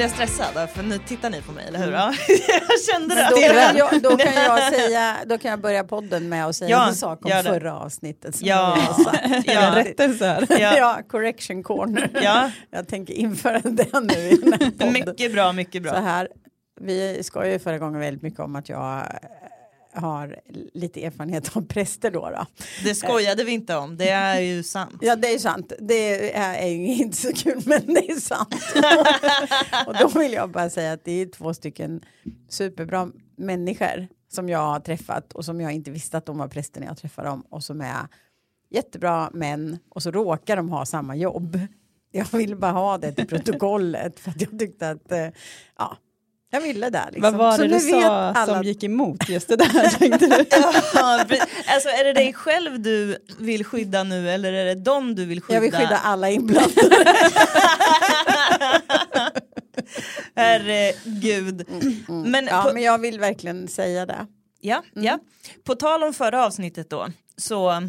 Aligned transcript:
blir 0.00 0.08
jag 0.08 0.28
stressad 0.28 0.70
för 0.70 0.82
nu 0.82 0.98
tittar 0.98 1.30
ni 1.30 1.42
på 1.42 1.52
mig, 1.52 1.64
eller 1.68 1.78
hur? 1.78 1.92
Ja. 1.92 2.14
jag 2.28 2.80
kände 2.92 3.14
det. 3.14 3.28
Då, 3.30 3.36
kan 3.36 3.76
jag, 3.76 4.02
då, 4.02 4.16
kan 4.16 4.34
jag 4.34 4.74
säga, 4.74 5.16
då 5.26 5.38
kan 5.38 5.50
jag 5.50 5.60
börja 5.60 5.84
podden 5.84 6.28
med 6.28 6.46
att 6.46 6.56
säga 6.56 6.70
Ja, 6.70 6.88
en 6.88 6.94
sak 6.94 7.24
om 7.24 7.30
förra 7.44 7.78
avsnittet. 7.78 8.36
som 8.36 8.48
Ja. 8.48 8.78
Ja. 9.44 9.72
Rättelse 9.76 10.26
här. 10.26 10.46
Ja. 10.60 10.76
ja, 10.78 11.00
correction 11.08 11.62
corner. 11.62 12.10
Ja. 12.22 12.50
Jag 12.70 12.88
tänker 12.88 13.14
införa 13.14 13.60
det 13.60 14.00
nu 14.00 14.14
i 14.14 14.36
den 14.36 14.52
här 14.52 14.70
podden. 14.70 14.92
Mycket 14.92 15.32
bra, 15.32 15.52
mycket 15.52 15.86
Så 15.86 15.90
bra. 15.90 16.00
här, 16.00 16.28
vi 16.80 17.22
skojade 17.22 17.52
ju 17.52 17.58
förra 17.58 17.78
gången 17.78 18.00
väldigt 18.00 18.22
mycket 18.22 18.40
om 18.40 18.56
att 18.56 18.68
jag 18.68 19.02
har 19.92 20.40
lite 20.74 21.04
erfarenhet 21.04 21.56
av 21.56 21.66
präster 21.66 22.10
då. 22.10 22.30
då. 22.30 22.46
Det 22.84 22.94
skojade 22.94 23.44
vi 23.44 23.52
inte 23.52 23.76
om, 23.76 23.96
det 23.96 24.08
är 24.08 24.40
ju 24.40 24.62
sant. 24.62 24.96
Ja 25.00 25.16
det 25.16 25.34
är 25.34 25.38
sant, 25.38 25.72
det 25.78 26.34
är, 26.36 26.54
är 26.54 26.68
ju 26.68 26.94
inte 26.94 27.16
så 27.16 27.32
kul 27.32 27.62
men 27.66 27.86
det 27.86 28.10
är 28.10 28.20
sant. 28.20 28.54
och 29.86 29.94
då 30.00 30.18
vill 30.20 30.32
jag 30.32 30.50
bara 30.50 30.70
säga 30.70 30.92
att 30.92 31.04
det 31.04 31.12
är 31.12 31.26
två 31.26 31.54
stycken 31.54 32.00
superbra 32.48 33.08
människor 33.36 34.08
som 34.28 34.48
jag 34.48 34.58
har 34.58 34.80
träffat 34.80 35.32
och 35.32 35.44
som 35.44 35.60
jag 35.60 35.72
inte 35.72 35.90
visste 35.90 36.18
att 36.18 36.26
de 36.26 36.38
var 36.38 36.48
präster 36.48 36.80
när 36.80 36.86
jag 36.86 36.98
träffade 36.98 37.28
dem 37.28 37.44
och 37.50 37.64
som 37.64 37.80
är 37.80 38.08
jättebra 38.70 39.30
män 39.32 39.78
och 39.88 40.02
så 40.02 40.10
råkar 40.10 40.56
de 40.56 40.68
ha 40.68 40.86
samma 40.86 41.16
jobb. 41.16 41.60
Jag 42.12 42.26
vill 42.32 42.56
bara 42.56 42.72
ha 42.72 42.98
det 42.98 43.12
till 43.12 43.26
protokollet 43.26 44.20
för 44.20 44.30
att 44.30 44.40
jag 44.40 44.58
tyckte 44.58 44.90
att 44.90 45.12
eh, 45.12 45.28
ja, 45.78 45.96
jag 46.50 46.60
ville 46.60 46.90
det. 46.90 47.04
Liksom. 47.12 47.22
Vad 47.22 47.34
var 47.34 47.58
det 47.58 47.68
du 47.68 47.80
sa 47.80 48.06
alla- 48.06 48.46
som 48.46 48.62
gick 48.62 48.82
emot 48.84 49.28
just 49.28 49.48
det 49.48 49.56
där? 49.56 49.88
Tänkte 49.98 50.26
du? 50.26 50.44
Ja, 50.94 51.24
alltså 51.66 51.88
är 51.88 52.04
det 52.04 52.12
dig 52.12 52.32
själv 52.34 52.80
du 52.80 53.16
vill 53.38 53.64
skydda 53.64 54.02
nu 54.02 54.30
eller 54.30 54.52
är 54.52 54.64
det 54.64 54.74
dem 54.74 55.14
du 55.14 55.24
vill 55.24 55.40
skydda? 55.42 55.54
Jag 55.54 55.60
vill 55.60 55.72
skydda 55.72 55.96
alla 55.98 56.30
inblandade. 56.30 57.04
Herregud. 60.34 61.68
Men, 62.08 62.46
Ja, 62.46 62.62
på, 62.62 62.72
men 62.74 62.82
jag 62.82 62.98
vill 62.98 63.20
verkligen 63.20 63.68
säga 63.68 64.06
det. 64.06 64.26
ja, 64.60 64.82
Mm. 64.96 65.04
ja. 65.06 65.18
på 65.64 65.74
tal 65.74 66.02
om 66.02 66.12
förra 66.14 66.44
avsnittet 66.46 66.90
då 66.90 67.08
så 67.36 67.82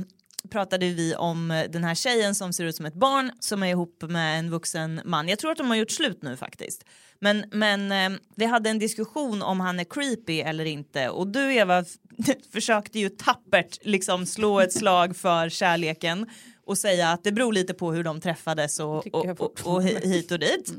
pratade 0.49 0.89
vi 0.89 1.15
om 1.15 1.51
eh, 1.51 1.69
den 1.69 1.83
här 1.83 1.95
tjejen 1.95 2.35
som 2.35 2.53
ser 2.53 2.63
ut 2.65 2.75
som 2.75 2.85
ett 2.85 2.93
barn 2.93 3.31
som 3.39 3.63
är 3.63 3.67
ihop 3.67 4.01
med 4.01 4.39
en 4.39 4.49
vuxen 4.51 5.01
man. 5.05 5.27
Jag 5.29 5.39
tror 5.39 5.51
att 5.51 5.57
de 5.57 5.67
har 5.69 5.75
gjort 5.75 5.91
slut 5.91 6.21
nu 6.21 6.37
faktiskt. 6.37 6.85
Men, 7.19 7.45
men 7.51 7.91
eh, 7.91 8.19
vi 8.35 8.45
hade 8.45 8.69
en 8.69 8.79
diskussion 8.79 9.41
om 9.41 9.59
han 9.59 9.79
är 9.79 9.83
creepy 9.83 10.39
eller 10.41 10.65
inte 10.65 11.09
och 11.09 11.27
du 11.27 11.53
Eva 11.53 11.85
försökte 12.53 12.99
ju 12.99 13.09
tappert 13.09 13.77
liksom 13.81 14.25
slå 14.25 14.59
ett 14.59 14.73
slag 14.73 15.15
för 15.15 15.49
kärleken 15.49 16.29
och 16.65 16.77
säga 16.77 17.09
att 17.09 17.23
det 17.23 17.31
beror 17.31 17.53
lite 17.53 17.73
på 17.73 17.91
hur 17.91 18.03
de 18.03 18.21
träffades 18.21 18.79
och, 18.79 19.07
och, 19.07 19.25
och, 19.41 19.59
och 19.65 19.81
hi- 19.83 20.05
hit 20.07 20.31
och 20.31 20.39
dit. 20.39 20.73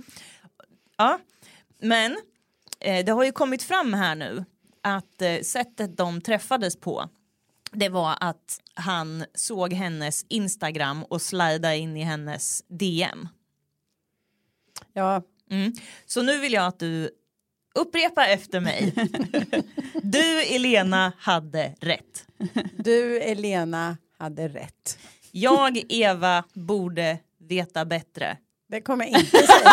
Ja, 0.97 1.19
men 1.81 2.17
eh, 2.81 3.05
det 3.05 3.13
har 3.13 3.25
ju 3.25 3.33
kommit 3.33 3.63
fram 3.63 3.95
här 3.95 4.15
nu 4.15 4.45
att 4.83 5.23
eh, 5.23 5.41
sättet 5.43 5.97
de 5.97 6.21
träffades 6.21 6.77
på 6.81 7.09
det 7.73 7.89
var 7.89 8.17
att 8.21 8.61
han 8.75 9.25
såg 9.35 9.73
hennes 9.73 10.25
Instagram 10.29 11.05
och 11.05 11.23
slidade 11.23 11.77
in 11.77 11.97
i 11.97 12.03
hennes 12.03 12.63
DM. 12.69 13.29
Ja, 14.93 15.23
Mm. 15.53 15.73
Så 16.07 16.23
nu 16.23 16.39
vill 16.39 16.53
jag 16.53 16.67
att 16.67 16.79
du 16.79 17.11
upprepar 17.75 18.29
efter 18.29 18.61
mig. 18.61 18.95
Du 20.03 20.43
Elena 20.43 21.13
hade 21.19 21.75
rätt. 21.81 22.27
du 22.77 23.21
Elena 23.21 23.97
hade 24.19 24.49
rätt. 24.49 24.99
Jag 25.31 25.83
Eva 25.89 26.45
borde 26.53 27.19
veta 27.39 27.85
bättre. 27.85 28.37
Det 28.73 28.81
kommer 28.81 29.05
jag 29.05 29.21
inte 29.21 29.47
säga. 29.47 29.73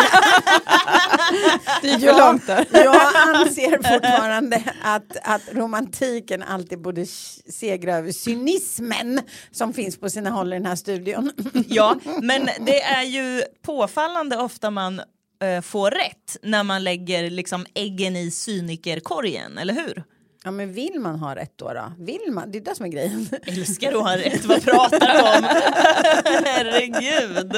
Det 1.82 1.88
gick 1.88 2.00
för 2.00 2.06
Jag, 2.06 2.18
långt 2.18 2.46
där. 2.46 2.66
jag 2.72 2.96
anser 3.16 3.94
fortfarande 3.94 4.62
att, 4.82 5.16
att 5.22 5.42
romantiken 5.52 6.42
alltid 6.42 6.80
borde 6.80 7.06
segra 7.48 7.96
över 7.96 8.12
cynismen 8.12 9.20
som 9.50 9.72
finns 9.72 9.96
på 10.00 10.10
sina 10.10 10.30
håll 10.30 10.52
i 10.52 10.56
den 10.56 10.66
här 10.66 10.76
studion. 10.76 11.32
Ja, 11.68 11.96
men 12.22 12.48
det 12.60 12.82
är 12.82 13.02
ju 13.02 13.42
påfallande 13.62 14.36
ofta 14.36 14.70
man 14.70 15.00
eh, 15.42 15.60
får 15.62 15.90
rätt 15.90 16.36
när 16.42 16.62
man 16.62 16.84
lägger 16.84 17.30
liksom 17.30 17.66
äggen 17.74 18.16
i 18.16 18.30
cynikerkorgen, 18.30 19.58
eller 19.58 19.74
hur? 19.74 20.04
Ja 20.44 20.50
men 20.50 20.72
vill 20.72 21.00
man 21.00 21.18
ha 21.18 21.34
rätt 21.34 21.52
då? 21.56 21.72
då? 21.72 21.92
Vill 21.98 22.32
man? 22.32 22.50
Det 22.50 22.58
är 22.58 22.62
det 22.62 22.74
som 22.74 22.86
är 22.86 22.90
grejen. 22.90 23.28
Älskar 23.46 23.92
att 23.92 24.02
ha 24.02 24.16
rätt, 24.16 24.44
vad 24.44 24.62
pratar 24.62 25.00
du 25.00 25.20
om? 25.38 25.44
Herregud. 26.44 27.56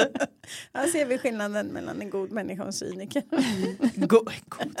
Här 0.73 0.87
ser 0.87 1.05
vi 1.05 1.17
skillnaden 1.17 1.67
mellan 1.67 2.01
en 2.01 2.09
god 2.09 2.31
människa 2.31 2.61
och 2.61 2.67
en 2.67 2.73
cyniker. 2.73 3.23
Go- 3.95 4.25
god. 4.47 4.79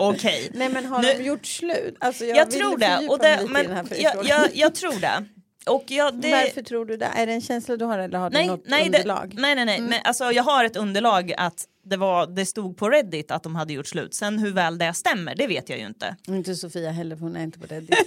Okej. 0.00 0.50
Nej 0.54 0.68
men 0.68 0.86
har 0.86 1.02
Nu- 1.02 1.14
de 1.18 1.24
gjort 1.24 1.46
slut? 1.46 1.96
Alltså, 2.00 2.24
Jag, 2.24 2.36
jag, 2.36 2.50
tror 2.50 2.78
det. 2.78 3.08
Och 3.08 3.18
det 3.18 3.46
men 3.48 3.88
jag, 3.98 4.26
jag, 4.26 4.48
jag 4.54 4.74
tror 4.74 5.00
det. 5.00 5.24
Och 5.66 5.84
jag, 5.86 6.20
det... 6.20 6.30
Varför 6.30 6.62
tror 6.62 6.84
du 6.84 6.96
det? 6.96 7.04
Är 7.16 7.26
det 7.26 7.32
en 7.32 7.40
känsla 7.40 7.76
du 7.76 7.84
har 7.84 7.98
eller 7.98 8.18
har 8.18 8.30
du 8.30 8.34
nej, 8.34 8.46
något 8.46 8.62
nej, 8.64 8.88
det, 8.88 8.98
underlag? 8.98 9.34
nej, 9.38 9.54
nej, 9.54 9.64
nej. 9.64 9.80
Men, 9.80 10.00
alltså, 10.04 10.32
jag 10.32 10.42
har 10.42 10.64
ett 10.64 10.76
underlag 10.76 11.32
att 11.36 11.66
det, 11.84 11.96
var, 11.96 12.26
det 12.26 12.46
stod 12.46 12.76
på 12.76 12.88
Reddit 12.88 13.30
att 13.30 13.42
de 13.42 13.56
hade 13.56 13.72
gjort 13.72 13.86
slut. 13.86 14.14
Sen 14.14 14.38
hur 14.38 14.50
väl 14.50 14.78
det 14.78 14.94
stämmer, 14.94 15.34
det 15.34 15.46
vet 15.46 15.68
jag 15.68 15.78
ju 15.78 15.86
inte. 15.86 16.16
Inte 16.28 16.54
Sofia 16.54 16.90
heller 16.90 17.16
för 17.16 17.22
hon 17.22 17.36
är 17.36 17.42
inte 17.42 17.58
på 17.58 17.66
Reddit. 17.66 17.90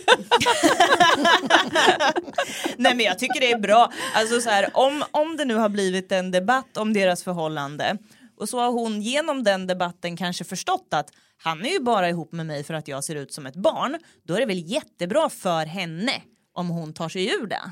Nej 2.77 2.95
men 2.95 3.05
jag 3.05 3.19
tycker 3.19 3.39
det 3.39 3.51
är 3.51 3.59
bra. 3.59 3.91
Alltså 4.15 4.41
så 4.41 4.49
här, 4.49 4.69
om, 4.73 5.03
om 5.11 5.37
det 5.37 5.45
nu 5.45 5.55
har 5.55 5.69
blivit 5.69 6.11
en 6.11 6.31
debatt 6.31 6.77
om 6.77 6.93
deras 6.93 7.23
förhållande 7.23 7.97
och 8.37 8.49
så 8.49 8.59
har 8.59 8.71
hon 8.71 9.01
genom 9.01 9.43
den 9.43 9.67
debatten 9.67 10.17
kanske 10.17 10.43
förstått 10.43 10.87
att 10.91 11.09
han 11.37 11.65
är 11.65 11.69
ju 11.69 11.79
bara 11.79 12.09
ihop 12.09 12.31
med 12.31 12.45
mig 12.45 12.63
för 12.63 12.73
att 12.73 12.87
jag 12.87 13.03
ser 13.03 13.15
ut 13.15 13.33
som 13.33 13.45
ett 13.45 13.55
barn. 13.55 13.97
Då 14.23 14.35
är 14.35 14.39
det 14.39 14.45
väl 14.45 14.71
jättebra 14.71 15.29
för 15.29 15.65
henne 15.65 16.21
om 16.53 16.69
hon 16.69 16.93
tar 16.93 17.09
sig 17.09 17.25
ur 17.25 17.47
det. 17.47 17.71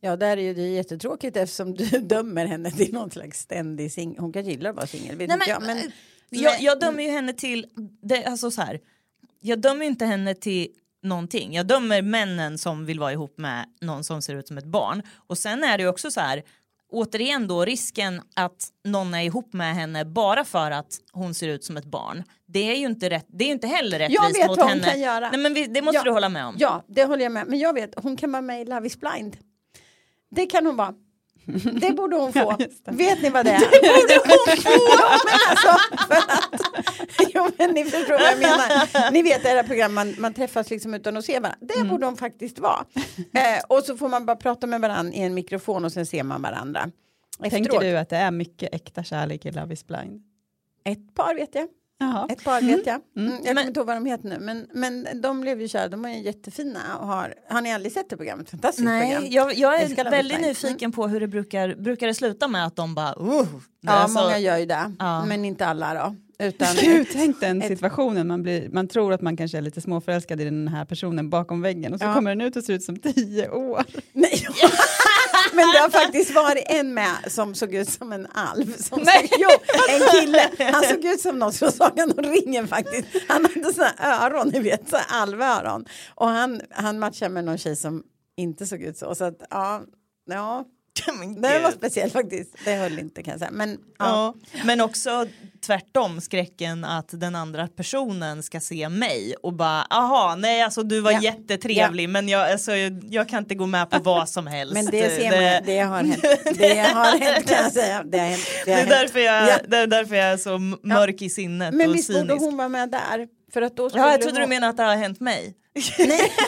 Ja, 0.00 0.16
där 0.16 0.36
är 0.36 0.42
ju 0.42 0.54
det 0.54 0.68
jättetråkigt 0.68 1.36
eftersom 1.36 1.74
du 1.74 1.84
dömer 2.00 2.46
henne 2.46 2.70
till 2.70 2.94
någon 2.94 3.10
slags 3.10 3.40
ständig 3.40 3.92
singel. 3.92 4.18
Hon 4.18 4.32
kan 4.32 4.44
gilla 4.44 4.70
att 4.70 4.76
vara 4.76 4.86
singel, 4.86 5.16
men, 5.16 5.40
jag. 5.46 5.62
Men, 5.62 5.78
eh, 5.78 5.84
jag, 6.30 6.60
jag 6.60 6.80
dömer 6.80 7.02
ju 7.02 7.10
henne 7.10 7.32
till, 7.32 7.66
det, 8.02 8.24
alltså 8.24 8.50
så 8.50 8.62
här, 8.62 8.80
jag 9.40 9.60
dömer 9.60 9.84
ju 9.84 9.90
inte 9.90 10.06
henne 10.06 10.34
till 10.34 10.68
någonting. 11.02 11.54
Jag 11.54 11.66
dömer 11.66 12.02
männen 12.02 12.58
som 12.58 12.86
vill 12.86 13.00
vara 13.00 13.12
ihop 13.12 13.38
med 13.38 13.66
någon 13.80 14.04
som 14.04 14.22
ser 14.22 14.34
ut 14.34 14.48
som 14.48 14.58
ett 14.58 14.64
barn. 14.64 15.02
Och 15.16 15.38
sen 15.38 15.64
är 15.64 15.78
det 15.78 15.82
ju 15.82 15.88
också 15.88 16.10
så 16.10 16.20
här, 16.20 16.42
återigen 16.90 17.48
då 17.48 17.64
risken 17.64 18.22
att 18.36 18.68
någon 18.84 19.14
är 19.14 19.22
ihop 19.22 19.52
med 19.52 19.74
henne 19.74 20.04
bara 20.04 20.44
för 20.44 20.70
att 20.70 20.86
hon 21.12 21.34
ser 21.34 21.48
ut 21.48 21.64
som 21.64 21.76
ett 21.76 21.84
barn. 21.84 22.22
Det 22.46 22.70
är 22.70 22.74
ju 22.74 22.86
inte, 22.86 23.10
rätt, 23.10 23.26
det 23.28 23.44
är 23.44 23.46
ju 23.46 23.52
inte 23.52 23.66
heller 23.66 23.98
rättvist 23.98 24.20
Jag 24.22 24.32
vet 24.40 24.48
mot 24.48 24.58
vad 24.58 24.66
hon 24.70 24.78
henne. 24.80 24.90
kan 24.90 25.00
göra. 25.00 25.30
Nej, 25.30 25.40
men 25.40 25.54
vi, 25.54 25.66
det 25.66 25.82
måste 25.82 25.96
Ja. 25.98 26.04
du 26.04 26.10
hålla 26.10 26.28
med 26.28 26.46
om. 26.46 26.54
ja, 26.58 26.84
det 26.88 27.04
håller 27.04 27.22
jag 27.22 27.32
med. 27.32 27.46
Men 27.46 27.58
jag 27.58 27.72
vet, 27.74 27.94
hon 28.02 28.16
kan 28.16 28.32
vara 28.32 28.42
med 28.42 28.60
i 28.62 28.64
Love 28.64 28.86
is 28.86 29.00
blind. 29.00 29.36
Det 30.30 30.46
kan 30.46 30.66
hon 30.66 30.76
vara. 30.76 30.94
Det 31.80 31.92
borde 31.92 32.16
hon 32.16 32.32
få. 32.42 32.56
Vet 32.84 33.22
ni 33.22 33.30
vad 33.30 33.44
det 33.46 33.50
är? 33.50 33.60
Det 34.08 34.18
borde 34.28 34.46
hon 34.46 34.56
få! 34.56 34.70
ja, 34.98 35.18
men 35.24 35.34
alltså, 35.50 35.68
att, 35.68 37.28
jo, 37.34 37.48
men 37.58 37.70
ni 37.70 37.84
förstår 37.84 38.12
vad 38.12 38.22
jag 38.32 38.38
menar. 38.38 39.10
Ni 39.10 39.22
vet 39.22 39.42
det 39.42 39.48
här 39.48 39.62
program 39.62 39.94
man, 39.94 40.14
man 40.18 40.34
träffas 40.34 40.70
liksom 40.70 40.94
utan 40.94 41.16
att 41.16 41.24
se 41.24 41.40
varandra. 41.40 41.58
Det 41.60 41.74
Mm. 41.74 41.88
borde 41.88 42.06
hon 42.06 42.16
faktiskt 42.16 42.58
vara. 42.58 42.84
Eh, 43.34 43.62
och 43.68 43.82
så 43.84 43.96
får 43.96 44.08
man 44.08 44.26
bara 44.26 44.36
prata 44.36 44.66
med 44.66 44.80
varandra 44.80 45.14
i 45.14 45.20
en 45.20 45.34
mikrofon 45.34 45.84
och 45.84 45.92
sen 45.92 46.06
ser 46.06 46.22
man 46.22 46.42
varandra. 46.42 46.90
Tänker 47.40 47.58
Efteråt. 47.60 47.80
du 47.80 47.96
att 47.98 48.08
det 48.08 48.16
är 48.16 48.30
mycket 48.30 48.74
äkta 48.74 49.02
kärlek 49.02 49.46
i 49.46 49.50
Love 49.50 49.74
is 49.74 49.86
blind? 49.86 50.22
Ett 50.84 51.14
par 51.14 51.34
vet 51.34 51.54
jag. 51.54 51.68
Jaha. 52.02 52.26
Ett 52.30 52.44
par 52.44 52.60
vet 52.62 52.86
jag. 52.86 53.00
Mm, 53.16 53.30
jag 53.32 53.38
kommer 53.38 53.54
Men- 53.54 53.66
inte 53.66 53.80
ihåg 53.80 53.86
vad 53.86 53.96
de 53.96 54.06
heter 54.06 54.28
nu. 54.28 54.38
Men, 54.40 54.66
men 54.74 55.08
de 55.20 55.40
blev 55.40 55.60
ju 55.60 55.68
kära, 55.68 55.88
de 55.88 56.04
är 56.04 56.10
ju 56.16 56.22
jättefina. 56.22 56.78
Och 57.00 57.06
har, 57.06 57.34
har 57.48 57.60
ni 57.60 57.72
aldrig 57.74 57.92
sett 57.92 58.10
det 58.10 58.16
programmet? 58.16 58.50
Fantastiskt 58.50 58.86
program. 58.88 58.98
Nej, 59.22 59.34
jag, 59.34 59.54
jag 59.54 59.82
Älskar 59.82 60.04
är 60.04 60.08
is 60.08 60.12
väldigt 60.12 60.40
nyfiken 60.40 60.92
på 60.92 61.06
hur 61.08 61.20
det 61.20 61.28
brukar, 61.28 61.74
brukar 61.74 62.06
det 62.06 62.14
sluta 62.14 62.48
med 62.48 62.66
att 62.66 62.76
de 62.76 62.94
bara 62.94 63.14
uh, 63.20 63.46
Ja, 63.80 63.92
alltså, 63.92 64.20
många 64.22 64.38
gör 64.38 64.56
ju 64.58 64.66
det. 64.66 64.92
Ja. 64.98 65.24
Men 65.24 65.44
inte 65.44 65.66
alla 65.66 65.94
då. 65.94 66.16
Utan, 66.44 66.68
Gud, 66.80 67.06
tänk 67.12 67.40
den 67.40 67.62
situationen, 67.62 68.26
man, 68.26 68.42
blir, 68.42 68.68
man 68.72 68.88
tror 68.88 69.12
att 69.12 69.20
man 69.22 69.36
kanske 69.36 69.58
är 69.58 69.62
lite 69.62 69.80
småförälskad 69.80 70.40
i 70.40 70.44
den 70.44 70.68
här 70.68 70.84
personen 70.84 71.30
bakom 71.30 71.62
väggen 71.62 71.94
och 71.94 72.00
så 72.00 72.06
Ja. 72.06 72.14
kommer 72.14 72.30
den 72.30 72.40
ut 72.40 72.56
och 72.56 72.64
ser 72.64 72.72
ut 72.74 72.82
som 72.84 72.96
tio 72.96 73.48
år. 73.50 73.84
nej, 74.12 74.32
men 75.60 75.72
det 75.72 75.78
har 75.78 75.90
faktiskt 75.90 76.34
varit 76.34 76.64
en 76.66 76.94
med 76.94 77.16
som 77.26 77.54
såg 77.54 77.74
ut 77.74 77.88
som 77.88 78.12
en 78.12 78.26
alv. 78.34 78.76
Som 78.76 78.98
såg, 78.98 79.28
jo, 79.38 79.48
en 79.88 80.20
kille. 80.20 80.50
Han 80.72 80.82
såg 80.82 81.04
ut 81.04 81.20
som 81.20 81.38
någon 81.38 81.52
som 81.52 81.72
Sagan 81.72 82.12
om 82.18 82.24
ringen 82.24 82.68
faktiskt. 82.68 83.08
Han 83.28 83.46
hade 83.54 83.72
såna 83.72 83.92
öron, 83.98 84.48
ni 84.48 84.60
vet, 84.60 84.88
så 84.88 84.96
alvöron. 85.08 85.84
Och 86.14 86.28
han, 86.28 86.60
han 86.70 86.98
matchade 86.98 87.28
med 87.28 87.44
någon 87.44 87.58
tjej 87.58 87.76
som 87.76 88.02
inte 88.36 88.66
såg 88.66 88.82
ut 88.82 88.98
så. 88.98 89.14
Så 89.14 89.24
att, 89.24 89.42
ja, 89.50 89.82
ja. 90.30 90.64
Det 91.36 91.58
var 91.58 91.70
speciellt 91.70 92.12
faktiskt. 92.12 92.54
Det 92.64 92.72
höll 92.74 92.98
inte 92.98 93.22
kan 93.22 93.30
jag 93.32 93.38
säga. 93.38 93.50
Men, 93.50 93.78
ja. 93.98 94.34
Ja. 94.52 94.58
Men 94.64 94.80
också 94.80 95.26
tvärtom 95.66 96.20
skräcken 96.20 96.84
att 96.84 97.08
den 97.12 97.34
andra 97.34 97.68
personen 97.68 98.42
ska 98.42 98.60
se 98.60 98.88
mig 98.88 99.34
och 99.42 99.52
bara 99.52 99.82
aha 99.82 100.34
nej 100.38 100.62
alltså 100.62 100.82
du 100.82 101.00
var 101.00 101.12
Ja. 101.12 101.20
jättetrevlig 101.22 102.08
men 102.08 102.28
jag, 102.28 102.50
alltså, 102.52 102.72
jag, 103.10 103.28
kan 103.28 103.38
inte 103.38 103.54
gå 103.54 103.66
med 103.66 103.90
på 103.90 103.98
vad 103.98 104.28
som 104.28 104.46
helst. 104.46 104.74
men 104.74 104.86
det 104.86 105.10
ser 105.16 105.30
man, 105.30 105.62
det 105.66 105.78
har 105.80 106.02
hänt. 106.02 106.58
Det 106.58 106.78
har 106.78 107.18
hänt 107.18 107.46
kan 107.48 107.62
jag 107.64 107.72
säga. 107.72 108.02
Det, 108.04 108.18
har 108.18 108.26
hänt, 108.26 108.42
det, 108.64 108.70
det 108.70 108.72
har 108.72 108.78
är 108.78 108.82
hänt. 108.86 108.90
därför 108.90 109.18
jag, 109.18 109.48
Ja. 109.48 109.58
det 109.68 109.76
är 109.76 109.86
därför 109.86 110.14
jag 110.14 110.26
är 110.26 110.36
så 110.36 110.58
mörk 110.82 111.22
i 111.22 111.30
sinnet 111.30 111.74
Men 111.74 111.88
och 111.90 111.94
visst 111.96 112.12
borde 112.12 112.34
hon 112.34 112.56
vara 112.56 112.68
med 112.68 112.90
där? 112.90 113.28
För 113.52 113.62
att 113.62 113.76
då 113.76 113.90
Ja, 113.94 114.10
jag 114.10 114.20
trodde 114.22 114.36
du 114.36 114.42
hon... 114.42 114.48
menade 114.48 114.70
att 114.70 114.76
det 114.76 114.82
har 114.82 114.96
hänt 114.96 115.20
mig. 115.20 115.54
Nej. 115.98 116.32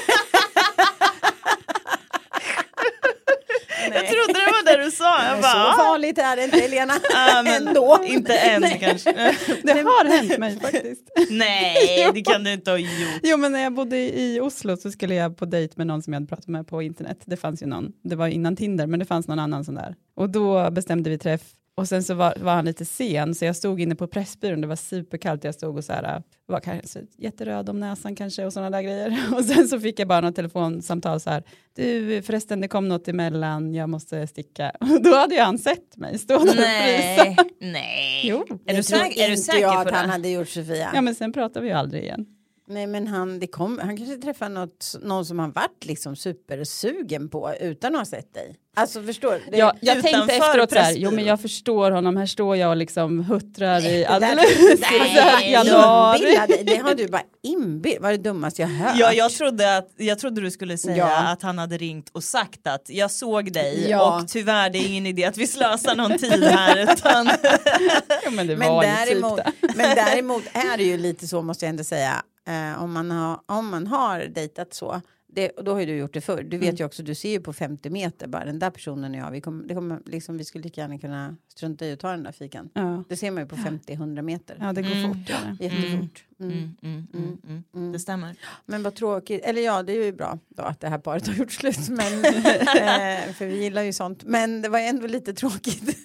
Jag 3.95 4.07
trodde 4.07 4.33
det 4.33 4.47
var 4.47 4.65
det 4.65 4.73
du 4.73 4.79
sa. 4.93 5.25
Jag 5.25 5.37
Så 5.37 5.43
bara, 5.43 5.69
ah, 5.69 5.77
farligt 5.77 6.19
är 6.19 6.37
det 6.37 6.45
inte 6.45 6.57
Helena. 6.57 6.95
ah, 7.15 7.43
men 7.45 7.69
Ändå. 7.69 8.01
Inte 8.05 8.35
än 8.35 8.63
kanske. 8.81 9.13
Det 9.63 9.73
har 9.73 10.05
hänt 10.19 10.39
mig 10.39 10.61
faktiskt. 10.61 11.11
Nej, 11.31 12.11
det 12.15 12.23
kan 12.23 12.45
du 12.45 12.53
inte 12.53 12.71
ha 12.71 12.79
gjort. 12.79 13.21
Jo 13.23 13.37
men 13.37 13.53
när 13.53 13.63
jag 13.63 13.75
bodde 13.75 13.97
i 13.97 14.41
Oslo 14.41 14.77
så 14.77 14.91
skulle 14.91 15.15
jag 15.15 15.37
på 15.37 15.45
dejt 15.45 15.75
med 15.77 15.87
någon 15.87 16.03
som 16.03 16.13
jag 16.13 16.21
hade 16.21 16.29
pratat 16.29 16.49
med 16.49 16.67
på 16.69 16.83
internet. 16.83 17.19
Det 17.25 17.37
fanns 17.37 17.63
ju 17.63 17.67
någon, 17.67 17.93
det 18.05 18.17
var 18.17 18.29
innan 18.29 18.57
Tinder 18.57 18.87
men 18.87 18.99
det 18.99 19.05
fanns 19.07 19.29
någon 19.29 19.39
annan 19.39 19.65
sån 19.65 19.75
där. 19.75 19.95
Och 20.17 20.31
då 20.31 20.71
bestämde 20.71 21.11
vi 21.11 21.19
träff 21.19 21.43
och 21.75 21.89
sen 21.89 22.03
så 22.03 22.15
var, 22.15 22.35
var 22.41 22.55
han 22.55 22.65
lite 22.65 22.85
sen 22.85 23.35
så 23.35 23.45
jag 23.45 23.57
stod 23.57 23.81
inne 23.81 23.95
på 23.95 24.07
Pressbyrån, 24.07 24.61
det 24.61 24.67
var 24.67 24.77
superkallt, 24.77 25.45
jag 25.45 25.55
stod 25.55 25.77
och 25.77 25.85
så 25.85 25.93
här, 25.93 26.23
var 26.47 26.61
kanske 26.61 27.01
jätteröd 27.19 27.69
om 27.69 27.81
näsan 27.81 28.17
kanske 28.17 28.45
och 28.45 28.53
sådana 28.53 28.71
där 28.71 28.83
grejer. 28.83 29.19
Och 29.37 29.45
sen 29.45 29.69
så 29.69 29.81
fick 29.81 30.01
jag 30.01 30.09
bara 30.09 30.21
något 30.21 30.37
telefonsamtal 30.37 31.21
så 31.21 31.31
här, 31.31 31.43
du 31.75 32.23
förresten 32.23 32.61
det 32.61 32.69
kom 32.69 32.89
något 32.89 33.09
emellan, 33.09 33.75
jag 33.75 33.89
måste 33.89 34.27
sticka. 34.27 34.71
Och 34.81 35.03
då 35.03 35.15
hade 35.15 35.35
ju 35.35 35.41
han 35.41 35.59
sett 35.59 35.97
mig 35.97 36.19
stå 36.19 36.39
där 36.39 36.43
och 36.43 36.49
frysa. 36.49 36.63
Nej, 36.63 37.37
nej. 37.61 38.21
Jo. 38.25 38.47
Är 38.67 38.73
du, 38.73 39.23
är 39.23 39.31
du 39.31 39.37
säker 39.37 39.61
jag 39.61 39.73
på 39.73 39.79
att 39.81 39.89
det? 39.89 39.95
han 39.95 40.11
hade 40.11 40.29
gjort 40.29 40.49
Sofia. 40.49 40.91
Ja 40.95 41.01
men 41.01 41.15
sen 41.15 41.33
pratade 41.33 41.61
vi 41.65 41.71
ju 41.71 41.77
aldrig 41.77 42.03
igen. 42.03 42.27
Nej 42.69 42.87
men 42.87 43.07
han, 43.07 43.39
det 43.41 43.47
kom, 43.47 43.79
han 43.83 43.97
kanske 43.97 44.17
träffade 44.17 44.51
något, 44.55 44.95
någon 45.03 45.27
som 45.27 45.39
han 45.39 45.53
varit 45.53 45.85
liksom 45.85 46.17
supersugen 46.17 47.29
på 47.29 47.55
utan 47.61 47.95
att 47.95 48.01
ha 48.01 48.05
sett 48.05 48.35
dig. 48.35 48.57
Alltså 48.77 49.03
förstår 49.03 49.33
du? 49.33 49.51
Det- 49.51 49.57
Ja, 49.59 49.75
jag 49.81 50.03
tänkte 50.03 50.35
efteråt 50.35 50.71
så 50.73 50.79
här, 50.79 50.93
jo 50.93 51.11
men 51.11 51.25
jag 51.25 51.41
förstår 51.41 51.91
honom, 51.91 52.17
här 52.17 52.27
står 52.27 52.57
jag 52.57 52.71
och 52.71 52.77
liksom 52.77 53.25
huttrar 53.25 53.87
i 53.87 54.07
alldeles 54.07 54.81
Nej, 54.91 55.53
januari. 55.53 56.37
Det 56.65 56.77
har 56.77 56.95
du 56.95 57.09
bara 57.09 57.23
inbillat. 57.43 58.03
Vad 58.03 58.13
är 58.13 58.17
det 58.17 58.23
dummaste 58.23 58.63
jag 58.63 58.69
hört? 58.69 58.97
Ja, 58.99 59.13
jag 59.13 59.31
trodde, 59.33 59.77
att, 59.77 59.89
jag 59.97 60.19
trodde 60.19 60.41
du 60.41 60.51
skulle 60.51 60.79
säga 60.79 60.97
Ja. 60.97 61.29
att 61.33 61.43
han 61.43 61.59
hade 61.59 61.77
ringt 61.77 62.09
och 62.13 62.25
sagt 62.25 62.67
att 62.67 62.83
jag 62.91 63.11
såg 63.11 63.53
dig 63.53 63.87
Ja. 63.91 64.17
och 64.21 64.29
tyvärr 64.29 64.71
det 64.71 64.79
är 64.79 64.87
ingen 64.89 65.07
idé 65.07 65.25
att 65.25 65.37
vi 65.37 65.47
slösar 65.47 65.97
någon 65.97 66.19
tid 66.19 66.45
här 66.45 66.93
utan 66.93 67.27
Jo, 68.25 68.31
men 68.31 68.47
det 68.47 68.57
men, 68.57 68.69
var 68.73 68.83
däremot, 68.83 69.37
typ 69.45 69.47
det. 69.61 69.69
men 69.77 69.97
däremot 69.97 70.43
är 70.53 70.77
det 70.77 70.85
ju 70.85 70.97
lite 70.97 71.29
så 71.29 71.43
måste 71.43 71.65
jag 71.65 71.71
ändå 71.71 71.85
säga. 71.85 72.23
Eh, 72.49 72.83
om, 72.83 72.93
man 72.93 73.11
har, 73.11 73.41
om 73.47 73.69
man 73.71 73.87
har 73.87 74.21
dejtat 74.21 74.75
så. 74.75 75.01
Det, 75.35 75.53
då 75.63 75.73
har 75.73 75.81
ju 75.81 75.87
du 75.87 75.97
gjort 75.97 76.15
det 76.15 76.21
förr. 76.21 76.43
Du 76.43 76.57
vet 76.59 76.69
Mm. 76.69 76.77
ju 76.77 76.85
också, 76.85 77.03
du 77.03 77.15
ser 77.15 77.31
ju 77.31 77.41
på 77.41 77.53
50 77.53 77.91
meter 77.91 78.27
bara 78.27 78.45
den 78.45 78.59
där 78.59 78.71
personen 78.71 79.13
och 79.15 79.21
jag. 79.21 79.31
Vi, 79.31 79.41
kom, 79.41 79.67
det 79.67 79.75
kommer, 79.75 80.01
liksom, 80.07 80.39
vi 80.39 80.45
skulle 80.45 80.65
lika 80.65 80.81
gärna 80.81 80.99
kunna 80.99 81.37
strunta 81.49 81.87
i 81.87 81.93
att 81.93 82.01
ta 82.01 82.11
den 82.11 82.23
där 82.23 82.33
fikan. 82.33 82.69
Ja. 82.75 83.05
Det 83.09 83.17
ser 83.17 83.31
man 83.31 83.43
ju 83.43 83.49
på 83.49 83.57
50-100 83.57 84.23
meter. 84.23 84.57
ja, 84.61 84.73
det 84.73 84.83
går 84.83 84.91
Mm. 84.91 85.15
fort. 85.15 85.27
det. 85.27 85.65
Jättefort. 85.65 86.25
Mm. 86.41 86.53
mm, 86.53 86.77
mm, 86.83 87.07
mm, 87.15 87.39
mm. 87.49 87.63
Mm. 87.75 87.93
det 87.93 87.99
stämmer. 87.99 88.35
Men 88.67 88.83
vad 88.83 88.95
tråkigt, 88.95 89.41
eller 89.45 89.63
ja 89.63 89.83
det 89.83 89.93
är 89.93 90.05
ju 90.05 90.13
bra 90.13 90.39
då 90.49 90.63
att 90.63 90.81
det 90.81 90.89
här 90.89 90.99
paret 90.99 91.27
har 91.27 91.35
gjort 91.35 91.53
slut. 91.53 91.89
Men, 91.89 92.25
eh, 92.25 93.33
för 93.35 93.47
vi 93.47 93.63
gillar 93.63 93.83
ju 93.83 93.93
sånt. 93.93 94.25
Men 94.25 94.63
det 94.63 94.69
var 94.69 94.79
ändå 94.79 95.07
lite 95.07 95.35
tråkigt. 95.35 95.97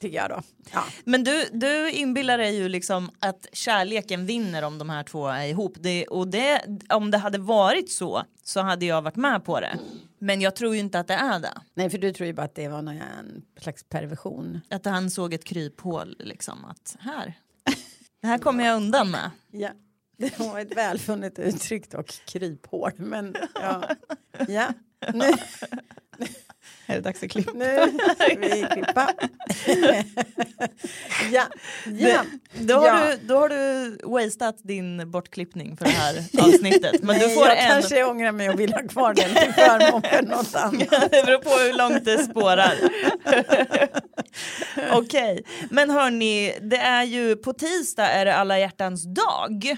Tycker 0.00 0.16
jag 0.16 0.30
då. 0.30 0.42
Ja. 0.72 0.84
Men 1.04 1.24
du, 1.24 1.48
du 1.52 1.90
inbillar 1.90 2.38
dig 2.38 2.56
ju 2.56 2.68
liksom 2.68 3.10
att 3.18 3.46
kärleken 3.52 4.26
vinner 4.26 4.62
om 4.62 4.78
de 4.78 4.90
här 4.90 5.02
två 5.02 5.26
är 5.26 5.46
ihop. 5.46 5.76
Det, 5.80 6.06
och 6.06 6.28
det, 6.28 6.62
om 6.88 7.10
det 7.10 7.18
hade 7.18 7.38
varit 7.38 7.90
så 7.90 8.22
så 8.42 8.60
hade 8.60 8.86
jag 8.86 9.02
varit 9.02 9.16
med 9.16 9.44
på 9.44 9.60
det. 9.60 9.78
Men 10.18 10.40
jag 10.40 10.56
tror 10.56 10.74
ju 10.74 10.80
inte 10.80 10.98
att 11.00 11.06
det 11.06 11.14
är 11.14 11.38
det. 11.38 11.60
Nej 11.74 11.90
för 11.90 11.98
du 11.98 12.12
tror 12.12 12.26
ju 12.26 12.32
bara 12.32 12.42
att 12.42 12.54
det 12.54 12.68
var 12.68 12.82
någon 12.82 13.00
slags 13.60 13.84
perversion. 13.84 14.60
Att 14.70 14.84
han 14.84 15.10
såg 15.10 15.34
ett 15.34 15.44
kryphål 15.44 16.16
liksom 16.18 16.64
att 16.64 16.96
här, 17.00 17.34
det 18.20 18.26
här 18.26 18.38
kommer 18.38 18.64
jag 18.64 18.76
undan 18.76 19.10
med. 19.10 19.30
Ja. 19.50 19.70
Det 20.16 20.38
var 20.38 20.60
ett 20.60 20.76
välfunnet 20.76 21.38
uttryck 21.38 21.90
dock, 21.90 22.10
kryphål. 22.26 22.92
Men 22.96 23.36
ja, 23.54 23.90
ja. 24.48 24.72
Nu, 25.14 25.32
Är 26.90 26.94
det 26.94 27.00
dags 27.00 27.22
att 27.22 27.30
klippa? 27.30 27.52
nu 27.52 27.98
ska 28.18 28.34
vi 28.38 28.66
klippa. 28.72 29.14
ja, 31.32 31.42
ja. 31.86 32.22
Då 32.54 32.74
har, 32.74 32.86
Ja. 32.86 33.06
du, 33.10 33.26
då 33.26 33.36
har 33.38 33.48
du 33.48 33.96
wasted 34.04 34.54
din 34.62 35.10
bortklippning 35.10 35.76
för 35.76 35.84
det 35.84 35.90
här 35.90 36.24
avsnittet. 36.42 37.02
Men 37.02 37.18
du 37.18 37.28
får 37.28 37.46
jag 37.46 37.58
en. 37.58 37.68
kanske 37.68 38.04
ångrar 38.04 38.32
mig 38.32 38.48
och 38.50 38.60
vill 38.60 38.72
ha 38.72 38.82
kvar 38.82 39.14
den 39.14 39.34
till 39.34 39.52
förmån 39.54 40.02
för 40.02 40.22
något 40.22 40.54
annat. 40.54 41.10
det 41.10 41.26
beror 41.26 41.38
på 41.38 41.50
hur 41.50 41.72
långt 41.78 42.04
det 42.04 42.18
spårar. 42.18 42.74
Okej, 44.92 45.42
men 45.70 45.90
hörni, 45.90 46.54
det 46.60 46.76
är 46.76 47.02
ju 47.04 47.36
på 47.36 47.52
tisdag 47.52 48.06
är 48.08 48.24
det 48.24 48.34
alla 48.34 48.58
hjärtans 48.58 49.04
dag. 49.14 49.76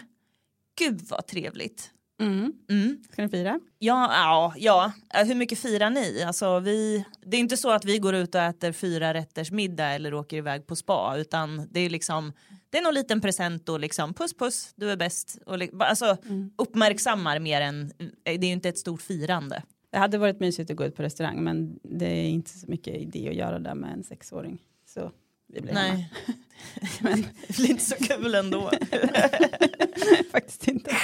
Gud 0.79 1.01
vad 1.09 1.27
trevligt. 1.27 1.91
Mm. 2.21 2.53
Mm. 2.71 3.03
Ska 3.11 3.23
ni 3.23 3.29
fira? 3.29 3.61
Ja, 3.79 4.11
ja, 4.13 4.55
ja, 4.57 4.93
Eh, 5.15 5.27
hur 5.27 5.35
mycket 5.35 5.59
firar 5.59 5.91
ni? 5.91 6.23
Alltså, 6.23 6.61
vi, 6.61 7.05
det 7.27 7.37
är 7.37 7.41
inte 7.41 7.57
så 7.57 7.71
att 7.71 7.85
vi 7.85 7.99
går 7.99 8.15
ut 8.15 8.35
och 8.35 8.41
äter 8.41 8.73
fyra 8.73 9.15
rätters 9.15 9.51
middag 9.51 9.87
eller 9.87 10.15
åker 10.15 10.37
iväg 10.37 10.67
på 10.67 10.77
spa 10.77 11.17
utan 11.17 11.69
det 11.71 11.81
är 11.81 11.91
liksom 11.91 12.33
det 12.71 12.79
är 12.79 12.83
någon 12.83 12.95
liten 12.95 13.21
present 13.21 13.69
och 13.69 13.81
liksom 13.81 14.15
puss 14.15 14.35
puss 14.35 14.73
du 14.77 14.91
är 14.91 14.97
bäst 14.97 15.39
och 15.47 15.57
alltså 15.79 16.17
uppmärksammar 16.59 17.39
mer 17.39 17.61
än 17.61 17.93
det 18.25 18.31
är 18.31 18.45
ju 18.45 18.53
inte 18.53 18.69
ett 18.69 18.79
stort 18.79 19.03
firande. 19.03 19.63
Det 19.91 19.99
hade 19.99 20.19
varit 20.19 20.41
mysigt 20.41 20.71
att 20.71 20.77
gå 20.77 20.85
ut 20.85 20.97
på 20.97 21.03
restaurang 21.03 21.45
men 21.45 21.79
det 21.83 22.07
är 22.07 22.29
inte 22.29 22.51
så 22.51 22.67
mycket 22.71 22.97
idé 22.97 23.29
att 23.29 23.35
göra 23.35 23.59
det 23.59 23.75
med 23.75 23.93
en 23.93 24.05
sexåring. 24.05 24.59
Så 24.87 25.13
vi 25.53 25.61
blir 25.61 25.73
hemma. 25.73 25.93
Nej, 25.93 26.11
men 27.01 27.27
det 27.47 27.57
blir 27.57 27.71
inte 27.71 27.85
så 27.85 27.95
kul 27.95 28.35
ändå. 28.35 28.71
Faktiskt 30.33 30.69
inte. 30.69 30.97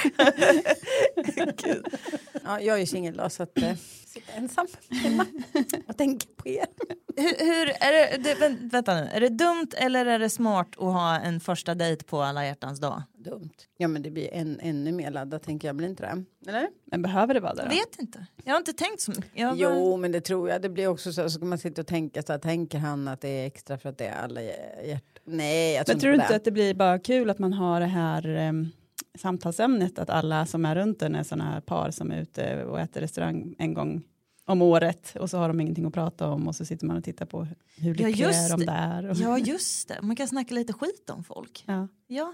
Ja, 2.43 2.61
jag 2.61 2.75
är 2.75 2.77
ju 2.79 2.85
singel 2.85 3.17
då 3.17 3.29
så 3.29 3.43
att 3.43 3.57
eh, 3.61 3.75
sitta 4.05 4.31
ensam 4.31 4.67
hemma 4.89 5.25
och 5.87 5.97
tänka 5.97 6.27
på 6.35 6.47
er. 6.49 6.65
hur, 7.15 7.45
hur 7.45 7.69
är 7.69 7.91
det, 7.91 8.17
det, 8.23 8.35
vänt- 8.35 8.73
vänta 8.73 8.95
nu, 8.95 9.09
är 9.13 9.19
det 9.19 9.29
dumt 9.29 9.67
eller 9.77 10.05
är 10.05 10.19
det 10.19 10.29
smart 10.29 10.67
att 10.77 10.83
ha 10.83 11.19
en 11.19 11.39
första 11.39 11.75
dejt 11.75 12.03
på 12.05 12.21
alla 12.21 12.45
hjärtans 12.45 12.79
dag? 12.79 13.03
Dumt. 13.29 13.49
Ja 13.77 13.87
men 13.87 14.01
det 14.01 14.11
blir 14.11 14.33
en, 14.33 14.59
ännu 14.59 14.91
mer 14.91 15.11
laddat 15.11 15.43
tänker 15.43 15.67
jag, 15.67 15.75
blir 15.75 15.87
inte 15.89 16.03
det? 16.03 16.49
Eller? 16.49 16.67
Men 16.85 17.01
behöver 17.01 17.33
det 17.33 17.39
vara 17.39 17.53
det 17.53 17.61
Jag 17.61 17.71
då? 17.71 17.75
vet 17.75 17.99
inte, 17.99 18.25
jag 18.43 18.53
har 18.53 18.57
inte 18.57 18.73
tänkt 18.73 19.01
så 19.01 19.11
mycket. 19.11 19.33
Bara- 19.35 19.55
Jo 19.57 19.97
men 19.97 20.11
det 20.11 20.21
tror 20.21 20.49
jag. 20.49 20.61
Det 20.61 20.69
blir 20.69 20.87
också 20.87 21.13
så, 21.13 21.23
så 21.23 21.29
ska 21.29 21.45
man 21.45 21.57
sitta 21.57 21.81
och 21.81 21.87
tänka 21.87 22.21
så 22.23 22.31
här, 22.31 22.39
tänker 22.39 22.77
han 22.77 23.07
att 23.07 23.21
det 23.21 23.29
är 23.29 23.45
extra 23.47 23.77
för 23.77 23.89
att 23.89 23.97
det 23.97 24.05
är 24.05 24.23
alla 24.23 24.41
hjärt... 24.41 25.03
Nej 25.25 25.73
jag 25.75 25.85
tror 25.85 25.95
Men 25.95 25.99
tror 26.01 26.11
du 26.11 26.15
inte 26.21 26.35
att 26.35 26.43
det 26.43 26.51
blir 26.51 26.73
bara 26.73 26.99
kul 26.99 27.29
att 27.29 27.39
man 27.39 27.53
har 27.53 27.79
det 27.79 27.85
här 27.85 28.49
um, 28.49 28.71
samtalsämnet 29.19 29.99
att 29.99 30.09
alla 30.09 30.45
som 30.45 30.65
är 30.65 30.75
runt 30.75 31.01
en 31.01 31.15
är 31.15 31.23
sådana 31.23 31.43
här 31.51 31.61
par 31.61 31.91
som 31.91 32.11
är 32.11 32.21
ute 32.21 32.63
och 32.65 32.79
äter 32.79 33.01
restaurang 33.01 33.55
en 33.57 33.73
gång 33.73 34.03
om 34.45 34.61
året 34.61 35.15
och 35.19 35.29
så 35.29 35.37
har 35.37 35.47
de 35.47 35.61
ingenting 35.61 35.85
att 35.85 35.93
prata 35.93 36.27
om 36.29 36.47
och 36.47 36.55
så 36.55 36.65
sitter 36.65 36.85
man 36.85 36.97
och 36.97 37.03
tittar 37.03 37.25
på 37.25 37.43
hur 37.43 38.01
Ja, 38.01 38.07
lyckliga 38.07 38.29
är 38.29 38.57
de 38.57 38.65
där. 38.65 39.09
Och, 39.09 39.15
Ja 39.17 39.37
just 39.37 39.87
det, 39.87 40.01
man 40.01 40.15
kan 40.15 40.27
snacka 40.27 40.53
lite 40.55 40.73
skit 40.73 41.09
om 41.09 41.23
folk. 41.23 41.63
ja. 41.67 41.87
Ja. 42.07 42.33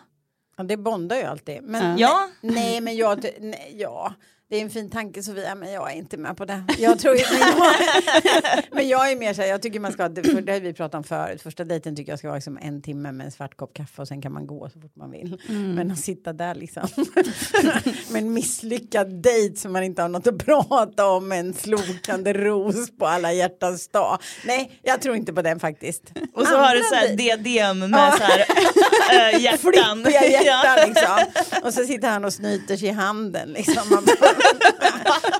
Ja 0.56 0.64
det 0.64 0.78
bondar 0.78 1.16
ju 1.16 1.24
alltid. 1.24 1.64
Men, 1.64 1.98
Ja. 1.98 2.30
Nej 2.42 2.82
men 2.82 2.96
jag, 2.96 3.26
nej, 3.40 3.76
ja. 3.80 4.14
Det 4.54 4.60
är 4.60 4.62
en 4.62 4.70
fin 4.70 4.90
tanke 4.90 5.24
Sofia 5.24 5.56
men 5.56 5.72
jag 5.72 5.92
är 5.92 5.96
inte 5.96 6.18
med 6.18 6.38
på 6.38 6.46
det. 6.46 6.64
Jag 6.78 7.00
tror, 7.00 7.14
men, 7.14 7.40
jag, 7.40 8.64
men 8.72 8.88
jag 8.88 9.12
är 9.12 9.16
mer 9.16 9.34
så 9.34 9.42
här, 9.42 9.50
jag 9.50 9.62
tycker 9.62 9.80
man 9.80 9.92
ska, 9.92 10.04
för 10.04 10.42
det 10.42 10.54
har 10.54 10.60
vi 10.60 10.74
pratat 10.74 10.98
om 10.98 11.04
förut, 11.04 11.42
första 11.42 11.64
dejten 11.64 11.96
tycker 11.96 12.12
jag 12.12 12.20
ska 12.20 12.28
vara 12.28 12.36
liksom 12.38 12.60
en 12.62 12.82
timme 12.82 13.12
med 13.12 13.26
en 13.26 13.32
svart 13.32 13.58
kopp 13.58 13.74
kaffe 13.74 14.02
och 14.02 14.08
sen 14.08 14.22
kan 14.22 14.34
man 14.34 14.48
gå 14.48 14.70
så 14.70 14.80
fort 14.80 14.96
man 14.96 15.12
vill. 15.12 15.42
Men 15.48 15.92
att 15.92 16.00
sitta 16.00 16.34
där 16.34 16.56
liksom 16.56 16.88
med 18.12 18.22
en 18.24 18.34
misslyckad 18.34 19.22
dejt 19.22 19.56
som 19.56 19.74
man 19.74 19.84
inte 19.84 20.02
har 20.02 20.10
något 20.10 20.28
att 20.28 20.46
prata 20.46 21.08
om, 21.08 21.32
en 21.32 21.54
slokande 21.54 22.34
ros 22.34 22.98
på 22.98 23.06
alla 23.08 23.34
hjärtans 23.34 23.88
dag. 23.88 24.20
Nej, 24.46 24.80
jag 24.84 25.02
tror 25.02 25.16
inte 25.16 25.34
på 25.34 25.42
den 25.42 25.60
faktiskt. 25.60 26.04
Och 26.34 26.48
så 26.48 26.58
har 26.58 26.76
du 26.76 26.78
Andra 26.78 26.90
så 26.90 26.96
här 26.96 27.08
DDM 27.08 27.80
med 27.80 28.00
Ja. 28.00 28.16
så 28.18 28.24
här 28.24 28.40
äh, 29.34 29.42
hjärtan. 29.42 30.04
flippiga 30.04 30.44
hjärtan 30.44 30.90
liksom. 30.90 31.44
Och 31.64 31.74
så 31.74 31.84
sitter 31.84 32.10
han 32.10 32.26
och 32.26 32.34
snyter 32.34 32.78
sig 32.78 32.88
i 32.88 32.92
handen 32.92 33.50
liksom. 33.50 34.06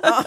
Ja, 0.04 0.24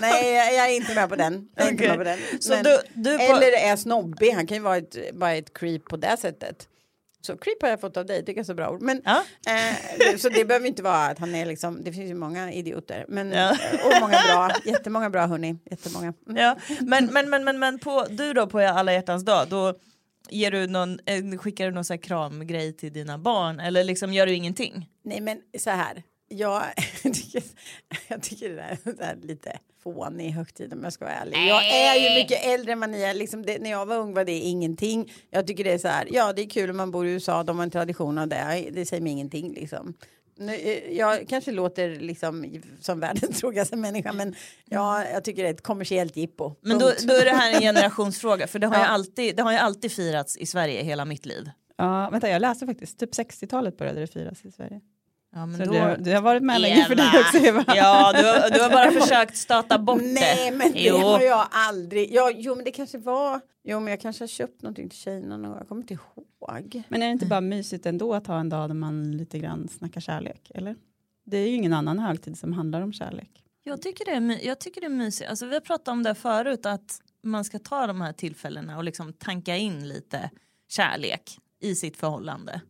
nej, 0.00 0.34
jag 0.56 0.70
är 0.70 0.76
inte 0.76 0.94
med 0.94 1.08
på 1.08 1.16
den. 1.16 1.48
Är 1.56 1.68
inte 1.70 1.88
med 1.88 1.96
på 1.96 2.04
den. 2.04 2.18
Så 2.40 2.52
Men- 2.54 2.64
du, 2.64 2.78
du 2.94 3.18
på, 3.18 3.22
Eller 3.24 3.52
är 3.72 3.76
snobbig, 3.76 4.30
han 4.30 4.46
kan 4.46 4.56
ju 4.56 4.62
vara 4.62 4.76
ett, 4.76 5.14
bara 5.14 5.34
ett 5.34 5.52
creep 5.58 5.84
på 5.84 5.96
det 5.96 6.16
sättet. 6.20 6.68
Så 7.20 7.36
creep 7.36 7.62
har 7.62 7.68
jag 7.68 7.80
fått 7.80 7.96
av 7.96 8.06
dig, 8.06 8.22
jag 8.26 8.38
är 8.38 8.44
så 8.44 8.54
bra 8.54 8.70
ord. 8.70 8.82
Men, 8.82 9.02
Ja. 9.04 9.22
eh, 9.46 9.76
det- 9.98 10.18
så 10.20 10.28
det 10.28 10.44
behöver 10.44 10.66
inte 10.66 10.82
vara 10.82 11.06
att 11.06 11.18
han 11.18 11.34
är 11.34 11.46
liksom, 11.46 11.84
det 11.84 11.92
finns 11.92 12.10
ju 12.10 12.14
många 12.14 12.52
idioter. 12.52 13.04
Men, 13.08 13.32
Ja. 13.32 13.50
Och 13.84 13.92
många 14.00 14.18
bra, 14.26 14.50
jättemånga 14.64 15.10
bra 15.10 15.26
hörni. 15.26 15.56
Jättemånga. 15.70 16.14
Mm. 16.28 16.42
Ja, 16.42 16.56
men, 16.80 17.06
men, 17.06 17.30
men, 17.30 17.44
men, 17.44 17.58
men 17.58 17.78
på, 17.78 18.06
du 18.10 18.32
då 18.32 18.46
på 18.46 18.58
alla 18.58 18.92
hjärtans 18.92 19.24
dag, 19.24 19.48
då 19.48 19.74
ger 20.30 20.50
du 20.50 20.66
någon, 20.66 20.98
eh, 21.06 21.38
skickar 21.38 21.66
du 21.66 21.72
någon 21.72 21.84
så 21.84 21.92
här 21.92 22.00
kramgrej 22.00 22.76
till 22.76 22.92
dina 22.92 23.18
barn 23.18 23.60
eller 23.60 23.84
liksom 23.84 24.12
gör 24.12 24.26
du 24.26 24.32
ingenting? 24.34 24.88
Nej 25.04 25.20
men 25.20 25.40
så 25.58 25.70
här, 25.70 26.02
jag 27.02 27.14
tycker, 27.14 27.42
jag 28.08 28.22
tycker 28.22 28.48
det 28.48 28.54
där 28.54 28.78
är 28.84 28.96
så 28.96 29.02
här 29.04 29.16
lite 29.22 29.58
fånig 29.82 30.30
högtid 30.30 30.72
om 30.72 30.84
jag 30.84 30.92
ska 30.92 31.04
vara 31.04 31.14
ärlig. 31.14 31.36
Jag 31.48 31.68
är 31.68 31.94
ju 31.94 32.22
mycket 32.22 32.44
äldre 32.46 32.72
än 32.72 32.80
vad 32.80 32.90
ni 32.90 33.02
är. 33.02 33.14
Liksom 33.14 33.42
det, 33.46 33.58
när 33.58 33.70
jag 33.70 33.86
var 33.86 33.96
ung 33.96 34.14
var 34.14 34.24
det 34.24 34.32
ingenting. 34.32 35.12
Jag 35.30 35.46
tycker 35.46 35.64
det 35.64 35.72
är 35.72 35.78
så 35.78 35.88
här, 35.88 36.08
ja 36.10 36.32
det 36.32 36.42
är 36.42 36.50
kul 36.50 36.70
om 36.70 36.76
man 36.76 36.90
bor 36.90 37.06
i 37.06 37.10
USA, 37.10 37.42
de 37.42 37.56
har 37.56 37.62
en 37.62 37.70
tradition 37.70 38.18
av 38.18 38.28
det. 38.28 38.68
Det 38.72 38.86
säger 38.86 39.02
mig 39.02 39.12
ingenting 39.12 39.52
liksom. 39.54 39.94
Nu, 40.40 40.54
eh, 40.54 40.92
Jag 40.92 41.28
kanske 41.28 41.52
låter 41.52 42.00
liksom 42.00 42.60
som 42.80 43.00
världens 43.00 43.38
tråkigaste 43.40 43.76
människa 43.76 44.12
men 44.12 44.34
ja, 44.64 45.04
jag 45.04 45.24
tycker 45.24 45.42
det 45.42 45.48
är 45.48 45.54
ett 45.54 45.62
kommersiellt 45.62 46.16
jippo. 46.16 46.54
Men 46.60 46.78
då, 46.78 46.92
då 47.06 47.14
är 47.14 47.24
det 47.24 47.30
här 47.30 47.54
en 47.54 47.60
generationsfråga 47.60 48.46
för 48.46 48.58
det 48.58 48.66
har, 48.66 48.74
ju 48.74 48.80
Ja. 48.84 48.86
alltid, 48.86 49.36
det 49.36 49.42
har 49.42 49.52
ju 49.52 49.58
alltid 49.58 49.92
firats 49.92 50.36
i 50.36 50.46
Sverige 50.46 50.82
hela 50.82 51.04
mitt 51.04 51.26
liv. 51.26 51.50
Ja, 51.76 52.08
vänta, 52.12 52.28
jag 52.28 52.40
läste 52.42 52.66
faktiskt, 52.66 52.98
typ 52.98 53.14
60-talet 53.14 53.76
började 53.78 54.00
det 54.00 54.06
firas 54.06 54.44
i 54.44 54.50
Sverige. 54.52 54.80
Ja, 55.34 55.46
men 55.46 55.58
Så 55.58 55.64
då... 55.64 55.72
du, 55.72 55.78
har- 55.78 55.96
du 55.96 56.14
har 56.14 56.22
varit 56.22 56.42
med 56.42 56.60
länge 56.60 56.84
för 56.84 56.94
dig 56.94 57.06
också 57.20 57.38
Eva. 57.38 57.64
Ja, 57.66 58.12
du, 58.12 58.18
har- 58.26 58.50
du 58.50 58.60
har 58.62 58.70
bara 58.70 58.90
försökt 58.90 59.36
stata 59.36 59.78
bort 59.78 60.00
Nej 60.02 60.50
det. 60.50 60.56
men 60.56 60.72
det 60.72 60.78
Jo. 60.82 60.96
har 60.96 61.20
jag 61.20 61.48
aldrig. 61.50 62.12
Ja, 62.12 62.30
jo 62.34 62.54
men 62.54 62.64
det 62.64 62.70
kanske 62.70 62.98
var. 62.98 63.40
Jo 63.64 63.80
men 63.80 63.90
jag 63.90 64.00
kanske 64.00 64.22
har 64.22 64.28
köpt 64.28 64.62
någonting 64.62 64.88
till 64.88 64.98
tjejerna 64.98 65.36
någon 65.36 65.50
gång. 65.50 65.58
Jag 65.58 65.68
kommer 65.68 65.82
inte 65.82 65.94
ihåg. 65.94 66.82
Men 66.88 67.02
är 67.02 67.06
det 67.06 67.12
inte 67.12 67.26
bara 67.26 67.40
mysigt 67.40 67.86
ändå 67.86 68.14
att 68.14 68.26
ha 68.26 68.40
en 68.40 68.48
dag 68.48 68.70
där 68.70 68.74
man 68.74 69.12
lite 69.16 69.38
grann 69.38 69.68
snackar 69.68 70.00
kärlek? 70.00 70.50
Eller? 70.54 70.76
Det 71.26 71.36
är 71.36 71.48
ju 71.48 71.54
ingen 71.54 71.72
annan 71.72 71.98
högtid 71.98 72.38
som 72.38 72.52
handlar 72.52 72.80
om 72.80 72.92
kärlek. 72.92 73.30
Jag 73.62 73.82
tycker 73.82 74.04
det 74.04 74.10
är, 74.10 74.20
my- 74.20 74.40
jag 74.42 74.58
tycker 74.58 74.80
det 74.80 74.86
är 74.86 74.90
mysigt. 74.90 75.30
Alltså, 75.30 75.46
vi 75.46 75.54
har 75.54 75.60
pratat 75.60 75.88
om 75.88 76.02
det 76.02 76.14
förut 76.14 76.66
att 76.66 77.00
man 77.22 77.44
ska 77.44 77.58
ta 77.58 77.86
de 77.86 78.00
här 78.00 78.12
tillfällena 78.12 78.76
och 78.76 78.84
liksom 78.84 79.12
tanka 79.12 79.56
in 79.56 79.88
lite 79.88 80.30
kärlek 80.68 81.38
i 81.60 81.74
sitt 81.74 81.96
förhållande. 81.96 82.60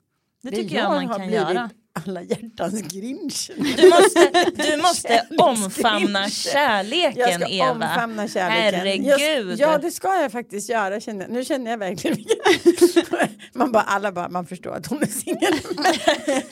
Det 0.43 0.50
tycker 0.50 0.77
jag, 0.77 0.91
man 0.91 1.07
har 1.07 1.19
kan 1.19 1.27
blivit 1.29 1.49
göra. 1.49 1.71
Alla 2.07 2.23
hjärtans 2.23 2.83
grinch. 2.83 3.50
Du 3.76 3.88
måste, 3.88 4.50
du 4.55 4.76
måste 4.83 5.26
omfamna 5.38 6.23
Jag 6.23 6.33
kärleken 6.33 7.40
ska 7.40 7.49
Eva. 7.49 7.71
omfamna 7.71 8.28
kärleken. 8.28 8.81
Herregud. 8.81 9.61
Jag, 9.61 9.73
ja 9.73 9.78
det 9.78 9.90
ska 9.90 10.21
jag 10.23 10.33
faktiskt 10.33 10.69
göra. 10.69 11.00
Känner, 11.00 11.28
nu 11.28 11.45
känner 11.45 11.71
jag 11.71 11.78
verkligen 11.78 12.19
man 13.52 13.73
bara, 13.73 13.83
alla 13.83 14.12
bara, 14.12 14.28
man 14.28 14.47
förstår 14.47 14.75
att 14.75 14.87
hon 14.87 15.02
är 15.02 15.07
singel. 15.07 15.55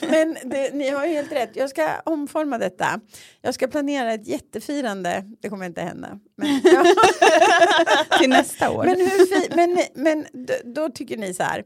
Men, 0.09 0.49
det, 0.49 0.73
ni 0.73 0.89
har 0.89 1.05
ju 1.05 1.13
helt 1.13 1.31
rätt. 1.31 1.51
Jag 1.53 1.69
ska 1.69 2.01
omforma 2.05 2.57
detta. 2.57 2.99
Jag 3.41 3.53
ska 3.53 3.67
planera 3.67 4.13
ett 4.13 4.27
jättefirande. 4.27 5.23
Det 5.41 5.49
kommer 5.49 5.65
inte 5.65 5.81
hända. 5.81 6.19
Men, 6.37 6.61
ja. 6.63 6.85
Till 8.19 8.29
nästa 8.29 8.71
år. 8.71 8.83
Men, 8.85 8.95
hur 8.99 9.55
men, 9.55 9.83
men 9.95 10.25
då 10.75 10.89
tycker 10.89 11.17
ni 11.17 11.33
så 11.33 11.43
här, 11.43 11.63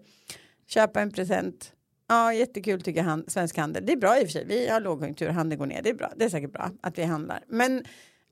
köpa 0.68 1.02
en 1.02 1.12
present. 1.12 1.72
Ja, 2.12 2.34
jättekul 2.34 2.82
tycker 2.82 3.04
han, 3.04 3.24
svensk 3.28 3.58
handel. 3.58 3.86
Det 3.86 3.92
är 3.94 3.98
bra 3.98 4.20
i 4.20 4.24
och 4.24 4.26
för 4.28 4.32
sig. 4.32 4.46
Vi 4.46 4.68
har 4.70 4.82
lågkonjunktur, 4.82 5.30
handeln 5.30 5.60
går 5.60 5.66
ner. 5.66 5.82
Det 5.82 5.90
är 5.90 5.94
bra. 5.94 6.12
Det 6.16 6.26
är 6.26 6.30
säkert 6.30 6.52
bra 6.54 6.72
att 6.82 6.98
vi 6.98 7.04
handlar. 7.04 7.44
Men 7.48 7.84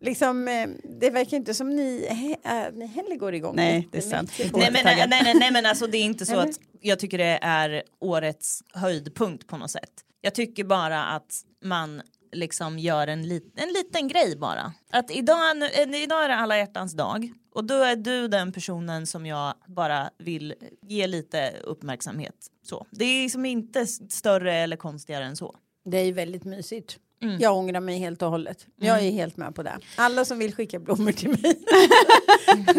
liksom, 0.01 0.47
eh, 0.47 0.67
det 0.99 1.09
verkar 1.09 1.37
inte 1.37 1.53
som 1.53 1.69
ni, 1.75 2.07
äh, 2.43 2.51
ni 2.73 2.85
heller 2.85 3.15
går 3.15 3.33
igång. 3.35 3.55
Nej, 3.55 3.87
det 3.91 3.97
är 3.97 4.01
sant. 4.01 4.31
Nej 4.39 4.51
men, 4.53 4.81
nej, 4.85 5.05
nej, 5.09 5.21
nej, 5.23 5.33
nej 5.39 5.51
men 5.51 5.65
alltså 5.65 5.87
det 5.87 5.97
är 5.97 6.03
inte 6.03 6.25
så 6.25 6.35
att 6.39 6.49
jag 6.81 6.99
tycker 6.99 7.17
det 7.17 7.39
är 7.41 7.83
årets 7.99 8.63
höjdpunkt 8.73 9.47
på 9.47 9.57
något 9.57 9.71
sätt. 9.71 9.91
Jag 10.21 10.35
tycker 10.35 10.63
bara 10.63 11.03
att 11.05 11.41
man 11.63 12.01
liksom 12.31 12.79
gör 12.79 13.07
en, 13.07 13.27
lit, 13.27 13.53
en 13.55 13.69
liten 13.73 14.07
grej 14.07 14.37
bara. 14.37 14.73
Att 14.91 15.11
idag, 15.11 15.57
nu- 15.57 15.65
eh, 15.65 16.03
idag 16.03 16.23
är 16.23 16.29
det 16.29 16.35
alla 16.35 16.57
hjärtans 16.57 16.93
dag 16.93 17.31
och 17.59 17.65
då 17.65 17.83
är 17.83 17.95
du 17.95 18.27
den 18.27 18.51
personen 18.51 19.07
som 19.07 19.25
jag 19.25 19.53
bara 19.67 20.09
vill 20.17 20.53
ge 20.81 21.07
lite 21.07 21.53
uppmärksamhet. 21.63 22.35
Så. 22.63 22.85
Det 22.91 23.05
är 23.05 23.23
liksom 23.23 23.45
inte 23.45 23.87
större 23.87 24.55
eller 24.55 24.77
konstigare 24.77 25.23
än 25.25 25.35
så. 25.35 25.55
Det 25.85 25.97
är 25.97 26.13
väldigt 26.13 26.43
mysigt. 26.43 26.97
Mm. 27.21 27.39
Jag 27.39 27.57
ångrar 27.57 27.79
mig 27.79 27.97
helt 27.97 28.21
och 28.21 28.29
hållet. 28.29 28.65
Jag 28.75 29.05
är 29.05 29.11
helt 29.11 29.37
med 29.37 29.55
på 29.55 29.63
det. 29.63 29.79
Alla 29.95 30.25
som 30.25 30.39
vill 30.39 30.55
skicka 30.55 30.79
blommor 30.79 31.11
till 31.11 31.29
mig. 31.29 31.59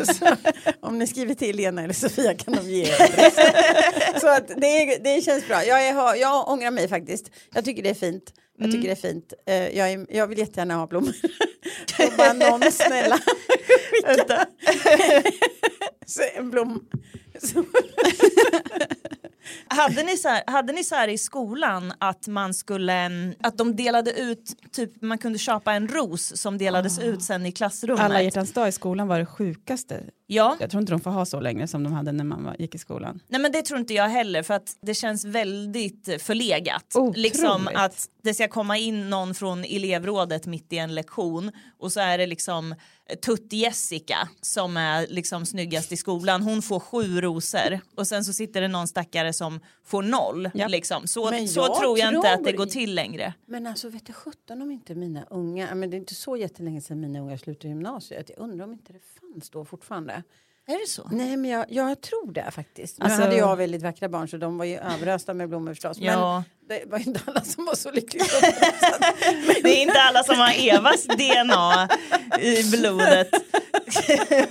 så, 0.07 0.37
om 0.81 0.99
ni 0.99 1.07
skriver 1.07 1.35
till 1.35 1.57
Lena 1.57 1.83
eller 1.83 1.95
Sofia 1.95 2.35
kan 2.35 2.55
de 2.55 2.71
ge 2.71 2.83
er. 2.83 4.21
Så 4.21 4.29
att 4.29 4.49
det, 4.49 4.99
det 5.05 5.25
känns 5.25 5.49
bra. 5.49 5.65
Jag, 5.65 5.89
är, 5.89 6.17
jag 6.17 6.49
ångrar 6.49 6.71
mig 6.71 6.89
faktiskt. 6.89 7.31
Jag 7.55 7.65
tycker 7.65 7.83
det 7.83 7.91
är 7.91 7.95
fint. 7.95 8.33
Jag 8.59 8.73
tycker 8.73 8.89
det 8.89 8.93
är 8.93 9.11
fint. 9.11 9.33
Eh, 9.47 9.55
jag, 9.55 9.93
är, 9.93 10.07
jag 10.09 10.27
vill 10.27 10.39
jättegärna 10.39 10.75
ha 10.75 10.87
blommor. 10.87 11.15
Så 11.97 12.17
bara 12.17 12.33
någon 12.33 12.73
snälla 12.73 13.19
skicka. 14.05 14.47
En 16.37 16.51
blom. 16.51 16.85
Så, 17.43 17.65
Hade 19.69 20.03
ni, 20.03 20.17
så 20.17 20.29
här, 20.29 20.43
hade 20.47 20.73
ni 20.73 20.85
så 20.85 20.95
här 20.95 21.09
i 21.09 21.19
skolan 21.19 21.93
att 21.99 22.27
man 22.27 22.55
skulle, 22.55 22.93
mm, 22.93 23.35
att 23.43 23.59
de 23.59 23.77
delade 23.77 24.13
ut, 24.21 24.57
typ 24.73 25.03
man 25.03 25.19
kunde 25.19 25.39
köpa 25.39 25.73
en 25.73 25.89
ros 25.89 26.37
som 26.37 26.59
delades 26.59 26.99
ut 26.99 27.23
sen 27.23 27.47
i 27.47 27.53
klassrummet? 27.53 28.05
Alla 28.05 28.23
hjärtans 28.23 28.53
dag 28.53 28.69
i 28.69 28.73
skolan 28.73 29.09
var 29.09 29.19
det 29.19 29.27
sjukaste. 29.27 30.01
Ja, 30.33 30.57
Jag 30.61 30.71
tror 30.71 30.81
inte 30.81 30.93
de 30.93 31.01
får 31.01 31.11
ha 31.11 31.25
så 31.27 31.41
länge 31.41 31.67
som 31.67 31.83
de 31.85 31.93
hade 31.93 32.13
när 32.13 32.25
man 32.25 32.45
var, 32.45 32.57
gick 32.59 32.75
i 32.75 32.79
skolan. 32.79 33.21
nej 33.29 33.41
men 33.41 33.53
det 33.53 33.63
tror 33.63 33.81
inte 33.81 33.95
jag 33.95 34.09
heller 34.09 34.43
för 34.43 34.55
att 34.55 34.77
det 34.83 34.95
känns 34.95 35.25
väldigt 35.25 36.09
eh, 36.09 36.17
förlegat. 36.19 36.85
Otroligt. 36.95 37.17
Liksom 37.17 37.69
att 37.75 38.09
det 38.23 38.35
ska 38.35 38.49
komma 38.49 38.77
in 38.79 39.11
någon 39.11 39.35
från 39.35 39.65
elevrådet 39.65 40.47
mitt 40.47 40.73
i 40.73 40.79
en 40.79 40.95
lektion 40.95 41.51
och 41.79 41.93
så 41.93 42.01
är 42.01 42.19
det 42.19 42.27
liksom 42.27 42.75
Tutt-Jessica 43.27 44.29
som 44.41 44.77
är 44.77 45.07
liksom 45.07 45.47
snyggast 45.47 45.93
i 45.93 45.97
skolan. 45.97 46.43
Hon 46.43 46.63
får 46.63 46.81
sju 46.81 47.21
rosor 47.21 47.81
och 47.97 48.07
sen 48.07 48.25
så 48.25 48.33
sitter 48.33 48.61
det 48.61 48.69
någon 48.69 48.89
stackare 48.89 49.33
som 49.33 49.61
får 49.85 50.03
noll. 50.03 50.51
Japp. 50.55 50.71
Liksom. 50.71 51.07
Så, 51.07 51.31
Men 51.31 51.49
så 51.49 51.61
jag 51.61 51.79
tror 51.81 51.99
jag 51.99 52.15
inte 52.15 52.33
att 52.33 52.39
det 52.39 52.51
tror- 52.51 52.57
går 52.59 52.67
till 52.67 52.95
längre. 52.95 53.35
Men 53.47 53.67
alltså 53.67 53.89
vet 53.89 54.07
du 54.07 54.13
sjutton 54.13 54.63
om 54.63 54.71
inte 54.71 54.95
mina 54.95 55.25
unga, 55.31 55.75
men 55.75 55.91
det 55.91 55.97
är 55.97 55.99
inte 55.99 56.15
så 56.15 56.37
jättelänge 56.37 56.81
sedan 56.81 57.01
mina 57.01 57.21
unga 57.21 57.39
slutade 57.39 57.69
gymnasiet. 57.69 58.31
Jag 58.37 58.45
undrar 58.45 58.65
om 58.65 58.73
inte 58.73 58.93
det 58.93 59.01
fanns 59.21 59.51
då 59.51 59.65
fortfarande. 59.65 60.20
Är 60.67 60.81
det 60.81 60.89
så? 60.89 61.09
Nej 61.13 61.37
men 61.37 61.51
jag, 61.51 61.67
jag 61.69 62.01
tror 62.01 62.33
det 62.33 62.51
faktiskt. 62.51 62.99
Nu 62.99 63.05
Alltså- 63.05 63.23
hade 63.23 63.37
jag 63.37 63.57
väldigt 63.57 63.83
vackra 63.83 64.09
barn 64.09 64.29
så 64.29 64.37
de 64.37 64.59
var 64.59 64.65
ju 64.65 64.77
överösta 64.77 65.35
med 65.35 65.49
blommor 65.49 65.75
förstås. 65.75 65.99
Ja. 66.01 66.45
Men 66.71 66.79
det 66.79 66.91
var 66.91 66.99
inte 66.99 67.21
alla 67.27 67.41
som 67.45 67.65
var 67.65 67.75
så 67.75 67.91
lyckliga. 67.91 68.25
Det 69.63 69.69
är 69.79 69.83
inte 69.83 70.01
alla 70.01 70.23
som 70.25 70.39
har 70.39 70.53
Evas 70.69 71.05
DNA 71.07 71.89
i 72.41 72.71
blodet. 72.71 73.29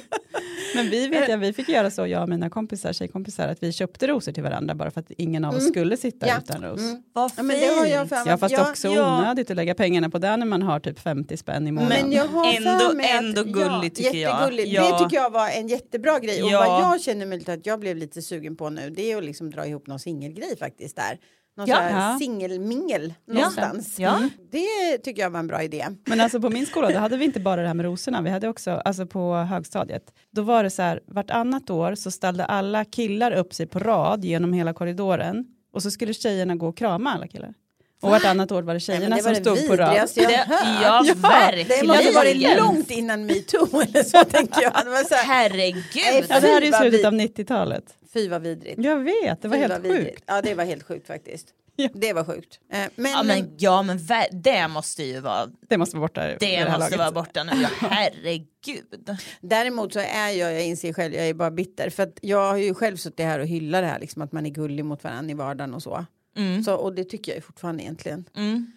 Men 0.75 0.89
vi 0.89 1.07
vet 1.07 1.29
jag, 1.29 1.38
vi 1.38 1.53
fick 1.53 1.69
göra 1.69 1.91
så, 1.91 2.07
jag 2.07 2.21
och 2.23 2.29
mina 2.29 2.49
kompisar, 2.49 2.93
tjejkompisar, 2.93 3.47
att 3.47 3.63
vi 3.63 3.71
köpte 3.73 4.07
rosor 4.07 4.31
till 4.31 4.43
varandra 4.43 4.75
bara 4.75 4.91
för 4.91 4.99
att 4.99 5.11
ingen 5.11 5.45
av 5.45 5.55
oss 5.55 5.67
skulle 5.67 5.97
sitta 5.97 6.27
Ja. 6.27 6.38
utan 6.43 6.63
ros. 6.63 6.81
Vad 7.13 7.31
Ja, 7.38 7.43
men 7.43 7.59
det 7.59 7.65
har 7.65 7.85
jag 7.85 8.09
för 8.09 8.15
mig. 8.15 8.25
Ja 8.27 8.38
fast 8.38 8.51
jag, 8.53 8.69
också 8.69 8.88
ja. 8.88 9.17
onödigt 9.19 9.49
att 9.49 9.55
lägga 9.55 9.75
pengarna 9.75 10.09
på 10.09 10.17
det 10.17 10.38
när 10.38 10.45
man 10.45 10.61
har 10.61 10.79
typ 10.79 10.99
50 10.99 11.38
spänn 11.38 11.67
i 11.67 11.71
månaden. 11.71 11.97
Men 12.01 12.11
jag 12.11 12.25
har 12.25 12.53
Ändå- 12.53 12.93
mig 12.95 13.09
ändå 13.11 13.43
gulligt 13.43 13.95
tycker 13.95 14.17
jag. 14.17 14.31
jättegulligt. 14.41 14.69
Ja. 14.69 14.91
Det 14.97 15.03
tycker 15.03 15.17
jag 15.17 15.29
var 15.29 15.49
en 15.49 15.67
jättebra 15.67 16.19
grej. 16.19 16.43
Och 16.43 16.49
Ja. 16.51 16.59
vad 16.67 16.81
jag 16.93 17.01
känner 17.01 17.25
möjligt 17.25 17.49
att 17.49 17.65
jag 17.65 17.79
blev 17.79 17.97
lite 17.97 18.21
sugen 18.21 18.55
på 18.55 18.69
nu 18.69 18.89
det 18.89 19.11
är 19.11 19.17
att 19.17 19.23
liksom 19.23 19.51
dra 19.51 19.65
ihop 19.65 19.88
någon 19.88 19.99
singelgrej 19.99 20.57
faktiskt 20.57 20.95
där. 20.95 21.17
Någon 21.59 21.67
Ja. 21.67 21.89
Ja. 21.89 22.17
singelmingel 22.19 23.13
någonstans. 23.27 23.99
Ja. 23.99 24.17
Mm. 24.17 24.29
Det 24.51 24.97
tycker 24.97 25.21
jag 25.21 25.29
var 25.29 25.39
en 25.39 25.47
bra 25.47 25.63
idé. 25.63 25.85
Men 26.05 26.21
alltså 26.21 26.41
på 26.41 26.49
min 26.49 26.65
skola 26.65 26.89
då 26.91 26.97
hade 26.99 27.17
vi 27.17 27.25
inte 27.25 27.39
bara 27.39 27.61
det 27.61 27.67
här 27.67 27.73
med 27.73 27.85
rosorna, 27.85 28.21
vi 28.21 28.29
hade 28.29 28.47
också, 28.47 28.71
alltså 28.71 29.05
på 29.05 29.33
högstadiet, 29.35 30.13
då 30.31 30.41
var 30.41 30.63
det 30.63 30.69
så 30.69 30.81
här, 30.81 30.99
vartannat 31.07 31.69
år 31.69 31.95
så 31.95 32.11
ställde 32.11 32.45
alla 32.45 32.85
killar 32.85 33.31
upp 33.31 33.53
sig 33.53 33.67
på 33.67 33.79
rad 33.79 34.25
genom 34.25 34.53
hela 34.53 34.73
korridoren 34.73 35.45
och 35.73 35.83
så 35.83 35.91
skulle 35.91 36.13
tjejerna 36.13 36.55
gå 36.55 36.67
och 36.67 36.77
krama 36.77 37.09
alla 37.11 37.27
killar. 37.27 37.53
Och 38.01 38.09
vartannat 38.09 38.51
år 38.51 38.61
var 38.61 38.73
det 38.73 38.77
Nej, 38.77 38.79
tjejerna 38.79 39.15
det 39.15 39.21
var 39.21 39.33
som 39.33 39.43
det 39.43 39.55
stod 39.57 39.67
på 39.69 39.75
rad. 39.75 39.89
vidrigaste 39.89 40.21
jag 40.21 40.29
Det, 40.31 40.45
ja, 40.83 41.03
Det 41.07 41.13
verkligen. 41.13 41.87
måste 41.87 42.11
varit 42.11 42.57
långt 42.57 42.91
innan 42.91 43.25
metoo 43.25 43.81
eller 43.81 44.03
så 44.03 44.23
tänker 44.25 44.61
jag. 44.61 44.73
Det 44.85 44.89
var 44.89 45.03
så 45.03 45.15
här, 45.15 45.49
Herregud. 45.49 45.83
Ja, 46.29 46.39
det 46.39 46.47
här 46.47 46.61
är 46.61 46.65
ju 46.65 46.71
slutet 46.73 47.05
av 47.05 47.13
90-talet. 47.13 47.83
fy 48.13 48.29
vad 48.29 48.41
vidrigt. 48.41 48.75
Jag 48.83 48.97
vet, 48.99 49.41
det 49.41 49.47
var 49.47 49.55
Fy, 49.55 49.61
helt 49.61 49.73
vad 49.73 49.81
vidrigt. 49.81 50.09
sjukt. 50.09 50.23
Ja 50.27 50.41
det 50.41 50.53
var 50.53 50.63
helt 50.65 50.83
sjukt 50.83 51.07
faktiskt. 51.07 51.47
Ja. 51.75 51.89
Det 51.93 52.13
var 52.13 52.23
sjukt. 52.23 52.59
Eh, 52.73 52.79
Men, 52.95 53.11
Ja 53.11 53.23
men, 53.23 53.55
ja, 53.57 53.81
men 53.83 53.99
det 54.31 54.67
måste 54.67 55.03
ju 55.03 55.19
vara, 55.19 55.47
Det 55.69 55.77
måste 55.77 55.95
vara 55.97 56.07
borta. 56.07 56.21
det 56.39 56.65
måste 56.65 56.79
laget. 56.79 56.97
vara 56.97 57.11
borta 57.11 57.43
nu. 57.43 57.51
Ja, 57.61 57.69
herregud. 57.89 59.17
Däremot 59.41 59.93
så 59.93 59.99
är 59.99 60.29
jag, 60.29 60.53
jag 60.53 60.65
inser 60.65 60.93
själv, 60.93 61.13
jag 61.13 61.27
är 61.29 61.33
bara 61.33 61.51
bitter. 61.51 61.89
För 61.89 62.03
att 62.03 62.17
jag 62.21 62.49
har 62.49 62.57
ju 62.57 62.73
själv 62.73 62.97
suttit 62.97 63.25
här 63.25 63.39
och 63.39 63.47
hyllat 63.47 63.81
det 63.83 63.87
här, 63.87 63.99
liksom 63.99 64.21
att 64.21 64.31
man 64.31 64.45
är 64.45 64.49
gullig 64.49 64.85
mot 64.85 65.03
varandra 65.03 65.31
i 65.31 65.33
vardagen 65.33 65.73
och 65.73 65.83
så. 65.83 66.05
Mm. 66.36 66.63
så 66.63 66.75
och 66.75 66.95
det 66.95 67.03
tycker 67.03 67.31
jag 67.31 67.36
ju 67.38 67.41
fortfarande 67.41 67.83
egentligen. 67.83 68.25
Mm. 68.36 68.71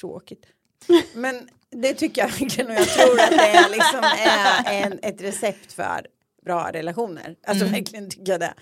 Tråkigt. 0.00 0.46
Men 1.14 1.48
Det 1.70 1.94
tycker 1.94 2.22
jag 2.22 2.28
verkligen 2.28 2.70
och 2.70 2.76
jag 2.76 2.88
tror 2.88 3.20
att 3.20 3.30
det 3.30 3.48
är, 3.48 3.68
liksom 3.70 4.00
är 4.02 4.82
en, 4.86 4.98
ett 5.02 5.22
recept 5.22 5.72
för 5.72 6.06
bra 6.44 6.70
relationer. 6.72 7.36
Alltså 7.46 7.64
Mm. 7.64 7.74
verkligen 7.78 8.10
tycker 8.10 8.32
jag 8.32 8.40
det. 8.40 8.54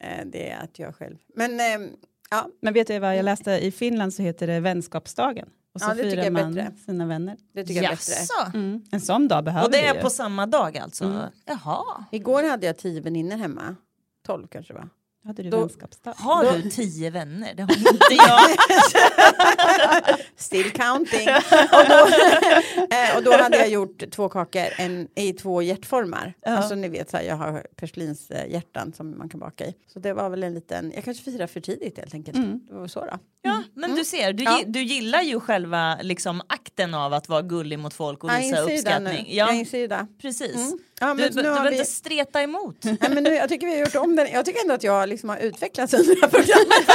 Eh, 0.00 0.26
Det 0.26 0.50
är 0.50 0.58
att 0.64 0.78
jag 0.78 0.94
själv. 0.94 1.16
Men 1.34 1.60
eh, 1.60 1.88
ja, 2.30 2.48
Men 2.62 2.74
vet 2.74 2.86
du 2.86 2.98
vad 2.98 3.16
jag 3.16 3.24
läste 3.24 3.50
i 3.50 3.70
Finland 3.72 4.14
så 4.14 4.22
heter 4.22 4.46
det 4.46 4.60
vänskapsdagen. 4.60 5.48
Och 5.74 5.80
så 5.80 5.86
Ja, 5.90 5.94
firar 5.94 6.30
man 6.30 6.54
bättre. 6.54 6.72
sina 6.86 7.06
vänner. 7.06 7.36
det 7.54 7.64
tycker 7.64 7.82
jag 7.82 7.92
är 7.92 7.96
bättre. 7.96 8.12
Jaså? 8.12 8.50
Mm. 8.58 8.82
En 8.92 9.00
sån 9.00 9.28
dag 9.28 9.44
behöver 9.44 9.66
Och 9.66 9.72
det 9.72 9.86
är 9.86 10.02
på 10.02 10.10
samma 10.10 10.46
dag 10.46 10.78
alltså? 10.78 11.28
Jaha. 11.44 12.04
Igår 12.12 12.42
hade 12.42 12.66
jag 12.66 12.78
tio 12.78 13.00
väninnor 13.00 13.36
hemma. 13.36 13.76
Tolv 14.26 14.46
kanske 14.46 14.72
va? 14.74 14.88
Hade 15.28 15.42
du 15.42 15.50
Då- 15.50 15.58
vänskapsdag? 15.60 16.12
Har 16.16 16.52
du 16.52 16.70
tio 16.70 17.10
vänner? 17.10 17.54
Det 17.54 17.62
har 17.62 17.70
inte 17.78 18.14
jag. 18.14 18.56
Still 20.36 20.70
counting. 20.72 21.28
och, 21.72 21.88
då, 21.88 21.96
eh, 22.96 23.16
och 23.16 23.22
då 23.22 23.32
hade 23.32 23.56
jag 23.56 23.68
gjort 23.68 24.10
två 24.10 24.28
kakor 24.28 24.66
en, 24.78 25.08
i 25.14 25.32
två 25.32 25.62
hjärtformar. 25.62 26.34
Ja. 26.42 26.50
Alltså 26.56 26.74
ni 26.74 26.88
vet 26.88 27.10
så 27.10 27.16
här, 27.16 27.24
jag 27.24 27.36
har 27.36 27.66
porslinshjärtan 27.76 28.92
som 28.92 29.18
man 29.18 29.28
kan 29.28 29.40
baka 29.40 29.66
i. 29.66 29.74
Så 29.92 29.98
det 29.98 30.12
var 30.12 30.30
väl 30.30 30.42
en 30.42 30.54
liten, 30.54 30.92
jag 30.94 31.04
kanske 31.04 31.24
firar 31.24 31.46
för 31.46 31.60
tidigt 31.60 31.98
helt 31.98 32.14
enkelt. 32.14 32.36
Det 32.68 32.74
var 32.74 32.88
så 32.88 33.00
då. 33.00 33.18
Ja, 33.42 33.62
men 33.74 33.94
du 33.94 34.04
ser, 34.04 34.32
du, 34.32 34.44
Ja. 34.44 34.60
du 34.66 34.82
gillar 34.82 35.22
ju 35.22 35.40
själva 35.40 35.98
liksom, 36.02 36.42
akten 36.46 36.94
av 36.94 37.12
att 37.12 37.28
vara 37.28 37.42
gullig 37.42 37.78
mot 37.78 37.94
folk 37.94 38.24
och 38.24 38.30
Jag 38.30 38.38
visa 38.38 38.60
uppskattning. 38.60 39.26
Jag 39.28 39.48
Ja, 39.48 39.52
inser 39.52 39.78
ju 39.78 39.86
det. 39.86 40.06
precis. 40.22 40.54
Mm. 40.56 40.78
Ja, 41.00 41.06
Du, 41.14 41.14
men 41.22 41.32
du 41.34 41.42
behöver 41.42 41.70
vi... 41.70 41.76
inte 41.78 41.90
streta 41.90 42.42
emot. 42.42 42.84
Nej, 42.84 42.98
men 43.10 43.24
nu, 43.24 43.34
jag 43.34 43.48
tycker 43.48 43.66
vi 43.66 43.72
har 43.72 43.80
gjort 43.80 43.94
om 43.94 44.16
den. 44.16 44.28
Jag 44.32 44.44
tycker 44.44 44.60
ändå 44.60 44.74
att 44.74 44.82
jag 44.82 45.08
liksom 45.08 45.28
har 45.28 45.36
utvecklats 45.36 45.94
under 45.94 46.14
det 46.14 46.20
här 46.20 46.28
programmet. 46.28 46.88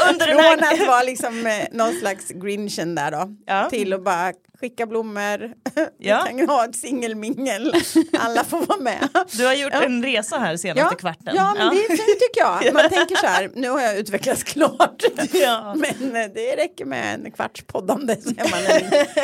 Under 0.10 0.26
Från 0.26 0.80
att 0.82 0.88
vara 0.88 1.02
liksom 1.02 1.46
eh, 1.46 1.64
någon 1.72 1.94
slags 1.94 2.28
grinchen 2.28 2.94
där 2.94 3.10
då. 3.10 3.36
Ja. 3.46 3.70
Till 3.70 3.92
att 3.92 4.04
bara 4.04 4.32
skicka 4.60 4.86
blommor. 4.86 5.52
Ja. 6.00 6.26
Vi 6.32 6.38
kan 6.38 6.48
ha 6.48 6.64
ett 6.64 6.76
singelmingel. 6.76 7.74
Alla 8.18 8.44
får 8.44 8.66
vara 8.66 8.78
med. 8.80 9.08
Du 9.32 9.46
har 9.46 9.54
gjort 9.54 9.72
Ja. 9.72 9.82
en 9.82 10.02
resa 10.02 10.38
här 10.38 10.56
senaste 10.56 10.96
kvarten. 10.96 11.32
Ja, 11.36 11.54
men 11.58 11.74
det 11.74 11.84
är 11.84 11.88
fint 11.88 12.00
tycker 12.20 12.40
jag. 12.40 12.74
Man 12.74 12.88
tänker 12.90 13.16
så 13.16 13.26
här, 13.26 13.50
nu 13.54 13.68
har 13.70 13.80
jag 13.80 13.96
utvecklats 13.98 14.42
klart. 14.42 15.02
Ja. 15.32 15.74
Men 16.00 16.16
eh, 16.16 16.30
det 16.34 16.56
räcker 16.56 16.84
med 16.84 17.14
en 17.14 17.30
kvarts 17.32 17.62
poddande 17.66 18.16
så 18.22 18.28
är 18.28 18.50
man 18.50 18.60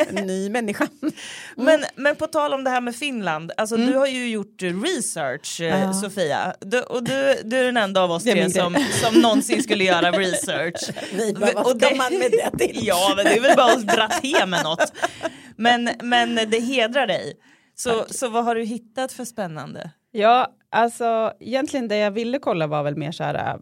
en, 0.09 0.17
en 0.17 0.27
ny 0.27 0.49
människa. 0.49 0.87
Men, 1.55 1.85
men 1.95 2.15
på 2.15 2.27
tal 2.27 2.53
om 2.53 2.63
det 2.63 2.69
här 2.69 2.81
med 2.81 2.95
Finland, 2.95 3.51
alltså 3.57 3.75
Mm. 3.75 3.91
du 3.91 3.97
har 3.97 4.07
ju 4.07 4.29
gjort 4.29 4.61
research 4.61 5.61
eh, 5.61 5.81
Ja. 5.83 5.93
Sofia. 5.93 6.53
Du, 6.61 6.81
och 6.81 7.03
du, 7.03 7.35
du 7.43 7.57
är 7.57 7.63
den 7.63 7.77
enda 7.77 8.01
av 8.01 8.11
oss 8.11 8.23
Det 8.23 8.31
tre 8.31 8.49
som, 8.51 8.85
som 9.03 9.21
någonsin 9.21 9.63
skulle 9.63 9.83
göra 9.83 10.11
research. 10.11 10.89
Vi 11.13 11.33
bara, 11.33 11.51
vad 11.53 11.63
Och 11.65 11.69
ska 11.81 11.89
det- 11.89 11.95
man 11.95 12.17
med 12.17 12.31
det 12.31 12.57
till? 12.57 12.79
Ja 12.87 13.13
men 13.15 13.25
det 13.25 13.35
är 13.35 13.41
väl 13.41 13.55
bara 13.55 13.71
att 13.71 13.87
dra 13.87 14.07
till 14.07 14.45
med 14.47 14.63
något. 14.63 14.93
Men, 15.55 15.89
men 16.03 16.35
det 16.35 16.59
hedrar 16.59 17.07
dig. 17.07 17.33
Så, 17.75 18.05
så 18.09 18.29
vad 18.29 18.45
har 18.45 18.55
du 18.55 18.63
hittat 18.63 19.11
för 19.11 19.25
spännande? 19.25 19.91
Ja, 20.11 20.47
alltså 20.69 21.33
egentligen 21.39 21.87
det 21.87 21.97
jag 21.97 22.11
ville 22.11 22.39
kolla 22.39 22.67
var 22.67 22.83
väl 22.83 22.95
mer 22.95 23.11
så 23.11 23.23
här, 23.23 23.53
äh, 23.53 23.59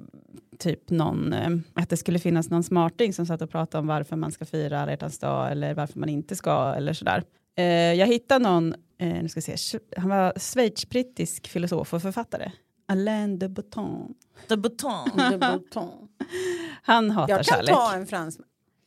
typ 0.59 0.89
någon, 0.89 1.33
äh, 1.33 1.49
att 1.73 1.89
det 1.89 1.97
skulle 1.97 2.19
finnas 2.19 2.49
någon 2.49 2.63
smarting 2.63 3.13
som 3.13 3.25
satt 3.25 3.41
och 3.41 3.49
pratade 3.51 3.79
om 3.79 3.87
varför 3.87 4.15
man 4.15 4.31
ska 4.31 4.45
fira 4.45 4.81
alla 4.81 4.91
hjärtans 4.91 5.19
dag 5.19 5.51
eller 5.51 5.73
varför 5.73 5.99
man 5.99 6.09
inte 6.09 6.35
ska 6.35 6.73
eller 6.77 6.93
sådär. 6.93 7.23
Eh, 7.57 7.65
jag 7.93 8.07
hittade 8.07 8.43
någon, 8.49 8.73
eh, 8.99 9.07
nu 9.07 9.29
ska 9.29 9.41
jag 9.45 9.59
se, 9.59 9.79
han 9.97 10.09
var 10.09 10.33
schweiz-brittisk 10.39 11.47
filosof 11.47 11.93
och 11.93 12.01
författare. 12.01 12.51
Alain 12.87 13.39
de 13.39 13.47
Botton. 13.47 14.13
The 14.47 14.57
Bouton. 14.57 15.09
De 15.15 15.37
Bouton. 15.39 16.07
Han 16.83 17.11
hatar 17.11 17.33
Jag 17.35 17.45
kan 17.45 17.55
kärlek. 17.57 17.75
ta 17.75 17.93
en 17.93 18.07
fransk. 18.07 18.39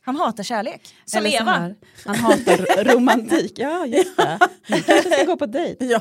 Han 0.07 0.15
hatar 0.15 0.43
kärlek. 0.43 0.81
Som 1.05 1.19
Eller 1.19 1.41
Eva. 1.41 1.51
här, 1.51 1.75
Han 2.05 2.15
hatar 2.15 2.83
romantik. 2.95 3.53
Ja, 3.55 3.85
just 3.85 4.17
det. 4.17 4.39
Vi 4.67 4.81
kanske 4.81 5.09
ska 5.11 5.23
gå 5.23 5.37
på 5.37 5.45
dejt. 5.45 5.85
Ja, 5.85 5.99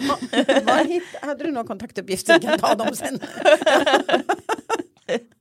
var 0.64 1.26
hade 1.26 1.44
du 1.44 1.50
några 1.50 1.66
kontaktuppgifter? 1.66 2.32
Jag 2.32 2.42
kan 2.42 2.58
ta 2.58 2.74
dem 2.74 2.96
sen. 2.96 3.18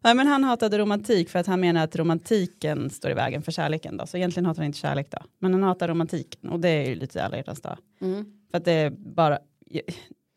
Nej, 0.03 0.15
men 0.15 0.27
han 0.27 0.43
hatade 0.43 0.77
romantik 0.77 1.29
för 1.29 1.39
att 1.39 1.47
han 1.47 1.59
menar 1.59 1.83
att 1.83 1.95
romantiken 1.95 2.89
står 2.89 3.11
i 3.11 3.13
vägen 3.13 3.41
för 3.41 3.51
kärleken. 3.51 3.97
Då. 3.97 4.05
Så 4.07 4.17
egentligen 4.17 4.45
hatar 4.45 4.61
han 4.61 4.65
inte 4.65 4.79
kärlek 4.79 5.11
då. 5.11 5.17
Men 5.39 5.53
han 5.53 5.63
hatar 5.63 5.87
romantiken 5.87 6.49
och 6.49 6.59
det 6.59 6.69
är 6.69 6.89
ju 6.89 6.95
lite 6.95 7.23
alla 7.23 7.37
hjärtans 7.37 7.61
dag. 7.61 7.77
Mm. 8.01 8.25
För 8.51 8.57
att 8.57 8.65
det 8.65 8.71
är 8.71 8.89
bara, 8.89 9.39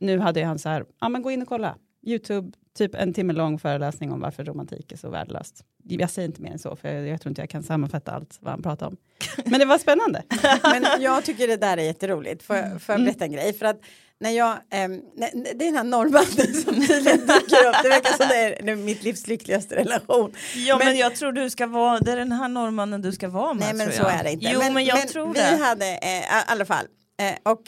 nu 0.01 0.19
hade 0.19 0.45
han 0.45 0.59
så 0.59 0.69
här, 0.69 0.85
ja 1.01 1.09
men 1.09 1.23
gå 1.23 1.31
in 1.31 1.43
och 1.43 1.49
kolla. 1.49 1.77
YouTube, 2.07 2.53
typ 2.79 2.95
en 2.95 3.15
timme 3.15 3.33
lång 3.33 3.59
föreläsning 3.59 4.13
om 4.13 4.21
varför 4.21 4.45
romantik 4.45 4.93
är 4.93 4.97
så 4.97 5.11
värdelöst. 5.11 5.65
Jag 5.89 6.11
säger 6.11 6.29
inte 6.29 6.43
mer 6.43 6.51
än 6.53 6.59
så, 6.59 6.77
för 6.77 6.89
jag, 6.89 7.09
jag 7.09 7.21
tror 7.21 7.31
inte 7.31 7.43
jag 7.43 7.51
kan 7.51 7.63
sammanfatta 7.63 8.13
allt 8.13 8.39
vad 8.41 8.51
han 8.53 8.63
pratar 8.63 8.87
om. 8.87 8.97
Men 9.45 9.61
det 9.61 9.67
var 9.67 9.79
spännande. 9.79 10.23
Men 10.63 11.03
jag 11.03 11.25
tycker 11.25 11.49
det 11.49 11.57
där 11.57 11.77
är 11.77 11.83
jätteroligt. 11.83 12.43
Får 12.43 12.57
jag, 12.57 12.83
får 12.83 12.95
jag 12.95 13.05
berätta 13.05 13.25
en 13.25 13.33
grej? 13.33 13.53
För 13.53 13.67
att 13.67 13.81
när 14.21 14.31
jag, 14.31 14.57
ehm, 14.71 15.01
när, 15.17 15.31
det 15.55 15.65
är 15.65 15.69
den 15.69 15.77
här 15.77 15.85
norrmannen 15.85 16.55
som 16.65 16.75
tydligen 16.75 17.21
dyker 17.21 17.69
upp. 17.69 17.77
Det 17.83 17.89
verkar 17.89 18.17
som 18.17 18.27
det 18.29 18.35
är, 18.37 18.63
det 18.63 18.73
är 18.73 18.77
mitt 18.77 19.03
livs 19.03 19.27
lyckligaste 19.27 19.77
relation. 19.77 20.33
Ja 20.67 20.79
men, 20.79 20.87
Men- 20.89 20.97
jag 20.97 21.17
tror 21.17 21.33
du 21.33 21.51
ska 21.51 21.67
vara, 21.67 21.99
det 21.99 22.13
är 22.13 22.17
den 22.17 22.33
här 22.33 22.49
norrmannen 22.49 23.03
du 23.03 23.13
ska 23.13 23.29
vara 23.29 23.55
med 23.55 23.63
Nej 23.65 23.75
men 23.87 23.93
så 23.93 24.03
jag. 24.03 24.15
är 24.15 24.25
det 24.25 24.33
inte. 24.33 24.51
Jo 24.55 24.73
men, 24.73 24.85
jag 24.85 25.09
tror 25.09 25.27
vi 25.35 25.41
det. 25.41 25.65
hade, 25.65 25.87
eh, 25.87 26.19
i 26.19 26.23
alla 26.47 26.65
fall, 26.65 26.87
eh, 27.19 27.53
och 27.53 27.63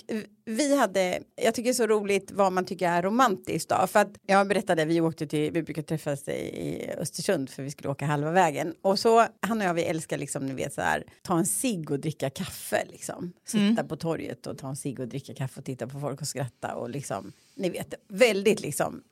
vi 0.45 0.77
hade, 0.77 1.23
jag 1.37 1.55
tycker 1.55 1.69
det 1.69 1.73
är 1.73 1.75
så 1.75 1.87
roligt 1.87 2.31
vad 2.31 2.53
man 2.53 2.65
tycker 2.65 2.89
är 2.89 3.03
romantiskt 3.03 3.69
då. 3.69 3.87
För 3.87 4.01
att 4.01 4.11
jag 4.27 4.49
berättade, 4.49 4.85
vi 4.85 5.01
åkte 5.01 5.27
till, 5.27 5.53
vi 5.53 5.63
brukar 5.63 5.83
träffas 5.83 6.29
i, 6.29 6.33
i 6.33 6.91
Östersund 6.99 7.51
för 7.51 7.63
vi 7.63 7.71
skulle 7.71 7.89
åka 7.89 8.07
halva 8.07 8.31
vägen. 8.31 8.75
Och 8.83 8.99
så, 8.99 9.27
han 9.41 9.61
och 9.61 9.67
jag 9.67 9.75
vi 9.75 9.83
älskar 9.83 10.19
liksom, 10.19 10.47
ni 10.47 10.55
vet 10.55 10.75
så 10.75 10.81
här, 10.81 11.05
ta 11.23 11.39
en 11.39 11.47
cigg 11.47 11.91
och 11.91 12.01
dricka 12.01 12.31
kaffe 12.31 12.85
liksom. 12.91 13.33
Sitta 13.45 13.65
Mm. 13.65 13.89
på 13.89 13.97
torget 13.97 14.47
och 14.47 14.59
ta 14.59 14.69
en 14.69 14.77
cigg 14.77 15.01
och 15.01 15.09
dricka 15.09 15.35
kaffe 15.35 15.61
och 15.61 15.65
titta 15.67 15.87
på 15.87 16.01
folk 16.01 16.21
och 16.21 16.27
skratta 16.27 16.75
och 16.75 16.91
liksom, 16.91 17.33
ni 17.55 17.71
vet, 17.71 17.95
väldigt 18.09 18.61
liksom 18.61 19.03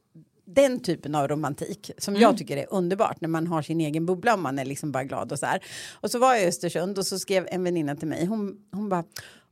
den 0.50 0.80
typen 0.80 1.14
av 1.14 1.28
romantik 1.28 1.90
som 1.98 2.14
Mm. 2.14 2.22
jag 2.22 2.38
tycker 2.38 2.56
är 2.56 2.66
underbart 2.70 3.20
när 3.20 3.28
man 3.28 3.46
har 3.46 3.62
sin 3.62 3.80
egen 3.80 4.06
bubbla 4.06 4.32
och 4.34 4.38
man 4.38 4.58
är 4.58 4.64
liksom 4.64 4.92
bara 4.92 5.04
glad 5.04 5.32
och 5.32 5.38
så 5.38 5.46
här. 5.46 5.64
Och 6.00 6.10
så 6.10 6.18
var 6.18 6.34
jag 6.34 6.42
i 6.42 6.46
Östersund 6.46 6.98
och 6.98 7.06
så 7.06 7.18
skrev 7.18 7.46
en 7.50 7.64
väninna 7.64 7.96
till 7.96 8.08
mig, 8.08 8.24
hon, 8.26 8.56
hon 8.72 8.88
bara, 8.88 9.04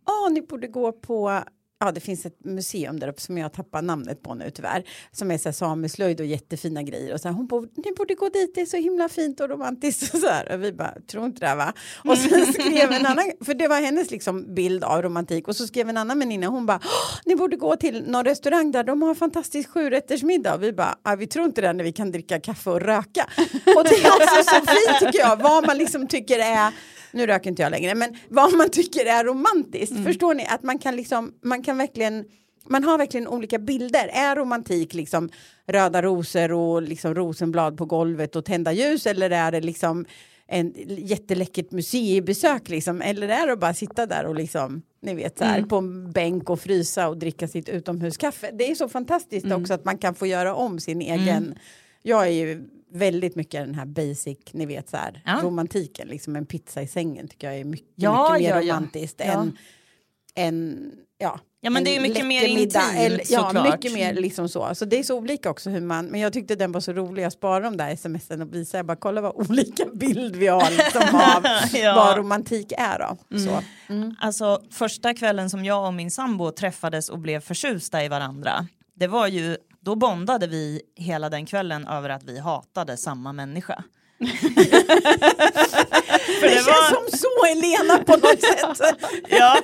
åh 0.06 0.30
ni 0.32 0.42
borde 0.42 0.66
gå 0.66 0.92
på 0.92 1.42
Ja, 1.78 1.92
det 1.92 2.00
finns 2.00 2.26
ett 2.26 2.44
museum 2.44 3.00
där 3.00 3.08
uppe 3.08 3.20
som 3.20 3.38
jag 3.38 3.52
tappar 3.52 3.82
namnet 3.82 4.22
på 4.22 4.34
nu 4.34 4.50
tyvärr. 4.50 4.84
Som 5.12 5.30
är 5.30 5.38
så 5.38 5.48
här 5.48 5.52
sameslöjd 5.52 6.20
och 6.20 6.26
jättefina 6.26 6.82
grejer. 6.82 7.14
Och 7.14 7.20
så 7.20 7.28
här, 7.28 7.34
hon 7.34 7.46
bara, 7.46 7.60
ni 7.60 7.92
borde 7.96 8.14
gå 8.14 8.28
dit, 8.28 8.54
det 8.54 8.60
är 8.60 8.66
så 8.66 8.76
himla 8.76 9.08
fint 9.08 9.40
och 9.40 9.48
romantiskt. 9.48 10.14
Och, 10.14 10.20
så 10.20 10.28
här. 10.28 10.52
och 10.52 10.62
vi 10.62 10.72
bara, 10.72 10.94
tror 11.10 11.24
inte 11.26 11.46
det 11.46 11.54
va? 11.54 11.72
Och 12.04 12.18
sen 12.18 12.52
skrev 12.52 12.92
en 12.92 13.06
annan, 13.06 13.32
för 13.44 13.54
det 13.54 13.68
var 13.68 13.80
hennes 13.80 14.10
liksom 14.10 14.54
bild 14.54 14.84
av 14.84 15.02
romantik. 15.02 15.48
Och 15.48 15.56
så 15.56 15.66
skrev 15.66 15.88
en 15.88 15.96
annan 15.96 16.18
väninna, 16.18 16.46
hon 16.46 16.66
bara, 16.66 16.80
"Åh, 16.84 17.18
ni 17.24 17.36
borde 17.36 17.56
gå 17.56 17.76
till 17.76 18.04
någon 18.06 18.24
restaurang 18.24 18.72
där 18.72 18.84
de 18.84 19.02
har 19.02 19.14
fantastisk 19.14 19.70
sjurättersmiddag. 19.70 20.54
Och 20.54 20.62
vi 20.62 20.72
bara, 20.72 20.98
ah, 21.02 21.16
vi 21.16 21.26
tror 21.26 21.44
inte 21.44 21.60
det 21.60 21.72
när 21.72 21.84
vi 21.84 21.92
kan 21.92 22.12
dricka 22.12 22.40
kaffe 22.40 22.70
och 22.70 22.80
röka. 22.80 23.30
Och 23.76 23.84
det 23.84 23.94
är 24.04 24.10
också 24.12 24.42
så 24.44 24.54
fint 24.54 24.98
tycker 25.00 25.18
jag, 25.18 25.36
vad 25.36 25.66
man 25.66 25.78
liksom 25.78 26.06
tycker 26.08 26.38
är 26.38 26.72
nu 27.12 27.26
röker 27.26 27.50
inte 27.50 27.62
jag 27.62 27.70
längre, 27.70 27.94
men 27.94 28.16
vad 28.28 28.56
man 28.56 28.70
tycker 28.70 29.06
är 29.06 29.24
romantiskt. 29.24 29.92
Mm. 29.92 30.04
Förstår 30.04 30.34
ni? 30.34 30.46
Att 30.48 30.62
man 30.62 30.78
kan 30.78 30.96
liksom, 30.96 31.32
man 31.42 31.62
kan 31.62 31.78
verkligen, 31.78 32.24
man 32.68 32.84
har 32.84 32.98
verkligen 32.98 33.28
olika 33.28 33.58
bilder. 33.58 34.08
Är 34.12 34.36
romantik 34.36 34.94
liksom 34.94 35.28
röda 35.66 36.02
rosor 36.02 36.52
och 36.52 36.82
liksom 36.82 37.14
rosenblad 37.14 37.76
på 37.78 37.84
golvet 37.84 38.36
och 38.36 38.44
tända 38.44 38.72
ljus 38.72 39.06
eller 39.06 39.30
är 39.30 39.52
det 39.52 39.60
liksom 39.60 40.04
en 40.48 40.72
jätteläckert 40.88 41.70
museibesök 41.70 42.68
liksom? 42.68 43.02
Eller 43.02 43.28
är 43.28 43.46
det 43.46 43.52
att 43.52 43.60
bara 43.60 43.74
sitta 43.74 44.06
där 44.06 44.26
och 44.26 44.34
liksom, 44.34 44.82
ni 45.02 45.14
vet 45.14 45.38
så 45.38 45.44
här, 45.44 45.56
Mm. 45.56 45.68
på 45.68 45.76
en 45.76 46.12
bänk 46.12 46.50
och 46.50 46.60
frysa 46.60 47.08
och 47.08 47.16
dricka 47.18 47.48
sitt 47.48 47.68
utomhuskaffe. 47.68 48.50
Det 48.52 48.70
är 48.70 48.74
så 48.74 48.88
fantastiskt 48.88 49.46
Mm. 49.46 49.62
också 49.62 49.74
att 49.74 49.84
man 49.84 49.98
kan 49.98 50.14
få 50.14 50.26
göra 50.26 50.54
om 50.54 50.80
sin 50.80 51.00
egen, 51.00 51.54
jag 52.02 52.26
är 52.26 52.30
ju 52.30 52.62
väldigt 52.92 53.36
mycket 53.36 53.66
den 53.66 53.74
här 53.74 53.86
basic, 53.86 54.38
ni 54.52 54.66
vet 54.66 54.88
så 54.90 54.96
här, 54.96 55.22
Ja. 55.26 55.40
romantiken, 55.42 56.08
liksom 56.08 56.36
en 56.36 56.46
pizza 56.46 56.82
i 56.82 56.88
sängen 56.88 57.28
tycker 57.28 57.46
jag 57.50 57.60
är 57.60 57.64
mycket, 57.64 57.88
Ja, 57.94 58.32
mycket 58.32 58.48
mer 58.54 58.60
ja, 58.62 58.74
romantiskt 58.74 59.20
än, 59.20 59.58
än 60.34 60.92
ja. 61.18 61.40
Ja, 61.60 61.70
men 61.70 61.80
en 61.80 61.84
det 61.84 61.96
är 61.96 62.00
mycket 62.00 62.26
mer 62.26 62.44
intimt, 62.46 62.74
Ja, 63.30 63.42
såklart. 63.44 63.74
mycket 63.74 63.92
mer 63.94 64.14
liksom 64.14 64.48
så. 64.48 64.74
Så 64.74 64.84
det 64.84 64.98
är 64.98 65.02
så 65.02 65.16
olika 65.18 65.50
också 65.50 65.70
hur 65.70 65.80
man, 65.80 66.06
men 66.06 66.20
jag 66.20 66.32
tyckte 66.32 66.54
den 66.54 66.72
var 66.72 66.80
så 66.80 66.92
rolig, 66.92 67.22
jag 67.22 67.32
sparade 67.32 67.64
de 67.64 67.76
där 67.76 67.96
smsen 67.96 68.42
och 68.42 68.54
visade, 68.54 68.78
jag 68.78 68.86
bara 68.86 68.96
kolla 68.96 69.20
vad 69.20 69.34
olika 69.34 69.84
bild 69.94 70.36
vi 70.36 70.46
har 70.46 70.70
liksom 70.70 71.02
av 71.36 71.44
Ja. 71.74 71.94
vad 71.94 72.16
romantik 72.18 72.72
är 72.78 72.98
då. 72.98 73.38
Så. 73.38 73.62
Alltså 74.20 74.62
första 74.70 75.14
kvällen 75.14 75.50
som 75.50 75.64
jag 75.64 75.86
och 75.86 75.94
min 75.94 76.10
sambo 76.10 76.50
träffades 76.50 77.08
och 77.08 77.18
blev 77.18 77.40
förtjusta 77.40 78.04
i 78.04 78.08
varandra. 78.08 78.66
Det 78.94 79.06
var 79.06 79.26
ju, 79.26 79.56
då 79.86 79.94
bondade 79.94 80.46
vi 80.46 80.80
hela 80.94 81.30
den 81.30 81.46
kvällen 81.46 81.86
över 81.86 82.08
att 82.08 82.24
vi 82.24 82.38
hatade 82.38 82.96
samma 82.96 83.32
människa. 83.32 83.84
För 86.40 86.46
Det, 86.46 86.54
känns 86.54 86.88
som 86.88 87.18
så 87.18 87.46
Elena 87.52 87.98
på 87.98 88.12
något 88.12 88.42
sätt. 88.78 88.96
Ja, 89.28 89.58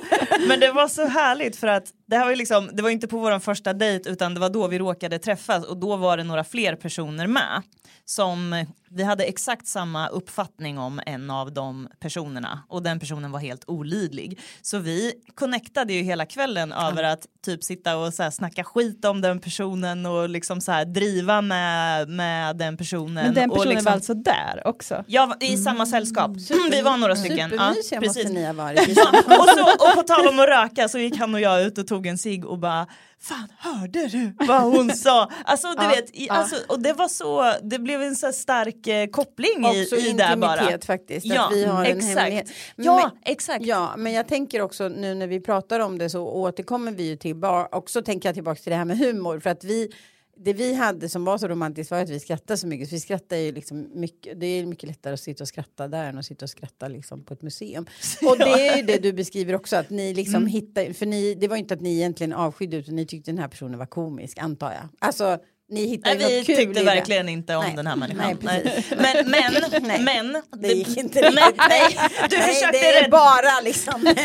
Men 0.47 0.59
det 0.59 0.71
var 0.71 0.87
så 0.87 1.05
härligt 1.05 1.55
för 1.55 1.67
att 1.67 1.85
det 2.07 2.15
här 2.17 2.23
var 2.23 2.31
ju 2.31 2.35
liksom, 2.35 2.69
det 2.73 2.83
var 2.83 2.89
inte 2.89 3.07
på 3.07 3.17
vår 3.17 3.39
första 3.39 3.73
dejt 3.73 4.09
utan 4.09 4.33
det 4.33 4.39
var 4.39 4.49
då 4.49 4.67
vi 4.67 4.79
råkade 4.79 5.19
träffas 5.19 5.65
och 5.65 5.77
då 5.77 5.95
var 5.95 6.17
det 6.17 6.23
några 6.23 6.43
fler 6.43 6.75
personer 6.75 7.27
med. 7.27 7.61
Som 8.05 8.65
vi 8.89 9.03
hade 9.03 9.23
exakt 9.23 9.67
samma 9.67 10.07
uppfattning 10.07 10.77
om 10.79 11.01
en 11.05 11.29
av 11.29 11.53
de 11.53 11.87
personerna 11.99 12.63
och 12.69 12.83
den 12.83 12.99
personen 12.99 13.31
var 13.31 13.39
helt 13.39 13.63
olidlig. 13.69 14.39
Så 14.61 14.77
vi 14.77 15.13
connectade 15.35 15.93
ju 15.93 16.01
hela 16.01 16.25
kvällen 16.25 16.71
över 16.71 17.03
att 17.03 17.25
typ 17.45 17.63
sitta 17.63 17.97
och 17.97 18.13
så 18.13 18.23
här 18.23 18.31
snacka 18.31 18.63
skit 18.63 19.05
om 19.05 19.21
den 19.21 19.39
personen 19.39 20.05
och 20.05 20.29
liksom 20.29 20.61
så 20.61 20.71
här 20.71 20.85
driva 20.85 21.41
med, 21.41 22.09
med 22.09 22.57
den 22.57 22.77
personen. 22.77 23.13
Men 23.13 23.33
den 23.33 23.49
och 23.49 23.55
personen 23.55 23.69
liksom, 23.69 23.85
var 23.85 23.91
alltså 23.93 24.13
där 24.13 24.61
också? 24.67 25.03
Ja, 25.07 25.35
i 25.39 25.57
samma 25.57 25.85
sällskap. 25.85 26.31
Vi 26.71 26.81
var 26.81 26.97
några 26.97 27.15
stycken. 27.15 27.37
Ja, 27.39 27.45
Supermysiga 27.47 28.01
måste 28.01 28.19
precis. 28.19 28.33
ni 28.33 28.45
ha 28.45 28.53
varit. 28.53 28.87
Ja, 28.97 29.09
och, 29.39 29.49
så, 29.49 29.87
och 29.89 29.95
på 29.95 30.03
tal 30.03 30.27
om 30.27 30.39
att 30.39 30.47
röka 30.47 30.89
så 30.89 30.99
gick 30.99 31.17
han 31.17 31.33
och 31.33 31.41
jag 31.41 31.61
ut 31.61 31.77
och 31.77 31.87
tog 31.87 32.07
en 32.07 32.17
cigg 32.17 32.45
och 32.45 32.59
bara 32.59 32.87
Fan 33.21 33.47
hörde 33.57 34.07
du 34.07 34.35
vad 34.47 34.61
hon 34.61 34.89
sa? 34.95 35.31
Alltså 35.45 35.67
du 35.67 35.83
Ja, 35.83 35.89
vet, 35.89 36.09
i, 36.15 36.25
ja. 36.27 36.33
alltså, 36.33 36.55
och 36.67 36.79
det 36.79 36.93
var 36.93 37.07
så, 37.07 37.53
det 37.63 37.79
blev 37.79 38.01
en 38.01 38.15
så 38.15 38.31
stark 38.31 38.87
eh, 38.87 39.07
koppling 39.07 39.65
i, 39.75 39.83
Också 39.83 39.95
i 39.95 40.11
det 40.13 40.35
bara. 40.37 40.53
intimitet 40.53 40.85
faktiskt. 40.85 41.25
Ja, 41.25 41.45
att 41.47 41.53
vi 41.53 41.65
har 41.65 41.85
en 41.85 41.97
exakt. 41.97 42.51
Ja, 42.75 43.11
Men- 43.13 43.33
exakt. 43.33 43.65
Ja, 43.65 43.93
men 43.97 44.13
jag 44.13 44.27
tänker 44.27 44.61
också 44.61 44.87
nu 44.87 45.15
när 45.15 45.27
vi 45.27 45.39
pratar 45.41 45.79
om 45.79 45.97
det 45.97 46.09
så 46.09 46.27
återkommer 46.27 46.91
vi 46.91 47.03
ju 47.03 47.15
till, 47.15 47.35
bara, 47.35 47.67
också 47.71 48.01
tänker 48.01 48.29
jag 48.29 48.33
tillbaka 48.35 48.61
till 48.61 48.69
det 48.71 48.75
här 48.77 48.85
med 48.85 48.97
humor 48.97 49.39
för 49.39 49.49
att 49.49 49.63
vi 49.63 49.91
det 50.37 50.53
vi 50.53 50.73
hade 50.73 51.09
som 51.09 51.25
var 51.25 51.37
så 51.37 51.47
romantiskt 51.47 51.91
var 51.91 51.99
att 51.99 52.09
vi 52.09 52.19
skrattade 52.19 52.57
så 52.57 52.67
mycket. 52.67 52.89
Så 52.89 52.95
vi 52.95 52.99
skrattar 52.99 53.37
ju 53.37 53.51
liksom 53.51 53.89
mycket. 53.93 54.39
Det 54.39 54.45
är 54.45 54.65
mycket 54.65 54.89
lättare 54.89 55.13
att 55.13 55.19
sitta 55.19 55.43
och 55.43 55.47
skratta 55.47 55.87
där 55.87 56.05
än 56.09 56.17
att 56.17 56.25
sitta 56.25 56.45
och 56.45 56.49
skratta 56.49 56.87
liksom 56.87 57.23
på 57.23 57.33
ett 57.33 57.41
museum. 57.41 57.85
Och 58.29 58.37
det 58.37 58.67
är 58.67 58.77
ju 58.77 58.83
det 58.83 58.97
du 58.97 59.13
beskriver 59.13 59.55
också 59.55 59.75
att 59.75 59.89
ni 59.89 60.13
liksom 60.13 60.35
Mm. 60.35 60.47
hittar. 60.47 60.93
För 60.93 61.05
ni, 61.05 61.35
det 61.35 61.47
var 61.47 61.57
inte 61.57 61.73
att 61.73 61.81
ni 61.81 61.93
egentligen 61.95 62.33
avskydde 62.33 62.77
utan 62.77 62.95
ni 62.95 63.05
tyckte 63.05 63.31
den 63.31 63.37
här 63.37 63.47
personen 63.47 63.79
var 63.79 63.85
komisk 63.85 64.37
antar 64.37 64.71
jag. 64.71 64.89
Alltså 64.99 65.39
ni 65.73 65.85
hittade 65.87 66.15
Nej, 66.15 66.39
vi 66.39 66.45
kul 66.45 66.55
tyckte 66.55 66.83
verkligen 66.83 67.29
inte 67.29 67.55
om 67.55 67.63
Nej, 67.65 67.75
den 67.75 67.87
här 67.87 67.95
människan. 67.95 68.37
nej. 68.41 68.85
Men, 68.97 69.29
men, 69.31 70.03
men. 70.03 70.41
Det 70.61 70.67
gick 70.67 70.97
inte 70.97 71.21
men, 71.21 71.31
riktigt. 71.33 71.57
nej, 71.69 71.97
du, 72.29 72.37
Nej, 72.37 72.47
försökte 72.47 72.71
det 72.71 72.87
är 72.89 73.01
rädda, 73.01 73.09
bara 73.09 73.59
liksom. 73.63 74.15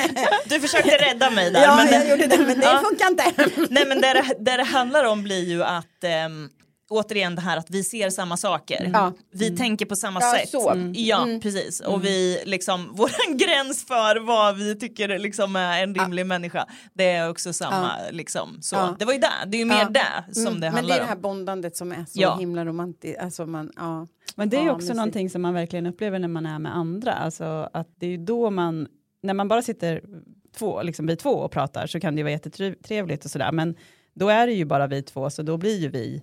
du 0.44 0.60
försökte 0.60 0.90
rädda 0.96 1.30
mig 1.30 1.50
där. 1.50 1.62
ja, 1.62 1.76
men, 1.76 1.92
jag 1.92 2.08
gjorde 2.10 2.26
det 2.26 2.38
men 2.38 2.60
det 2.60 2.66
Ja. 2.66 2.82
funkar 2.84 3.06
inte. 3.06 3.24
Nej 3.70 3.86
men 3.86 4.00
det 4.00 4.24
det, 4.38 4.62
handlar 4.62 5.04
om 5.04 5.22
blir 5.22 5.44
ju 5.48 5.64
att 5.64 6.04
ehm, 6.04 6.48
återigen 6.88 7.34
det 7.34 7.40
här 7.40 7.56
att 7.56 7.70
vi 7.70 7.84
ser 7.84 8.10
samma 8.10 8.36
saker. 8.36 8.90
Ja. 8.92 9.12
Vi 9.30 9.56
tänker 9.56 9.86
på 9.86 9.96
samma 9.96 10.20
Ja, 10.20 10.32
sätt. 10.38 10.48
så. 10.50 10.70
Mm. 10.70 10.92
Ja 10.96 11.26
precis 11.42 11.80
och 11.80 12.04
vi 12.04 12.42
liksom 12.44 12.88
våran 12.96 13.36
gräns 13.36 13.86
för 13.86 14.20
vad 14.26 14.56
vi 14.56 14.74
tycker 14.78 15.18
liksom 15.18 15.56
är 15.56 15.82
en 15.82 15.94
rimlig 15.94 16.26
människa. 16.26 16.66
Det 16.94 17.10
är 17.10 17.30
också 17.30 17.52
samma 17.52 17.90
liksom. 18.10 18.58
Så 18.62 18.76
Ja. 18.76 18.96
det 18.98 19.04
var 19.04 19.12
ju 19.12 19.18
där, 19.18 19.46
det 19.46 19.56
är 19.56 19.58
ju 19.58 19.64
mer 19.64 19.74
Ja. 19.80 19.88
där 19.88 20.32
som 20.32 20.46
Mm, 20.46 20.54
det 20.54 20.66
Men 20.66 20.74
handlar 20.74 20.94
det 20.94 21.00
är 21.00 21.02
det 21.02 21.08
här 21.08 21.16
om. 21.16 21.22
bondandet 21.22 21.76
som 21.76 21.92
är 21.92 22.04
så 22.04 22.20
Ja. 22.22 22.36
himla 22.36 22.64
romantiskt. 22.64 23.18
Alltså 23.20 23.46
man, 23.46 23.72
ja. 23.76 24.06
Men 24.34 24.48
det 24.48 24.56
är 24.56 24.60
ju 24.60 24.66
Ja, 24.66 24.72
också 24.74 24.94
någonting 24.94 25.30
som 25.30 25.42
man 25.42 25.54
verkligen 25.54 25.86
upplever 25.86 26.18
när 26.18 26.28
man 26.28 26.46
är 26.46 26.58
med 26.58 26.76
andra. 26.76 27.12
Alltså 27.12 27.68
att 27.72 27.88
det 28.00 28.06
är 28.06 28.10
ju 28.10 28.16
då 28.16 28.50
man, 28.50 28.88
när 29.22 29.34
man 29.34 29.48
bara 29.48 29.62
sitter 29.62 30.02
två, 30.56 30.82
liksom 30.82 31.06
vi 31.06 31.16
två 31.16 31.30
och 31.30 31.50
pratar 31.52 31.86
så 31.86 32.00
kan 32.00 32.14
det 32.14 32.18
ju 32.18 32.22
vara 32.22 32.32
jättetrevligt 32.32 33.24
och 33.24 33.30
sådär. 33.30 33.52
Men 33.52 33.74
då 34.14 34.28
är 34.28 34.46
det 34.46 34.52
ju 34.52 34.64
bara 34.64 34.86
vi 34.86 35.02
två 35.02 35.30
så 35.30 35.42
då 35.42 35.56
blir 35.56 35.78
ju 35.78 35.88
vi, 35.88 36.22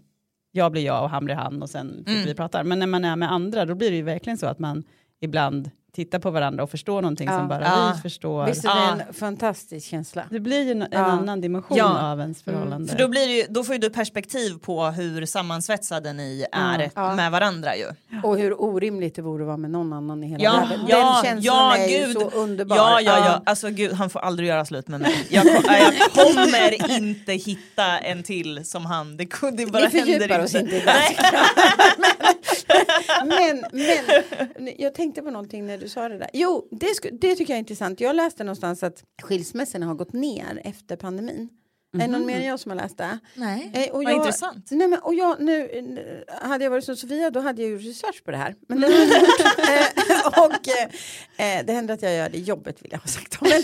jag 0.56 0.72
blir 0.72 0.86
jag 0.86 1.04
och 1.04 1.10
han 1.10 1.26
blir 1.26 1.36
han 1.36 1.62
och 1.62 1.70
sen 1.70 1.98
sitter 1.98 2.26
vi 2.26 2.34
och 2.34 2.38
pratar. 2.38 2.64
Men 2.64 2.80
när 2.80 2.88
man 2.88 3.06
är 3.06 3.16
med 3.16 3.32
andra 3.32 3.66
då 3.66 3.76
blir 3.76 3.90
det 3.92 3.96
ju 3.96 4.04
verkligen 4.04 4.38
så 4.38 4.48
att 4.48 4.60
man 4.60 4.84
ibland 5.20 5.72
tittar 5.96 6.20
på 6.20 6.32
varandra 6.32 6.64
och 6.64 6.70
förstår 6.72 7.02
någonting 7.02 7.28
Ja. 7.28 7.38
som 7.38 7.48
bara 7.48 7.62
Ja. 7.64 7.92
vi 7.96 8.02
förstår. 8.02 8.46
Visst 8.46 8.66
är 8.66 8.70
Ja. 8.70 8.96
det 8.98 9.04
en 9.08 9.14
fantastisk 9.14 9.88
känsla? 9.90 10.24
Det 10.30 10.40
blir 10.40 10.64
ju 10.64 10.72
en, 10.72 10.82
en 10.82 10.88
Ja. 10.92 11.00
annan 11.00 11.42
dimension 11.42 11.78
Ja. 11.78 12.12
av 12.12 12.20
ens 12.20 12.44
förhållande. 12.44 12.92
För 12.92 12.98
då, 13.00 13.08
blir 13.08 13.28
det 13.28 13.34
ju, 13.34 13.44
då 13.50 13.64
får 13.64 13.76
ju 13.76 13.80
du 13.82 13.90
perspektiv 13.90 14.58
på 14.60 14.86
hur 14.86 15.26
sammansvetsade 15.26 16.14
ni 16.14 16.46
är 16.52 16.92
Ja. 16.96 17.16
med 17.16 17.32
varandra 17.32 17.76
ju. 17.76 17.86
Och 18.24 18.38
hur 18.38 18.62
orimligt 18.62 19.16
det 19.16 19.22
vore 19.22 19.44
att 19.44 19.48
vara 19.48 19.58
med 19.58 19.72
någon 19.72 19.94
annan 19.94 20.24
i 20.24 20.28
hela 20.28 20.44
Ja, 20.44 20.52
världen. 20.52 20.80
Den 20.80 20.88
ja, 21.00 21.22
känslan 21.24 21.56
ja, 21.56 21.78
är 21.78 21.88
ju 21.88 22.06
gud. 22.06 22.14
så 22.14 22.30
underbar. 22.30 22.76
Ja, 22.76 23.02
ja, 23.02 23.18
ja. 23.26 23.42
Alltså 23.46 23.70
gud, 23.70 23.94
han 23.94 24.10
får 24.10 24.20
aldrig 24.20 24.50
göra 24.50 24.66
slut 24.66 24.88
med 24.88 25.02
mig. 25.02 25.26
Jag, 25.30 25.44
ko- 25.44 25.72
jag 25.74 26.12
kommer 26.26 26.98
inte 27.00 27.34
hitta 27.34 27.98
en 28.00 28.24
till 28.24 28.66
som 28.66 28.86
han. 28.86 29.18
Det, 29.18 29.24
det 29.58 29.66
bara 29.66 29.84
Vi 29.88 30.00
fördjupar 30.00 30.20
händer 30.20 30.44
oss 30.44 30.56
inte. 30.56 30.76
inte 30.76 30.90
i. 30.92 31.16
Men, 33.26 33.66
men 34.60 34.74
jag 34.78 34.94
tänkte 34.94 35.22
på 35.22 35.32
någonting 35.32 35.66
när 35.66 35.78
du 35.78 35.90
sa 35.90 36.10
det 36.10 36.18
där. 36.18 36.30
Jo, 36.34 36.68
det, 36.72 36.88
det 37.12 37.36
tycker 37.36 37.54
jag 37.54 37.56
är 37.56 37.60
intressant. 37.60 38.00
Jag 38.00 38.16
läste 38.16 38.44
någonstans 38.44 38.84
att 38.84 39.04
skilsmässorna 39.22 39.86
har 39.86 39.96
gått 39.96 40.14
ner 40.14 40.62
efter 40.66 40.96
pandemin. 40.96 41.50
Är 41.94 42.00
det 42.00 42.08
någon 42.08 42.26
mer 42.26 42.36
än 42.40 42.46
jag 42.46 42.60
som 42.60 42.72
har 42.72 42.76
läst 42.76 42.98
det? 42.98 43.20
Nej, 43.36 43.72
Eh, 43.74 43.90
och 43.90 44.04
vad 44.04 44.14
jag- 44.14 44.18
intressant. 44.18 44.68
Nej, 44.72 44.88
men, 44.88 45.00
och 45.00 45.16
jag, 45.16 45.42
nu, 45.42 45.70
eh, 45.70 46.48
hade 46.50 46.64
jag 46.64 46.72
varit 46.72 46.84
som 46.84 46.96
Sofia 46.96 47.30
då 47.30 47.40
hade 47.40 47.62
jag 47.62 47.72
gjort 47.72 47.82
research 47.82 48.24
på 48.24 48.32
det 48.32 48.38
här. 48.38 48.56
Men 48.68 48.82
det 48.82 48.88
gjort. 49.06 49.40
Eh, 49.70 50.44
och 50.46 50.68
eh, 50.68 51.58
eh, 51.60 51.66
det 51.66 51.74
händer 51.74 51.94
att 51.94 52.02
jag 52.02 52.14
gör 52.16 52.30
det 52.30 52.38
jobbet 52.40 52.82
vill 52.84 52.92
jag 52.92 53.00
ha 53.00 53.08
sagt. 53.08 53.42
Men, 53.42 53.62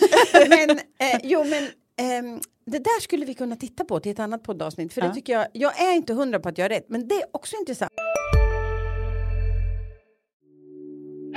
men 0.49 0.69
eh, 0.79 1.19
jo 1.23 1.43
men 1.43 1.67
ehm, 2.01 2.39
det 2.65 2.79
där 2.79 3.01
skulle 3.01 3.25
vi 3.25 3.33
kunna 3.33 3.55
titta 3.55 3.85
på 3.85 3.99
till 3.99 4.11
ett 4.11 4.19
annat 4.19 4.43
poddavsnitt. 4.43 4.93
För 4.93 5.01
det 5.01 5.07
Ja. 5.07 5.13
tycker 5.13 5.33
jag, 5.33 5.47
jag 5.53 5.81
är 5.81 5.93
inte 5.93 6.13
hundra 6.13 6.39
på 6.39 6.49
att 6.49 6.57
jag 6.57 6.65
har 6.65 6.69
rätt. 6.69 6.85
Men 6.89 7.07
det 7.07 7.15
är 7.15 7.25
också 7.31 7.55
intressant. 7.59 7.91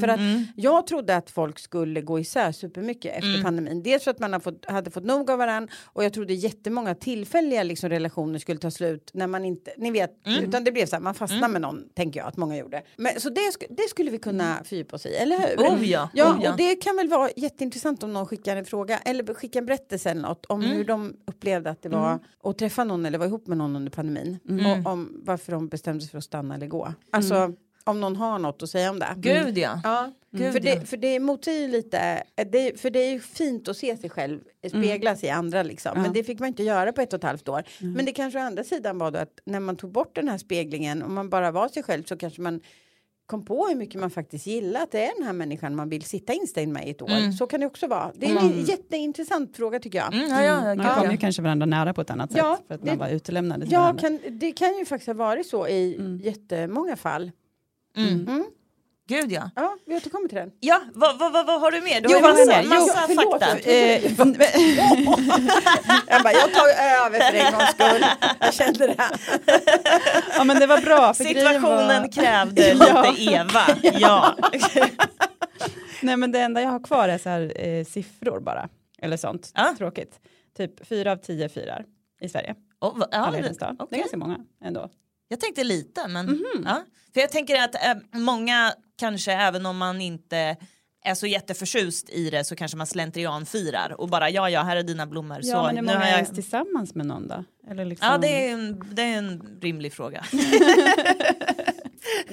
För 0.00 0.08
att 0.08 0.18
Mm. 0.20 0.44
jag 0.56 0.86
trodde 0.86 1.16
att 1.16 1.30
folk 1.30 1.58
skulle 1.58 2.00
gå 2.00 2.18
isär 2.18 2.52
supermycket 2.52 3.14
efter 3.16 3.28
Mm. 3.30 3.42
pandemin. 3.42 3.82
Dels 3.82 4.04
för 4.04 4.10
att 4.10 4.18
man 4.18 4.40
fått, 4.40 4.64
hade 4.70 4.90
fått 4.90 5.04
nog 5.04 5.30
av 5.30 5.38
varandra 5.38 5.72
och 5.84 6.04
jag 6.04 6.12
trodde 6.12 6.34
jättemånga 6.34 6.94
tillfälliga 6.94 7.62
liksom, 7.62 7.88
relationer 7.90 8.38
skulle 8.38 8.58
ta 8.58 8.70
slut 8.70 9.10
när 9.14 9.26
man 9.26 9.44
inte, 9.44 9.70
ni 9.76 9.90
vet, 9.90 10.26
Mm. 10.26 10.44
utan 10.44 10.64
det 10.64 10.72
blev 10.72 10.86
så 10.86 10.96
här, 10.96 11.00
man 11.02 11.14
fastnar 11.14 11.48
med 11.48 11.60
någon, 11.62 11.84
tänker 11.94 12.20
jag 12.20 12.26
att 12.28 12.36
många 12.36 12.56
gjorde. 12.56 12.82
Men, 12.96 13.20
så 13.20 13.28
det, 13.30 13.40
det 13.70 13.88
skulle 13.90 14.10
vi 14.10 14.18
kunna 14.18 14.64
fördjupa 14.64 14.96
oss 14.96 15.06
i, 15.06 15.14
eller 15.14 15.38
hur? 15.38 15.56
Oh 15.76 15.88
ja, 15.88 16.08
Ja, 16.14 16.32
oh 16.34 16.40
ja. 16.44 16.50
och 16.50 16.56
det 16.56 16.76
kan 16.76 16.96
väl 16.96 17.08
vara 17.08 17.30
jätteintressant 17.36 18.02
om 18.02 18.12
någon 18.12 18.26
skickar 18.26 18.56
en 18.56 18.64
fråga 18.64 18.98
eller 18.98 19.34
skickar 19.34 19.60
en 19.60 19.66
berättelse 19.66 20.10
eller 20.10 20.22
något 20.22 20.46
om 20.46 20.60
Mm. 20.62 20.76
hur 20.76 20.84
de 20.84 21.16
upplevde 21.26 21.70
att 21.70 21.82
det 21.82 21.88
var 21.88 22.18
att 22.44 22.58
träffa 22.58 22.84
någon 22.84 23.06
eller 23.06 23.18
vara 23.18 23.28
ihop 23.28 23.46
med 23.46 23.58
någon 23.58 23.76
under 23.76 23.90
pandemin. 23.90 24.38
Mm. 24.48 24.66
Och 24.86 24.92
om 24.92 25.20
varför 25.24 25.52
de 25.52 25.68
bestämde 25.68 26.00
sig 26.00 26.10
för 26.10 26.18
att 26.18 26.24
stanna 26.24 26.54
eller 26.54 26.66
gå. 26.66 26.94
Alltså 27.10 27.52
om 27.90 28.00
någon 28.00 28.16
har 28.16 28.38
något 28.38 28.62
att 28.62 28.70
säga 28.70 28.90
om 28.90 28.98
det. 28.98 29.14
Gud 29.16 29.58
ja. 29.58 29.80
Ja, 29.84 30.12
Gud, 30.30 30.52
för, 30.52 30.66
ja. 30.66 30.74
det, 30.74 30.86
för 30.86 30.96
det 30.96 31.20
motsäger 31.20 31.68
lite, 31.68 32.22
det, 32.52 32.80
för 32.80 32.90
det 32.90 32.98
är 32.98 33.10
ju 33.12 33.20
fint 33.20 33.68
att 33.68 33.76
se 33.76 33.96
sig 33.96 34.10
själv 34.10 34.40
speglas 34.68 35.24
i 35.24 35.28
andra 35.28 35.62
liksom. 35.62 36.02
Men 36.02 36.12
det 36.12 36.24
fick 36.24 36.38
man 36.40 36.48
inte 36.48 36.62
göra 36.62 36.92
på 36.92 37.00
ett 37.00 37.12
och 37.12 37.16
ett 37.18 37.24
halvt 37.24 37.48
år. 37.48 37.62
Men 37.80 38.04
det 38.04 38.12
kanske 38.12 38.38
å 38.38 38.42
andra 38.42 38.64
sidan 38.64 38.98
var 38.98 39.10
då 39.10 39.18
att 39.18 39.40
när 39.44 39.60
man 39.60 39.76
tog 39.76 39.92
bort 39.92 40.14
den 40.14 40.28
här 40.28 40.38
speglingen 40.38 41.02
och 41.02 41.10
man 41.10 41.30
bara 41.30 41.50
var 41.50 41.68
sig 41.68 41.82
själv 41.82 42.02
så 42.04 42.16
kanske 42.16 42.40
man 42.42 42.60
kom 43.26 43.44
på 43.44 43.66
hur 43.66 43.74
mycket 43.74 44.00
man 44.00 44.10
faktiskt 44.10 44.46
gillar 44.46 44.82
att 44.82 44.92
det 44.92 45.04
är 45.04 45.10
den 45.18 45.26
här 45.26 45.32
människan 45.32 45.76
man 45.76 45.88
vill 45.88 46.02
sitta 46.02 46.32
instängd 46.32 46.72
med 46.72 46.86
i 46.88 46.90
ett 46.90 47.02
år. 47.02 47.32
Så 47.38 47.46
kan 47.46 47.60
det 47.60 47.66
också 47.66 47.86
vara. 47.86 48.12
Det 48.14 48.26
är 48.26 48.36
en 48.38 48.64
jätteintressant 48.64 49.56
fråga 49.56 49.80
tycker 49.80 49.98
jag. 49.98 50.14
Mm, 50.14 50.28
ja, 50.30 50.42
ja, 50.44 50.60
man 50.60 50.76
gud, 50.78 50.86
kom 50.94 51.04
ja. 51.04 51.10
ju 51.10 51.16
kanske 51.16 51.42
varandra 51.42 51.66
nära 51.66 51.94
på 51.94 52.00
ett 52.00 52.10
annat 52.10 52.30
Ja, 52.34 52.56
sätt 52.56 52.66
för 52.68 52.74
att 52.74 52.80
det- 52.82 52.86
man 52.86 52.98
var 52.98 53.08
utelämnade 53.08 53.64
till 53.64 53.72
Ja, 53.72 53.96
kan, 54.00 54.18
det 54.30 54.52
kan 54.52 54.78
ju 54.78 54.84
faktiskt 54.84 55.06
ha 55.06 55.14
varit 55.14 55.46
så 55.46 55.68
i 55.68 56.00
jättemånga 56.22 56.96
fall. 56.96 57.30
Mm. 57.98 58.28
Mm. 58.28 58.44
Gud 59.08 59.32
ja. 59.32 59.50
Ja, 59.56 59.76
vi 59.86 59.96
återkommer 59.96 60.28
till 60.28 60.38
den. 60.38 60.50
Ja, 60.60 60.80
vad, 60.94 61.18
vad, 61.18 61.32
vad, 61.32 61.46
vad 61.46 61.60
har 61.60 61.70
du 61.70 61.80
mer? 61.80 62.00
Du 62.00 62.08
Jo, 62.10 62.14
har 62.18 62.22
massa, 62.22 62.62
massa 62.62 63.04
Jo, 63.08 63.14
förlåt, 63.16 63.42
fakta. 63.42 63.70
jag 63.70 64.02
Jag 66.06 66.22
bara, 66.22 66.32
jag 66.32 66.52
tar 66.54 66.68
över 66.68 67.30
för 67.30 67.36
en 67.38 67.52
gångs 67.52 67.70
skull. 67.70 68.04
Jag 68.40 68.54
kände 68.54 68.86
det. 68.86 68.94
Här. 68.98 69.16
Ja 70.36 70.44
men 70.44 70.58
det 70.60 70.66
var 70.66 70.80
bra. 70.80 71.14
Situationen 71.14 72.02
var... 72.02 72.12
krävde 72.12 72.68
Ja. 72.78 73.10
lite 73.10 73.22
Eva. 73.32 73.62
Ja. 73.98 74.36
Nej 76.02 76.16
men 76.16 76.32
det 76.32 76.40
enda 76.40 76.60
jag 76.62 76.70
har 76.70 76.80
kvar 76.84 77.08
är 77.08 77.18
så 77.18 77.28
här 77.28 77.52
eh, 77.68 77.84
siffror 77.84 78.40
bara. 78.40 78.68
Eller 79.02 79.16
sånt. 79.16 79.50
Ja. 79.54 79.74
Tråkigt. 79.78 80.20
Typ 80.56 80.86
fyra 80.86 81.12
av 81.12 81.16
tio 81.16 81.48
fyrar 81.48 81.84
i 82.20 82.28
Sverige. 82.28 82.54
Oh, 82.80 82.98
va- 82.98 83.08
ja, 83.10 83.30
det, 83.32 83.58
dag. 83.60 83.86
Det 83.90 83.96
är 83.96 84.00
ganska 84.00 84.16
många 84.16 84.38
ändå. 84.64 84.88
Jag 85.28 85.40
tänkte 85.40 85.64
lite 85.64 86.08
men 86.08 86.26
Mhm. 86.26 86.44
ja. 86.64 86.84
För 87.14 87.20
jag 87.20 87.30
tänker 87.30 87.62
att 87.62 87.74
eh, 87.74 87.94
många 88.12 88.72
kanske 88.98 89.32
även 89.32 89.66
om 89.66 89.76
man 89.78 90.00
inte 90.00 90.56
är 91.04 91.14
så 91.14 91.26
jätteförtjust 91.26 92.10
i 92.10 92.30
det 92.30 92.44
så 92.44 92.56
kanske 92.56 92.76
man 92.76 92.86
slentrian 92.86 93.46
firar 93.46 94.00
och 94.00 94.08
bara 94.08 94.30
ja 94.30 94.50
ja 94.50 94.62
här 94.62 94.76
är 94.76 94.82
dina 94.82 95.06
blommor. 95.06 95.38
Ja, 95.42 95.56
så, 95.56 95.62
men 95.62 95.66
är 95.70 95.72
nu 95.72 95.82
många 95.82 95.98
har 95.98 96.04
jag... 96.06 96.14
ens 96.14 96.30
tillsammans 96.30 96.94
med 96.94 97.06
någon 97.06 97.28
då? 97.28 97.44
Eller 97.70 97.84
liksom... 97.84 98.08
Ja 98.08 98.18
det 98.18 98.48
är, 98.48 98.52
en, 98.52 98.82
det 98.92 99.02
är 99.02 99.18
en 99.18 99.58
rimlig 99.62 99.92
fråga. 99.92 100.24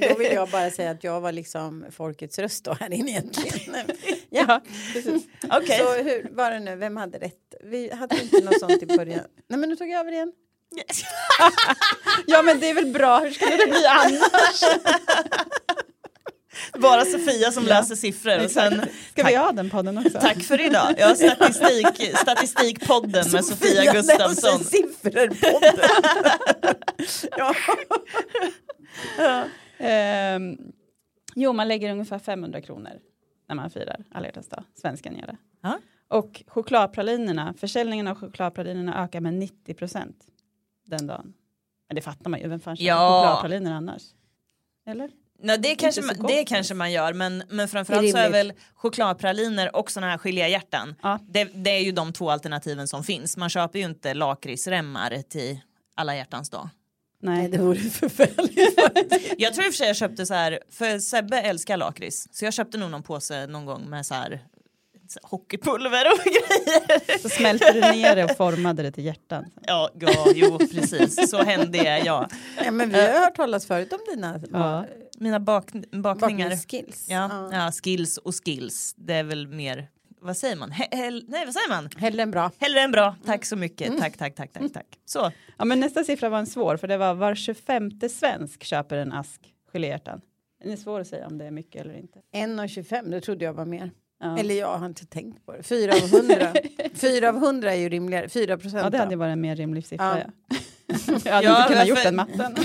Då 0.09 0.15
vill 0.17 0.31
jag 0.33 0.49
bara 0.49 0.71
säga 0.71 0.91
att 0.91 1.03
jag 1.03 1.21
var 1.21 1.31
liksom 1.31 1.85
folkets 1.91 2.39
röst 2.39 2.65
då 2.65 2.73
här 2.79 2.93
inne 2.93 3.11
egentligen. 3.11 3.59
ja, 4.29 4.45
Ja, 4.47 4.61
precis. 4.93 5.23
Okej. 5.49 5.79
så 5.79 5.93
hur 6.03 6.29
var 6.35 6.51
det 6.51 6.59
nu? 6.59 6.75
Vem 6.75 6.97
hade 6.97 7.17
rätt? 7.19 7.55
Vi 7.63 7.93
hade 7.93 8.21
inte 8.21 8.43
något 8.43 8.59
sånt 8.59 8.83
i 8.83 8.85
början. 8.85 9.23
Nej 9.47 9.59
men 9.59 9.69
nu 9.69 9.75
tog 9.75 9.89
jag 9.89 9.99
över 9.99 10.11
igen. 10.11 10.33
ja, 12.25 12.41
men 12.41 12.59
det 12.59 12.69
är 12.69 12.73
väl 12.73 12.85
bra. 12.85 13.19
Hur 13.19 13.31
skulle 13.31 13.57
det 13.57 13.67
bli 13.67 13.85
annars? 13.85 14.61
Bara 16.79 17.05
Sofia 17.05 17.51
som 17.51 17.63
läser 17.63 17.95
siffror 17.95 18.43
och 18.43 18.51
sen 18.51 18.81
Ska 19.11 19.21
tack, 19.23 19.31
vi 19.31 19.35
ha 19.35 19.51
den 19.51 19.69
podden 19.69 19.97
också? 19.97 20.19
tack 20.19 20.43
för 20.43 20.65
idag. 20.65 20.95
Jag 20.97 21.07
har 21.07 21.15
statistik, 21.15 22.17
statistikpodden 22.17 23.31
med 23.31 23.45
Sofia 23.45 23.93
Gustafsson. 23.93 24.63
Sifferpodden. 24.63 25.89
ja. 27.37 27.53
Ehm, 29.77 30.57
jo, 31.35 31.53
man 31.53 31.67
lägger 31.67 31.91
ungefär 31.91 32.19
500 32.19 32.61
kronor 32.61 32.91
när 33.49 33.55
man 33.55 33.69
firar 33.69 34.03
alla 34.11 34.25
hjärtans 34.25 34.49
dag. 34.49 34.63
Svenskan 34.81 35.15
gör 35.15 35.27
det. 35.27 35.37
Ja. 35.61 35.79
Och 36.07 36.43
chokladpralinerna, 36.47 37.53
försäljningen 37.57 38.07
av 38.07 38.15
chokladpralinerna 38.19 39.03
ökar 39.03 39.21
med 39.21 39.33
90 39.33 39.73
procent 39.73 40.15
den 40.85 41.07
dagen. 41.07 41.33
Men 41.87 41.95
det 41.95 42.01
fattar 42.01 42.29
man 42.29 42.39
ju, 42.39 42.47
vem 42.47 42.59
fan 42.59 42.75
köper 42.77 42.87
Ja. 42.87 43.21
chokladpraliner 43.23 43.71
annars? 43.71 44.01
Eller? 44.87 45.09
Nej, 45.39 45.57
det 45.57 45.75
kanske, 45.75 46.01
så 46.01 46.07
man, 46.07 46.17
gott 46.17 46.27
det 46.27 46.43
kanske 46.45 46.73
man 46.73 46.91
gör 46.91 47.13
men, 47.13 47.37
men 47.37 47.57
Det 47.57 47.63
är 47.63 47.67
framförallt 47.67 48.11
så 48.11 48.17
är 48.17 48.29
väl 48.29 48.53
chokladpraliner 48.75 49.75
och 49.75 49.91
såna 49.91 50.09
här 50.09 50.17
geléhjärtan. 50.17 50.95
Ja. 51.01 51.19
Det, 51.27 51.43
det 51.43 51.69
är 51.69 51.79
ju 51.79 51.91
de 51.91 52.13
två 52.13 52.31
alternativen 52.31 52.87
som 52.87 53.03
finns. 53.03 53.37
Man 53.37 53.49
köper 53.49 53.79
ju 53.79 53.85
inte 53.85 54.13
lakritsremmar 54.13 55.21
till 55.29 55.59
alla 55.95 56.15
hjärtans 56.15 56.49
dag. 56.49 56.69
Nej, 57.21 57.47
det 57.49 57.57
vore 57.57 57.79
förfärligt. 57.79 59.35
Jag 59.37 59.53
tror 59.53 59.65
i 59.65 59.69
och 59.69 59.73
för 59.73 59.77
sig 59.77 59.87
jag 59.87 59.95
köpte 59.95 60.25
så 60.25 60.33
här, 60.33 60.59
för 60.69 60.99
Sebbe 60.99 61.41
älskar 61.41 61.77
lakrits. 61.77 62.27
Så 62.31 62.45
jag 62.45 62.53
köpte 62.53 62.77
nog 62.77 62.91
någon 62.91 63.03
påse 63.03 63.47
någon 63.47 63.65
gång 63.65 63.89
med 63.89 64.05
så 64.05 64.13
här 64.13 64.43
hockeypulver 65.23 66.05
och 66.11 66.19
grejer. 66.25 67.17
så 67.17 67.29
smälter 67.29 67.73
du 67.73 67.81
ner 67.81 68.15
det 68.15 68.23
och 68.23 68.37
formade 68.37 68.83
det 68.83 68.91
till 68.91 69.05
hjärtan. 69.05 69.45
Ja, 69.67 69.89
ja 69.99 70.25
jo 70.35 70.57
precis. 70.57 71.29
Så 71.29 71.43
hände 71.43 71.77
är 71.77 72.05
jag. 72.05 72.31
ja, 72.65 72.71
men 72.71 72.89
vi 72.89 73.01
har 73.01 73.19
hört 73.19 73.35
talas 73.35 73.67
förut 73.67 73.93
om 73.93 73.99
dina 74.15 74.39
Ja. 74.51 74.85
Mina 75.17 75.39
bak, 75.39 75.71
bakningar. 75.73 76.03
bakningsskills. 76.03 77.05
Ja, 77.09 77.49
ja, 77.51 77.71
skills 77.83 78.17
och 78.17 78.33
skills. 78.45 78.93
Det 78.97 79.13
är 79.13 79.23
väl 79.23 79.47
mer, 79.47 79.87
vad 80.21 80.37
säger 80.37 80.55
man? 80.55 80.71
He, 80.71 80.87
hell, 80.91 81.25
nej, 81.27 81.45
vad 81.45 81.53
säger 81.53 81.69
man? 81.69 81.89
Hellre 81.97 82.21
än 82.23 82.31
bra. 82.31 82.51
Hellre 82.59 82.81
än 82.81 82.91
bra. 82.91 83.15
Tack 83.25 83.45
så 83.45 83.55
mycket. 83.55 83.97
Tack, 83.99 84.17
tack, 84.17 84.35
tack, 84.35 84.53
tack, 84.53 84.73
tack. 84.73 84.85
Så. 85.05 85.31
Ja, 85.57 85.65
men 85.65 85.79
nästa 85.79 86.03
siffra 86.03 86.29
var 86.29 86.39
en 86.39 86.47
svår, 86.47 86.77
för 86.77 86.87
det 86.87 86.97
var 86.97 87.13
var 87.13 87.35
25 87.35 87.91
svensk 88.09 88.63
köper 88.63 88.97
en 88.97 89.11
ask 89.13 89.41
geléhjärtan. 89.73 90.21
Den 90.63 90.71
är 90.71 90.77
svår 90.77 90.99
att 90.99 91.07
säga 91.07 91.27
om 91.27 91.37
det 91.37 91.45
är 91.45 91.51
mycket 91.51 91.81
eller 91.81 91.97
inte. 91.97 92.19
1,25, 92.33 93.09
det 93.11 93.21
trodde 93.21 93.45
jag 93.45 93.53
var 93.53 93.65
mer. 93.65 93.91
Ja. 94.25 94.37
Eller 94.37 94.55
jag 94.55 94.77
har 94.77 94.85
inte 94.85 95.05
tänkt 95.05 95.45
på 95.45 95.51
det. 95.51 95.63
4 95.63 95.93
av 95.93 96.13
100. 96.13 96.53
4 96.93 97.29
av 97.29 97.35
100 97.35 97.73
är 97.73 97.77
ju 97.79 97.89
rimligare. 97.89 98.29
4 98.29 98.57
procent. 98.57 98.83
Ja, 98.83 98.89
det 98.89 98.97
hade 98.97 99.15
varit 99.15 99.31
en 99.31 99.41
mer 99.41 99.55
rimlig 99.55 99.85
siffra. 99.85 100.19
Ja. 100.19 100.25
Ja. 100.47 100.55
Jag 101.25 101.31
hade 101.33 101.47
Ja, 101.47 101.57
inte 101.61 101.73
kunnat 101.73 101.87
gjort 101.87 102.03
den 102.03 102.15
matten. 102.15 102.55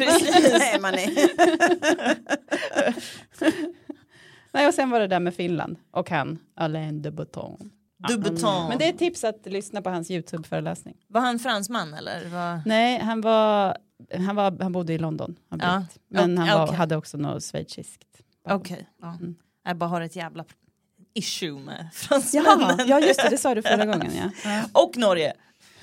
Nej, 0.58 0.80
man 0.80 0.94
är. 0.94 1.10
Nej, 4.52 4.68
och 4.68 4.74
sen 4.74 4.90
var 4.90 5.00
det 5.00 5.06
där 5.06 5.20
med 5.20 5.34
Finland 5.34 5.76
och 5.90 6.10
han, 6.10 6.38
Alain 6.56 7.02
de 7.02 7.10
Botton. 7.10 7.70
Du 8.08 8.18
beton. 8.18 8.68
Men 8.68 8.78
det 8.78 8.84
är 8.84 8.88
ett 8.92 8.98
tips 8.98 9.24
att 9.24 9.46
lyssna 9.46 9.82
på 9.82 9.90
hans 9.90 10.10
YouTube-föreläsning. 10.10 10.96
Var 11.08 11.20
han 11.20 11.38
fransman 11.38 11.94
eller? 11.94 12.28
Var... 12.28 12.62
Nej, 12.66 12.98
han 12.98 13.20
var, 13.20 13.76
han 14.26 14.36
var, 14.36 14.62
han 14.62 14.72
bodde 14.72 14.92
i 14.92 14.98
London, 14.98 15.36
han 15.50 15.60
Ja. 15.62 15.84
men 16.08 16.38
han 16.38 16.58
var, 16.58 16.72
hade 16.72 16.96
också 16.96 17.16
något 17.16 17.42
schweiziskt. 17.42 18.08
Okej. 18.48 18.88
Ja. 19.02 19.08
Mm. 19.08 19.34
Jag 19.64 19.76
bara 19.76 19.90
har 19.90 20.00
ett 20.00 20.16
jävla 20.16 20.44
issue 21.14 21.58
med 21.60 21.88
fransmännen. 21.94 22.88
ja 22.88 23.00
just 23.00 23.22
det, 23.22 23.28
det 23.28 23.38
sa 23.38 23.54
du 23.54 23.62
förra 23.62 23.86
gången 23.86 24.32
ja. 24.44 24.62
Och 24.82 24.96
Norge. 24.96 25.32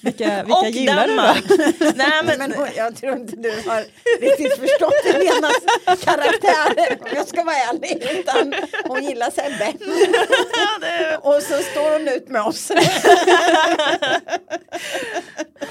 Vilka, 0.00 0.42
vilka 0.44 0.58
och 0.58 0.70
gillar 0.70 1.08
du 1.08 1.16
Danmark. 1.16 1.44
då? 1.48 1.92
Nej, 1.96 2.22
men, 2.24 2.38
Men 2.38 2.54
jag 2.76 2.96
tror 2.96 3.12
inte 3.16 3.36
du 3.36 3.50
har 3.50 3.84
riktigt 4.20 4.58
förstått 4.58 4.94
Helenas 5.04 5.56
karaktär 6.04 6.96
om 7.00 7.06
jag 7.14 7.28
ska 7.28 7.44
vara 7.44 7.56
ärlig. 7.56 8.06
Utan 8.18 8.54
hon 8.88 9.04
gillar 9.04 9.30
Sebbe. 9.30 9.72
Och 11.20 11.42
så 11.42 11.62
står 11.72 11.92
hon 11.98 12.08
ut 12.08 12.28
med 12.28 12.42
oss. 12.42 12.72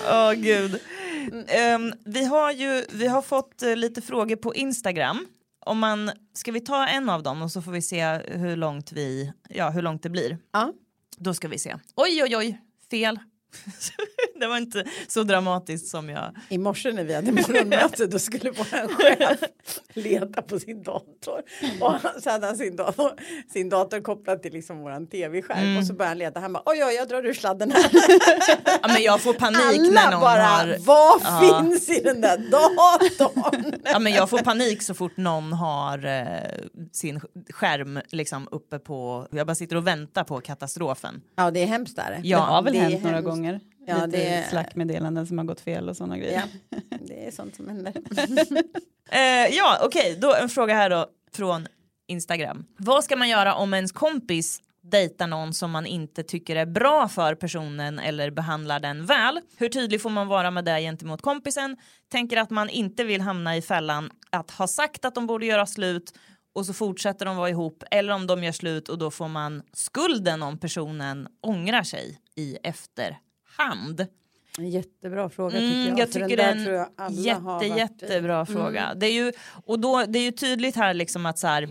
Åh 0.10 0.34
gud. 0.34 0.80
Ehm, 1.48 1.94
vi 2.06 2.26
har 2.26 2.52
ju 2.52 2.86
vi 2.90 3.08
har 3.08 3.22
fått 3.22 3.64
eh, 3.64 3.76
lite 3.76 4.02
frågor 4.02 4.36
på 4.36 4.56
Instagram. 4.56 5.28
Om 5.68 5.80
man, 5.80 6.12
ska 6.34 6.52
vi 6.52 6.60
ta 6.60 6.88
en 6.88 7.10
av 7.10 7.24
dem 7.24 7.42
och 7.42 7.52
så 7.52 7.62
får 7.62 7.72
vi 7.72 7.82
se 7.82 8.06
hur 8.28 8.56
långt, 8.56 8.92
vi, 8.92 9.34
ja, 9.50 9.70
hur 9.70 9.82
långt 9.82 10.04
det 10.04 10.10
blir. 10.10 10.38
Ja. 10.52 10.74
Då 11.18 11.34
ska 11.34 11.48
vi 11.48 11.60
se. 11.60 11.76
Oj 11.96 12.24
oj 12.24 12.38
oj, 12.38 12.62
fel. 12.92 13.20
det 14.40 14.48
var 14.48 14.58
inte 14.58 14.84
så 15.08 15.24
dramatiskt 15.24 15.88
som 15.88 16.10
jag. 16.10 16.36
I 16.50 16.58
morse 16.58 16.92
när 16.92 17.04
vi 17.04 17.14
hade 17.16 17.32
morgonmöte 17.32 18.06
då 18.08 18.20
skulle 18.20 18.52
vår 18.52 18.64
chef 18.64 19.40
leta 19.94 20.42
på 20.42 20.60
sin 20.60 20.84
dator. 20.84 21.42
Och 21.82 21.92
han- 21.94 22.22
så 22.22 22.30
hade 22.30 22.48
han 22.48 22.58
sin 22.58 22.76
dator, 22.76 23.12
sin 23.54 23.70
dator 23.70 24.00
kopplad 24.02 24.42
till 24.42 24.54
liksom 24.54 24.80
våran 24.80 25.08
tv-skärm. 25.08 25.78
Och 25.78 25.86
så 25.86 25.94
började 25.94 26.10
han 26.10 26.18
leta. 26.18 26.40
Han 26.40 26.54
bara 26.54 26.64
oj 26.66 26.84
oj 26.86 26.94
jag 26.94 27.08
drar 27.08 27.26
ur 27.26 27.34
sladden 27.34 27.72
här. 27.72 27.90
Ja, 28.82 28.88
men 28.88 29.02
jag 29.04 29.22
får 29.22 29.34
panik 29.34 29.92
när 29.94 30.02
Alla 30.02 30.12
någon 30.12 30.22
bara 30.22 30.42
har... 30.44 30.76
vad 30.80 31.22
Ja. 31.24 31.62
finns 31.62 31.90
i 31.90 32.02
den 32.04 32.22
där 32.22 32.38
datorn? 32.38 33.74
Ja, 33.84 34.00
men 34.00 34.14
jag 34.14 34.30
får 34.30 34.38
panik 34.38 34.82
så 34.84 34.94
fort 34.94 35.18
någon 35.18 35.54
har 35.54 36.06
eh, 36.06 36.26
sin 36.92 37.22
skärm 37.50 38.00
liksom 38.10 38.48
uppe 38.52 38.80
på... 38.80 39.28
Jag 39.32 39.48
bara 39.48 39.56
sitter 39.56 39.76
och 39.76 39.88
väntar 39.88 40.24
på 40.24 40.42
katastrofen. 40.42 41.22
Ja 41.36 41.52
det 41.52 41.64
är 41.64 41.68
hemskt 41.68 41.96
där. 41.96 42.20
Ja, 42.24 42.38
det 42.38 42.44
har 42.44 42.62
väl 42.62 42.74
det 42.74 42.80
hänt 42.80 43.04
några 43.04 43.16
hemskt. 43.16 43.30
gånger. 43.30 43.60
Ja, 43.88 44.06
Lite 44.06 44.18
det 44.18 44.28
är- 44.28 44.50
slackmeddelanden 44.50 45.28
som 45.28 45.38
har 45.38 45.46
gått 45.46 45.60
fel 45.62 45.90
och 45.90 45.98
sådana 45.98 46.18
grejer. 46.18 46.44
Ja, 46.70 46.78
det 47.08 47.28
är 47.28 47.32
sånt 47.32 47.56
som 47.56 47.68
händer. 47.68 47.94
Eh, 49.10 49.56
ja, 49.56 49.80
okej, 49.84 50.18
då 50.22 50.36
en 50.36 50.50
fråga 50.50 50.74
här 50.74 50.90
då 50.90 51.08
från 51.34 51.68
Instagram. 52.08 52.66
Vad 52.78 53.04
ska 53.04 53.16
man 53.16 53.30
göra 53.30 53.56
om 53.56 53.74
ens 53.74 53.92
kompis 53.92 54.62
dejtar 54.82 55.28
någon 55.28 55.54
som 55.54 55.72
man 55.72 55.86
inte 55.86 56.24
tycker 56.24 56.56
är 56.56 56.66
bra 56.66 57.08
för 57.08 57.36
personen 57.36 58.00
eller 58.00 58.32
behandlar 58.32 58.80
den 58.80 59.06
väl? 59.06 59.40
Hur 59.58 59.70
tydlig 59.70 60.02
får 60.02 60.10
man 60.10 60.28
vara 60.28 60.52
med 60.52 60.66
det 60.66 60.80
gentemot 60.82 61.22
kompisen? 61.22 61.78
Tänker 62.12 62.38
att 62.38 62.50
man 62.50 62.70
inte 62.70 63.04
vill 63.04 63.22
hamna 63.22 63.58
i 63.58 63.62
fällan 63.62 64.12
att 64.30 64.52
ha 64.52 64.68
sagt 64.68 65.06
att 65.06 65.16
de 65.16 65.28
borde 65.28 65.46
göra 65.46 65.66
slut 65.66 66.14
och 66.54 66.66
så 66.66 66.74
fortsätter 66.74 67.26
de 67.26 67.38
vara 67.38 67.50
ihop 67.50 67.84
eller 67.92 68.14
om 68.14 68.28
de 68.28 68.44
gör 68.44 68.52
slut 68.52 68.90
och 68.90 68.98
då 68.98 69.12
får 69.12 69.28
man 69.28 69.64
skulden 69.74 70.44
om 70.44 70.58
personen 70.58 71.28
ångrar 71.42 71.84
sig 71.84 72.18
i 72.36 72.58
efterhand. 72.64 73.16
En 74.60 74.70
jättebra 74.70 75.30
fråga 75.30 75.58
Mm, 75.58 75.70
tycker 75.70 75.90
jag. 75.90 76.00
jag 76.00 76.10
För 76.14 76.20
tycker 76.20 76.38
det 76.38 76.44
är 76.44 76.56
en 76.56 76.86
jag 76.98 77.12
jätte, 77.12 77.40
varit 77.42 77.64
i. 77.64 77.78
jättebra 77.78 78.46
fråga. 78.46 78.94
Det 78.96 79.06
är 79.06 79.12
ju, 79.14 79.32
och 79.66 79.80
då, 79.80 80.06
det 80.08 80.20
är 80.20 80.24
ju 80.24 80.32
tydligt 80.32 80.76
här 80.76 80.94
liksom 80.94 81.26
att 81.26 81.40
så 81.40 81.48
här, 81.48 81.70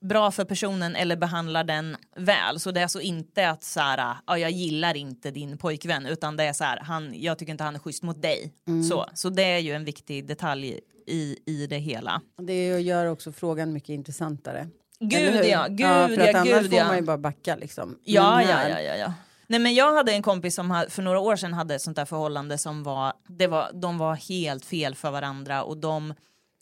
bra 0.00 0.30
för 0.30 0.44
personen 0.44 0.96
eller 0.96 1.16
behandlar 1.16 1.64
den 1.64 1.96
väl. 2.16 2.60
Så 2.60 2.70
det 2.70 2.80
är 2.80 2.82
alltså 2.82 3.00
inte 3.00 3.50
att 3.50 3.64
så 3.64 3.80
här, 3.80 4.16
ja, 4.26 4.38
jag 4.38 4.50
gillar 4.50 4.96
inte 4.96 5.30
din 5.30 5.58
pojkvän 5.58 6.06
utan 6.06 6.36
det 6.36 6.44
är 6.44 6.52
så 6.52 6.64
här, 6.64 6.80
han, 6.82 7.12
jag 7.22 7.38
tycker 7.38 7.52
inte 7.52 7.64
han 7.64 7.74
är 7.74 7.78
schysst 7.78 8.02
mot 8.02 8.22
dig. 8.22 8.52
Så, 8.90 9.06
så 9.14 9.30
det 9.30 9.42
är 9.42 9.58
ju 9.58 9.72
en 9.72 9.84
viktig 9.84 10.26
detalj 10.26 10.80
i, 11.06 11.38
i 11.46 11.66
det 11.66 11.78
hela. 11.78 12.20
Det 12.42 12.80
gör 12.80 13.06
också 13.06 13.32
frågan 13.32 13.72
mycket 13.72 13.88
intressantare. 13.88 14.68
Gud 15.00 15.44
ja, 15.44 15.66
gud 15.68 15.80
ja, 15.80 16.08
ja, 16.10 16.38
annars 16.38 16.44
gud 16.62 16.70
får 16.70 16.78
ja. 16.78 16.86
man 16.86 16.96
ju 16.96 17.02
bara 17.02 17.18
backa 17.18 17.56
liksom. 17.56 17.98
Ja, 18.04 18.42
ja, 18.42 18.68
ja, 18.68 18.80
ja, 18.80 18.96
ja. 18.96 19.12
Nej 19.50 19.60
men 19.60 19.74
jag 19.74 19.94
hade 19.94 20.12
en 20.12 20.22
kompis 20.22 20.54
som 20.54 20.84
för 20.88 21.02
några 21.02 21.18
år 21.18 21.36
sedan 21.36 21.52
hade 21.52 21.74
ett 21.74 21.82
sånt 21.82 21.96
där 21.96 22.04
förhållande 22.04 22.58
som 22.58 22.82
var, 22.82 23.12
det 23.26 23.46
var, 23.46 23.70
de 23.74 23.98
var 23.98 24.14
helt 24.14 24.64
fel 24.64 24.94
för 24.94 25.10
varandra 25.10 25.62
och 25.62 25.76
de 25.76 26.14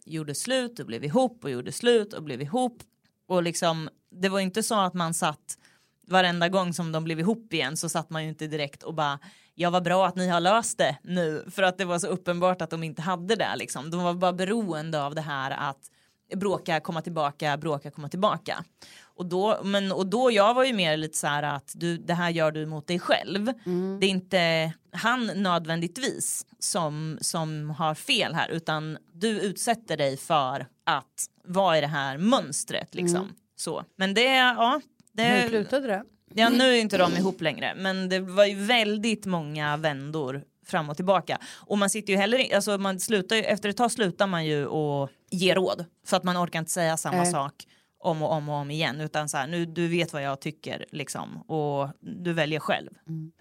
gjorde 0.04 0.34
slut 0.34 0.78
och 0.78 0.86
blev 0.86 1.04
ihop 1.04 1.44
och 1.44 1.50
gjorde 1.50 1.72
slut 1.72 2.12
och 2.12 2.22
blev 2.22 2.42
ihop 2.42 2.82
och 3.28 3.42
liksom 3.42 3.88
det 4.10 4.28
var 4.28 4.40
inte 4.40 4.62
så 4.62 4.80
att 4.80 4.94
man 4.94 5.14
satt 5.14 5.58
varenda 6.06 6.48
gång 6.48 6.72
som 6.72 6.92
de 6.92 7.04
blev 7.04 7.20
ihop 7.20 7.52
igen 7.52 7.76
så 7.76 7.88
satt 7.88 8.10
man 8.10 8.22
ju 8.22 8.28
inte 8.28 8.46
direkt 8.46 8.82
och 8.82 8.94
bara 8.94 9.18
ja 9.54 9.70
vad 9.70 9.84
bra 9.84 10.06
att 10.06 10.16
ni 10.16 10.28
har 10.28 10.40
löst 10.40 10.78
det 10.78 10.96
nu 11.02 11.44
för 11.50 11.62
att 11.62 11.78
det 11.78 11.84
var 11.84 11.98
så 11.98 12.06
uppenbart 12.06 12.62
att 12.62 12.70
de 12.70 12.82
inte 12.82 13.02
hade 13.02 13.36
det 13.36 13.56
liksom. 13.56 13.90
De 13.90 14.02
var 14.02 14.14
bara 14.14 14.32
beroende 14.32 15.02
av 15.02 15.14
det 15.14 15.20
här 15.20 15.50
att 15.50 15.90
bråka, 16.34 16.80
komma 16.80 17.02
tillbaka, 17.02 17.56
bråka, 17.56 17.90
komma 17.90 18.08
tillbaka. 18.08 18.64
Och 19.02 19.26
då, 19.26 19.60
men, 19.64 19.92
och 19.92 20.06
då 20.06 20.30
jag 20.30 20.54
var 20.54 20.64
ju 20.64 20.72
mer 20.72 20.96
lite 20.96 21.18
så 21.18 21.26
här 21.26 21.42
att 21.42 21.72
du, 21.74 21.96
det 21.96 22.14
här 22.14 22.30
gör 22.30 22.52
du 22.52 22.66
mot 22.66 22.86
dig 22.86 22.98
själv. 22.98 23.52
Mm. 23.66 24.00
Det 24.00 24.06
är 24.06 24.10
inte 24.10 24.72
han 24.92 25.26
nödvändigtvis 25.26 26.46
som, 26.58 27.18
som 27.20 27.70
har 27.70 27.94
fel 27.94 28.34
här 28.34 28.48
utan 28.48 28.98
du 29.12 29.40
utsätter 29.40 29.96
dig 29.96 30.16
för 30.16 30.66
att 30.84 31.26
vara 31.44 31.78
i 31.78 31.80
det 31.80 31.86
här 31.86 32.18
mönstret 32.18 32.94
liksom. 32.94 33.32
Så. 33.56 33.84
Men 33.96 34.14
det, 34.14 34.36
ja. 34.36 34.80
Det, 35.12 35.22
Hur 35.22 35.48
slutade 35.48 35.86
det? 35.86 36.04
Ja, 36.34 36.48
nu 36.48 36.64
är 36.64 36.80
inte 36.80 36.98
de 36.98 37.12
ihop 37.12 37.40
längre, 37.40 37.74
men 37.76 38.08
det 38.08 38.20
var 38.20 38.44
ju 38.44 38.54
väldigt 38.54 39.26
många 39.26 39.76
vändor 39.76 40.44
fram 40.66 40.90
och 40.90 40.96
tillbaka. 40.96 41.38
Och 41.54 41.78
man 41.78 41.90
sitter 41.90 42.12
ju 42.12 42.18
heller 42.18 42.54
alltså 42.54 42.78
man 42.78 43.00
slutar 43.00 43.36
ju, 43.36 43.42
efter 43.42 43.68
ett 43.68 43.76
tag 43.76 43.92
slutar 43.92 44.26
man 44.26 44.46
ju 44.46 44.66
att 44.68 45.10
ge 45.30 45.54
råd 45.54 45.84
för 46.06 46.16
att 46.16 46.24
man 46.24 46.36
orkar 46.36 46.58
inte 46.58 46.70
säga 46.70 46.96
samma 46.96 47.16
Nej. 47.22 47.32
sak 47.32 47.54
om 47.98 48.22
och 48.22 48.32
om 48.32 48.48
och 48.48 48.54
om 48.54 48.70
igen 48.70 49.00
utan 49.00 49.28
så 49.28 49.36
här, 49.36 49.46
nu 49.46 49.66
du 49.66 49.88
vet 49.88 50.12
vad 50.12 50.22
jag 50.22 50.40
tycker 50.40 50.84
liksom 50.92 51.36
och 51.50 51.88
du 52.00 52.32
väljer 52.32 52.60
själv. 52.60 52.90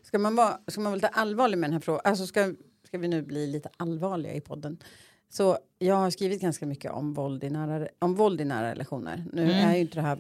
Ska 0.04 0.20
man 0.20 0.36
vara, 0.36 0.58
ska 0.68 0.82
man 0.82 0.92
vara 0.92 0.96
lite 0.96 1.08
allvarlig 1.08 1.58
med 1.58 1.70
den 1.70 1.74
här 1.74 1.80
frågan? 1.82 2.02
Alltså 2.04 2.28
ska, 2.28 2.54
ska 2.88 2.98
vi 2.98 3.08
nu 3.08 3.22
bli 3.22 3.48
lite 3.48 3.70
allvarliga 3.78 4.34
i 4.34 4.42
podden? 4.42 4.78
Så 5.30 5.58
jag 5.80 5.96
har 5.96 6.10
skrivit 6.10 6.42
ganska 6.42 6.66
mycket 6.66 6.92
om 6.92 7.14
våld 7.14 7.44
i 7.44 7.50
nära, 7.50 7.88
om 8.00 8.16
våld 8.16 8.42
i 8.42 8.46
nära 8.46 8.72
relationer. 8.72 9.26
Nu 9.34 9.44
Mm. 9.44 9.70
är 9.70 9.74
ju 9.76 9.82
inte 9.82 9.96
det 9.96 10.02
här 10.02 10.18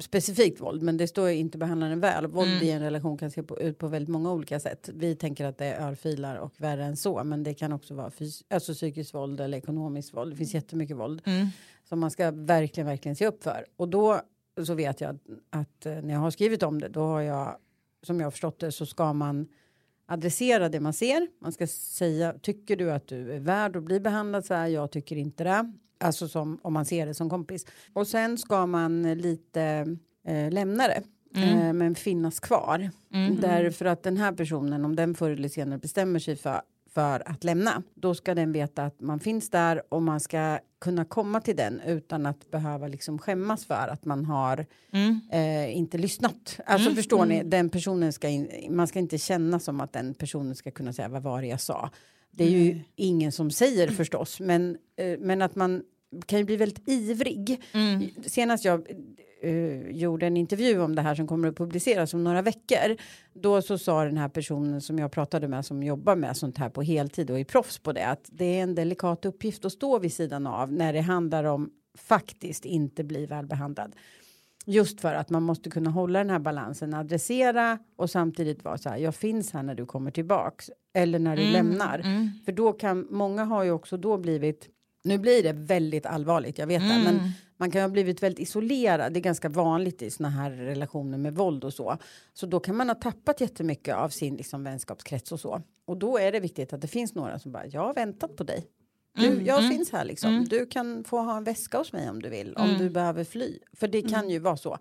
specifikt 0.00 0.60
våld, 0.60 0.82
men 0.82 0.96
det 0.96 1.06
står 1.08 1.28
ju 1.28 1.36
inte 1.36 1.58
behandla 1.58 1.86
den 1.88 2.00
väl. 2.00 2.26
Våld 2.26 2.50
Mm. 2.50 2.62
i 2.62 2.70
en 2.70 2.80
relation 2.82 3.18
kan 3.18 3.30
se 3.30 3.42
på, 3.42 3.60
ut 3.60 3.78
på 3.78 3.88
väldigt 3.88 4.08
många 4.08 4.32
olika 4.32 4.60
sätt. 4.60 4.90
Vi 4.94 5.16
tänker 5.16 5.44
att 5.44 5.58
det 5.58 5.64
är 5.66 5.88
örfilar 5.88 6.36
och 6.36 6.52
värre 6.60 6.84
än 6.84 6.96
så, 6.96 7.24
men 7.24 7.42
det 7.42 7.54
kan 7.54 7.72
också 7.72 7.94
vara 7.94 8.10
alltså 8.50 8.72
psykiskt 8.74 9.14
våld 9.14 9.40
eller 9.40 9.58
ekonomiskt 9.58 10.14
våld. 10.14 10.32
Det 10.32 10.36
finns 10.36 10.54
jättemycket 10.54 10.96
våld 10.96 11.22
Mm. 11.26 11.46
som 11.88 12.00
man 12.00 12.10
ska 12.10 12.30
verkligen, 12.30 12.86
verkligen 12.86 13.16
se 13.16 13.26
upp 13.26 13.42
för. 13.42 13.64
Och 13.76 13.88
då 13.88 14.20
så 14.66 14.74
vet 14.74 15.00
jag 15.00 15.10
att, 15.14 15.20
att 15.50 15.86
eh, 15.86 15.92
när 15.92 16.14
jag 16.14 16.20
har 16.20 16.30
skrivit 16.30 16.62
om 16.62 16.80
det, 16.80 16.88
då 16.88 17.00
har 17.00 17.20
jag, 17.20 17.56
som 18.02 18.20
jag 18.20 18.26
har 18.26 18.30
förstått 18.30 18.58
det, 18.58 18.72
så 18.72 18.86
ska 18.86 19.12
man 19.12 19.48
adressera 20.06 20.68
det 20.68 20.80
man 20.80 20.92
ser. 20.92 21.28
Man 21.40 21.52
ska 21.52 21.66
säga, 21.66 22.34
tycker 22.42 22.76
du 22.76 22.92
att 22.92 23.06
du 23.08 23.32
är 23.32 23.38
värd 23.40 23.76
att 23.76 23.82
bli 23.82 24.00
behandlad 24.00 24.44
så 24.44 24.54
här? 24.54 24.66
Jag 24.66 24.90
tycker 24.90 25.16
inte 25.16 25.44
det. 25.44 25.72
Alltså 26.04 26.28
som 26.28 26.58
om 26.62 26.72
man 26.72 26.84
ser 26.84 27.06
det 27.06 27.14
som 27.14 27.30
kompis. 27.30 27.66
Och 27.92 28.06
sen 28.06 28.38
ska 28.38 28.66
man 28.66 29.02
lite 29.02 29.96
eh, 30.26 30.50
lämna 30.52 30.86
det. 30.88 31.02
Eh, 31.36 31.72
men 31.72 31.94
finnas 31.94 32.40
kvar. 32.40 32.90
Därför 33.40 33.84
att 33.84 34.02
den 34.02 34.16
här 34.16 34.32
personen, 34.32 34.84
om 34.84 34.96
den 34.96 35.14
förr 35.14 35.30
eller 35.30 35.48
senare 35.48 35.78
bestämmer 35.78 36.18
sig 36.18 36.36
för, 36.36 36.60
för 36.94 37.28
att 37.30 37.44
lämna, 37.44 37.82
då 37.94 38.14
ska 38.14 38.34
den 38.34 38.52
veta 38.52 38.84
att 38.84 39.00
man 39.00 39.20
finns 39.20 39.50
där 39.50 39.82
och 39.88 40.02
man 40.02 40.20
ska 40.20 40.58
kunna 40.80 41.04
komma 41.04 41.40
till 41.40 41.56
den 41.56 41.80
utan 41.86 42.26
att 42.26 42.50
behöva 42.50 42.88
liksom 42.88 43.18
skämmas 43.18 43.64
för 43.66 43.88
att 43.88 44.04
man 44.04 44.24
har 44.24 44.66
Mm. 44.92 45.20
eh, 45.32 45.76
inte 45.76 45.98
lyssnat. 45.98 46.60
Alltså 46.66 46.90
förstår 46.90 47.26
ni, 47.26 47.42
den 47.42 47.68
personen 47.68 48.12
ska 48.12 48.28
in, 48.28 48.48
man 48.70 48.86
ska 48.86 48.98
inte 48.98 49.18
känna 49.18 49.58
som 49.58 49.80
att 49.80 49.92
den 49.92 50.14
personen 50.14 50.54
ska 50.54 50.70
kunna 50.70 50.92
säga 50.92 51.08
vad 51.08 51.22
var 51.22 51.40
det 51.40 51.46
jag 51.48 51.60
sa. 51.60 51.90
Det 52.30 52.44
är 52.44 52.50
ju 52.50 52.80
ingen 52.96 53.32
som 53.32 53.50
säger 53.50 53.88
förstås, 53.88 54.40
men, 54.40 54.76
eh, 54.96 55.18
men 55.18 55.42
att 55.42 55.54
man 55.54 55.82
kan 56.26 56.38
ju 56.38 56.44
bli 56.44 56.56
väldigt 56.56 56.88
ivrig. 56.88 57.62
Mm. 57.72 58.08
Senast 58.26 58.64
jag 58.64 58.90
eh, 59.42 59.90
gjorde 59.90 60.26
en 60.26 60.36
intervju 60.36 60.80
om 60.80 60.94
det 60.94 61.02
här 61.02 61.14
som 61.14 61.26
kommer 61.26 61.48
att 61.48 61.56
publiceras 61.56 62.14
om 62.14 62.24
några 62.24 62.42
veckor. 62.42 62.96
Då 63.32 63.62
så 63.62 63.78
sa 63.78 64.04
den 64.04 64.16
här 64.16 64.28
personen 64.28 64.80
som 64.80 64.98
jag 64.98 65.12
pratade 65.12 65.48
med 65.48 65.66
som 65.66 65.82
jobbar 65.82 66.16
med 66.16 66.36
sånt 66.36 66.58
här 66.58 66.68
på 66.68 66.82
heltid 66.82 67.30
och 67.30 67.38
är 67.40 67.44
proffs 67.44 67.78
på 67.78 67.92
det 67.92 68.06
att 68.06 68.28
det 68.32 68.58
är 68.58 68.62
en 68.62 68.74
delikat 68.74 69.24
uppgift 69.24 69.64
att 69.64 69.72
stå 69.72 69.98
vid 69.98 70.12
sidan 70.12 70.46
av 70.46 70.72
när 70.72 70.92
det 70.92 71.00
handlar 71.00 71.44
om 71.44 71.70
faktiskt 71.98 72.64
inte 72.64 73.04
bli 73.04 73.26
välbehandlad. 73.26 73.94
Just 74.66 75.00
för 75.00 75.14
att 75.14 75.30
man 75.30 75.42
måste 75.42 75.70
kunna 75.70 75.90
hålla 75.90 76.18
den 76.18 76.30
här 76.30 76.38
balansen, 76.38 76.94
adressera 76.94 77.78
och 77.96 78.10
samtidigt 78.10 78.64
vara 78.64 78.78
så 78.78 78.88
här, 78.88 78.96
jag 78.96 79.14
finns 79.14 79.52
här 79.52 79.62
när 79.62 79.74
du 79.74 79.86
kommer 79.86 80.10
tillbaks 80.10 80.70
eller 80.94 81.18
när 81.18 81.36
du 81.36 81.42
Mm, 81.42 81.52
lämnar. 81.52 82.02
För 82.44 82.52
då 82.52 82.72
kan, 82.72 83.06
många 83.10 83.44
har 83.44 83.64
ju 83.64 83.70
också 83.70 83.96
då 83.96 84.18
blivit, 84.18 84.68
nu 85.04 85.18
blir 85.18 85.42
det 85.42 85.52
väldigt 85.52 86.06
allvarligt, 86.06 86.58
jag 86.58 86.66
vet 86.66 86.80
det, 86.82 86.94
Mm. 86.94 87.04
men 87.04 87.30
man 87.56 87.70
kan 87.70 87.82
ha 87.82 87.88
blivit 87.88 88.22
väldigt 88.22 88.38
isolerad, 88.48 89.12
det 89.12 89.18
är 89.20 89.22
ganska 89.22 89.48
vanligt 89.48 90.02
i 90.02 90.10
såna 90.10 90.30
här 90.30 90.50
relationer 90.50 91.18
med 91.18 91.34
våld 91.34 91.64
och 91.64 91.74
så. 91.74 91.96
Så 92.32 92.46
då 92.46 92.60
kan 92.60 92.76
man 92.76 92.88
ha 92.88 92.94
tappat 92.94 93.40
jättemycket 93.40 93.94
av 93.94 94.08
sin 94.08 94.36
liksom, 94.36 94.64
vänskapskrets 94.64 95.32
och 95.32 95.40
så. 95.40 95.62
Och 95.86 95.96
då 95.96 96.18
är 96.18 96.32
det 96.32 96.40
viktigt 96.40 96.72
att 96.72 96.80
det 96.80 96.88
finns 96.88 97.14
några 97.14 97.38
som 97.38 97.52
bara, 97.52 97.66
jag 97.66 97.80
har 97.80 97.94
väntat 97.94 98.36
på 98.36 98.44
dig. 98.44 98.66
Du, 99.18 99.26
Mm, 99.26 99.44
jag 99.44 99.68
finns 99.68 99.92
här 99.92 100.04
liksom. 100.04 100.44
Du 100.50 100.66
kan 100.66 101.04
få 101.04 101.18
ha 101.22 101.36
en 101.36 101.44
väska 101.44 101.78
hos 101.78 101.92
mig 101.92 102.10
om 102.10 102.22
du 102.22 102.28
vill. 102.28 102.54
Om 102.56 102.64
Mm. 102.68 102.78
du 102.78 102.90
behöver 102.90 103.24
fly. 103.24 103.58
För 103.72 103.88
det 103.88 104.02
kan 104.02 104.30
ju 104.30 104.38
vara 104.38 104.56
så. 104.56 104.78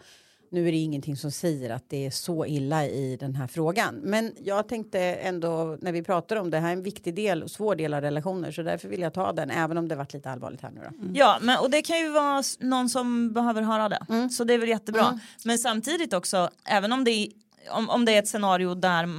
Nu 0.54 0.68
är 0.68 0.72
det 0.72 0.78
ingenting 0.78 1.18
som 1.18 1.32
säger 1.32 1.70
att 1.70 1.90
det 1.90 2.06
är 2.06 2.10
så 2.12 2.46
illa 2.46 2.86
i 2.86 3.18
den 3.20 3.36
här 3.36 3.48
frågan. 3.48 3.96
Men 3.96 4.34
jag 4.44 4.68
tänkte 4.68 5.00
ändå 5.00 5.78
när 5.82 5.92
vi 5.92 6.04
pratar 6.04 6.36
om 6.36 6.50
det 6.52 6.60
här 6.60 6.68
är 6.70 6.74
en 6.74 6.84
viktig 6.84 7.16
del, 7.16 7.50
svår 7.50 7.76
del 7.76 7.94
av 7.94 8.02
relationer. 8.02 8.52
Så 8.52 8.64
därför 8.64 8.88
vill 8.88 9.00
jag 9.00 9.14
ta 9.14 9.32
den 9.34 9.50
även 9.52 9.78
om 9.78 9.88
det 9.88 9.96
varit 9.96 10.14
lite 10.14 10.32
allvarligt 10.32 10.62
här 10.62 10.72
nu 10.72 10.82
då. 10.90 11.06
Ja, 11.14 11.38
men, 11.42 11.60
och 11.60 11.70
det 11.70 11.82
kan 11.82 11.98
ju 12.00 12.10
vara 12.10 12.44
någon 12.60 12.90
som 12.90 13.34
behöver 13.34 13.62
höra 13.62 13.90
det. 13.90 14.06
Mm. 14.10 14.30
Så 14.30 14.44
det 14.44 14.54
är 14.54 14.58
väl 14.58 14.70
jättebra. 14.70 15.20
Men 15.46 15.58
samtidigt 15.58 16.14
också, 16.14 16.50
även 16.70 16.92
om 16.92 17.04
det, 17.04 17.12
är, 17.12 17.28
om, 17.72 17.90
om 17.90 18.06
det 18.06 18.12
är 18.12 18.20
ett 18.20 18.28
scenario 18.28 18.76
där 18.76 19.10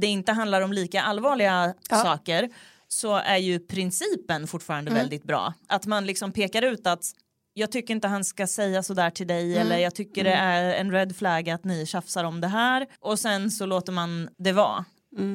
det 0.00 0.06
inte 0.06 0.32
handlar 0.32 0.60
om 0.60 0.72
lika 0.72 1.02
allvarliga 1.02 1.74
Ja. 1.90 1.96
saker 1.96 2.50
så 2.88 3.16
är 3.16 3.36
ju 3.36 3.58
principen 3.58 4.46
fortfarande 4.46 4.90
Mm. 4.90 5.00
väldigt 5.02 5.24
bra. 5.24 5.54
Att 5.66 5.86
man 5.86 6.06
liksom 6.06 6.32
pekar 6.32 6.62
ut 6.62 6.86
att 6.86 7.04
jag 7.54 7.72
tycker 7.72 7.94
inte 7.94 8.08
han 8.08 8.24
ska 8.24 8.46
säga 8.46 8.82
sådär 8.82 9.10
till 9.10 9.26
dig 9.26 9.52
Mm. 9.56 9.66
eller 9.66 9.78
jag 9.78 9.94
tycker 9.94 10.24
det 10.24 10.32
är 10.34 10.74
en 10.74 10.90
red 10.92 11.16
flag 11.16 11.50
att 11.50 11.64
ni 11.64 11.86
tjafsar 11.86 12.24
om 12.24 12.40
det 12.40 12.48
här 12.48 12.86
och 13.00 13.18
sen 13.18 13.50
så 13.50 13.66
låter 13.66 13.92
man 13.92 14.28
det 14.38 14.52
vara. 14.52 14.84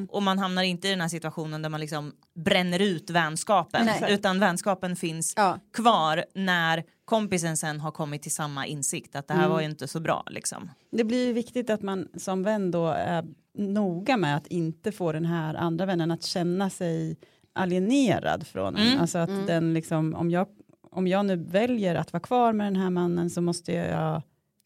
Och 0.10 0.24
man 0.24 0.40
hamnar 0.40 0.64
inte 0.64 0.88
i 0.88 0.92
den 0.92 1.02
här 1.02 1.08
situationen 1.08 1.62
där 1.62 1.70
man 1.70 1.80
liksom 1.82 2.12
bränner 2.36 2.80
ut 2.82 3.10
vänskapen 3.10 3.86
Nej. 3.86 4.14
utan 4.14 4.40
vänskapen 4.40 4.96
finns 4.96 5.34
Ja. 5.38 5.60
kvar 5.74 6.26
när 6.36 6.84
kompisen 7.06 7.58
sen 7.58 7.80
har 7.80 7.92
kommit 7.92 8.22
till 8.22 8.32
samma 8.34 8.66
insikt 8.66 9.16
att 9.16 9.28
det 9.28 9.34
här 9.34 9.42
Mm. 9.42 9.52
var 9.52 9.60
ju 9.60 9.66
inte 9.66 9.88
så 9.88 10.00
bra 10.00 10.24
liksom. 10.30 10.70
Det 10.92 11.04
blir 11.04 11.28
ju 11.28 11.34
viktigt 11.34 11.70
att 11.70 11.82
man 11.82 12.08
som 12.18 12.44
vän 12.44 12.72
då 12.72 12.88
är 12.88 13.26
noga 13.58 14.18
med 14.18 14.36
att 14.36 14.48
inte 14.48 14.92
få 14.92 15.12
den 15.12 15.26
här 15.26 15.54
andra 15.56 15.86
vännen 15.86 16.12
att 16.12 16.24
känna 16.24 16.70
sig 16.70 17.18
alienerad 17.54 18.48
från 18.48 18.76
en. 18.78 18.88
Mm. 18.88 19.00
Alltså 19.02 19.18
att 19.18 19.48
den 19.48 19.74
liksom, 19.74 20.16
om 20.16 20.32
jag, 20.32 20.48
om 20.92 21.08
jag 21.08 21.26
nu 21.26 21.36
väljer 21.36 21.96
att 21.96 22.14
vara 22.14 22.22
kvar 22.22 22.54
med 22.54 22.68
den 22.68 22.76
här 22.76 22.90
mannen 22.90 23.30
så 23.30 23.42
måste 23.42 23.72
jag 23.74 24.22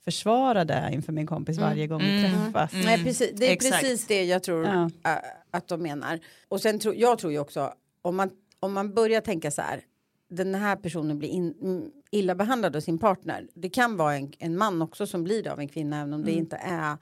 försvara 0.06 0.66
det 0.66 0.90
inför 0.94 1.12
min 1.14 1.28
kompis 1.28 1.58
varje 1.58 1.88
gång 1.88 2.02
vi 2.02 2.26
Mm. 2.26 2.32
träffas. 2.44 2.74
Mm. 2.74 2.86
Nej, 2.86 3.04
precis, 3.04 3.32
det 3.36 3.48
är 3.48 3.52
Exakt. 3.54 3.82
precis 3.82 4.08
det 4.08 4.24
jag 4.26 4.44
tror 4.44 4.66
Ja. 4.66 4.90
äh, 5.06 5.18
att 5.52 5.68
de 5.68 5.82
menar. 5.82 6.20
Och 6.48 6.62
sen 6.62 6.80
tror 6.80 6.96
jag 6.96 7.20
tror 7.20 7.32
ju 7.34 7.40
också 7.40 7.74
om 8.02 8.16
man 8.16 8.30
om 8.60 8.74
man 8.74 8.94
börjar 8.94 9.22
tänka 9.22 9.52
så 9.52 9.62
här. 9.62 9.82
Den 10.30 10.56
här 10.56 10.76
personen 10.76 11.20
blir 11.20 11.30
in, 11.30 11.54
mm, 11.62 11.92
illa 12.12 12.36
behandlad 12.36 12.76
av 12.76 12.80
sin 12.80 12.98
partner. 13.00 13.48
Det 13.54 13.70
kan 13.70 13.98
vara 13.98 14.16
en, 14.16 14.32
en 14.40 14.58
man 14.58 14.82
också 14.82 15.08
som 15.08 15.24
blir 15.24 15.44
det 15.44 15.52
av 15.52 15.60
en 15.60 15.68
kvinna 15.68 15.98
även 16.02 16.14
om 16.14 16.24
det 16.24 16.32
inte 16.32 16.56
är 16.56 16.98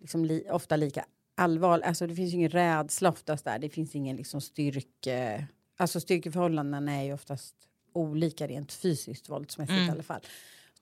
liksom 0.00 0.24
li, 0.24 0.44
ofta 0.50 0.76
lika 0.76 1.04
allvarligt. 1.36 1.86
Alltså 1.86 2.06
det 2.06 2.14
finns 2.14 2.32
ju 2.32 2.36
ingen 2.36 2.50
rädsla 2.50 3.08
oftast 3.08 3.44
där. 3.44 3.58
Det 3.58 3.68
finns 3.68 3.94
ingen 3.94 4.16
liksom 4.16 4.40
styrke. 4.40 5.46
Alltså 5.76 6.00
styrkeförhållanden 6.00 6.88
är 6.88 7.02
ju 7.04 7.12
oftast 7.12 7.54
olika 7.98 8.46
rent 8.46 8.72
fysiskt 8.72 9.28
våldsmässigt 9.28 9.78
i 9.88 9.90
alla 9.90 10.02
fall. 10.02 10.20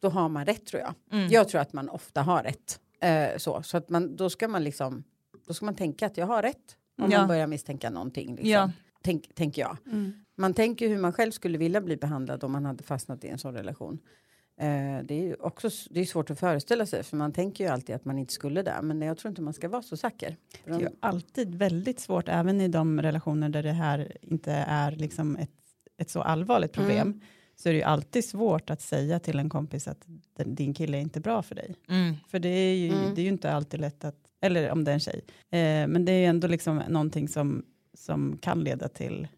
Då 0.00 0.08
har 0.08 0.28
man 0.28 0.46
rätt 0.46 0.66
tror 0.66 0.82
jag. 0.82 0.94
Jag 1.32 1.48
tror 1.48 1.60
att 1.60 1.72
man 1.72 1.88
ofta 1.88 2.22
har 2.22 2.42
rätt. 2.42 2.80
Eh, 3.00 3.38
så 3.38 3.62
så 3.62 3.76
att 3.76 3.88
man, 3.90 4.16
då 4.16 4.30
ska 4.30 4.48
man 4.48 4.64
liksom, 4.64 5.04
då 5.46 5.54
ska 5.54 5.64
man 5.64 5.74
tänka 5.74 6.06
att 6.06 6.16
jag 6.16 6.26
har 6.26 6.42
rätt. 6.42 6.76
Om 7.02 7.10
Ja. 7.10 7.18
man 7.18 7.28
börjar 7.28 7.46
misstänka 7.46 7.90
någonting. 7.90 8.30
Liksom. 8.30 8.50
Ja. 8.50 8.70
Tänk, 9.02 9.34
tänker 9.34 9.62
jag. 9.62 9.76
Man 10.36 10.54
tänker 10.54 10.88
hur 10.88 10.98
man 10.98 11.12
själv 11.12 11.30
skulle 11.30 11.58
vilja 11.58 11.80
bli 11.80 11.96
behandlad 11.96 12.44
om 12.44 12.52
man 12.52 12.64
hade 12.64 12.82
fastnat 12.82 13.24
i 13.24 13.28
en 13.28 13.38
sån 13.38 13.54
relation. 13.54 13.98
Eh, 14.60 14.66
det 15.04 15.14
är 15.14 15.22
ju 15.22 15.34
också 15.34 15.68
det 15.90 16.00
är 16.00 16.04
svårt 16.04 16.30
att 16.30 16.38
föreställa 16.40 16.86
sig 16.86 17.02
för 17.02 17.16
man 17.16 17.32
tänker 17.32 17.64
ju 17.64 17.70
alltid 17.70 17.94
att 17.96 18.04
man 18.04 18.18
inte 18.18 18.32
skulle 18.32 18.62
det. 18.62 18.74
Men 18.82 19.02
jag 19.02 19.18
tror 19.18 19.28
inte 19.30 19.42
man 19.42 19.52
ska 19.54 19.68
vara 19.68 19.82
så 19.82 19.96
säker. 19.96 20.36
Det 20.64 20.70
är 20.70 20.78
ju 20.80 20.88
alltid 21.00 21.54
väldigt 21.54 22.00
svårt, 22.00 22.28
även 22.28 22.60
i 22.60 22.68
de 22.68 23.02
relationer 23.02 23.48
där 23.48 23.62
det 23.62 23.72
här 23.72 24.16
inte 24.22 24.52
är 24.52 24.90
liksom 24.92 25.36
ett, 25.36 25.50
ett 25.98 26.10
så 26.10 26.22
allvarligt 26.22 26.72
problem, 26.72 27.08
Mm. 27.08 27.20
så 27.56 27.68
är 27.68 27.72
det 27.72 27.76
ju 27.78 27.82
alltid 27.84 28.24
svårt 28.24 28.70
att 28.70 28.80
säga 28.80 29.18
till 29.18 29.38
en 29.38 29.48
kompis 29.50 29.88
att 29.88 30.04
din 30.44 30.74
kille 30.74 30.96
är 30.96 31.00
inte 31.00 31.20
bra 31.20 31.42
för 31.42 31.54
dig. 31.54 31.74
Mm. 31.88 32.14
För 32.28 32.38
det 32.38 32.48
är 32.48 32.74
ju, 32.74 32.92
Mm. 32.92 33.14
det 33.14 33.20
är 33.20 33.22
ju 33.22 33.28
inte 33.28 33.52
alltid 33.52 33.80
lätt 33.80 34.04
att, 34.04 34.16
eller 34.40 34.70
om 34.70 34.84
det 34.84 34.90
är 34.90 34.94
en 34.94 35.00
tjej, 35.00 35.20
eh, 35.50 35.88
men 35.88 36.04
det 36.04 36.12
är 36.12 36.18
ju 36.18 36.24
ändå 36.26 36.48
liksom 36.48 36.82
någonting 36.88 37.28
som, 37.28 37.64
som 37.94 38.38
kan 38.38 38.60
leda 38.64 38.88
till 38.88 39.28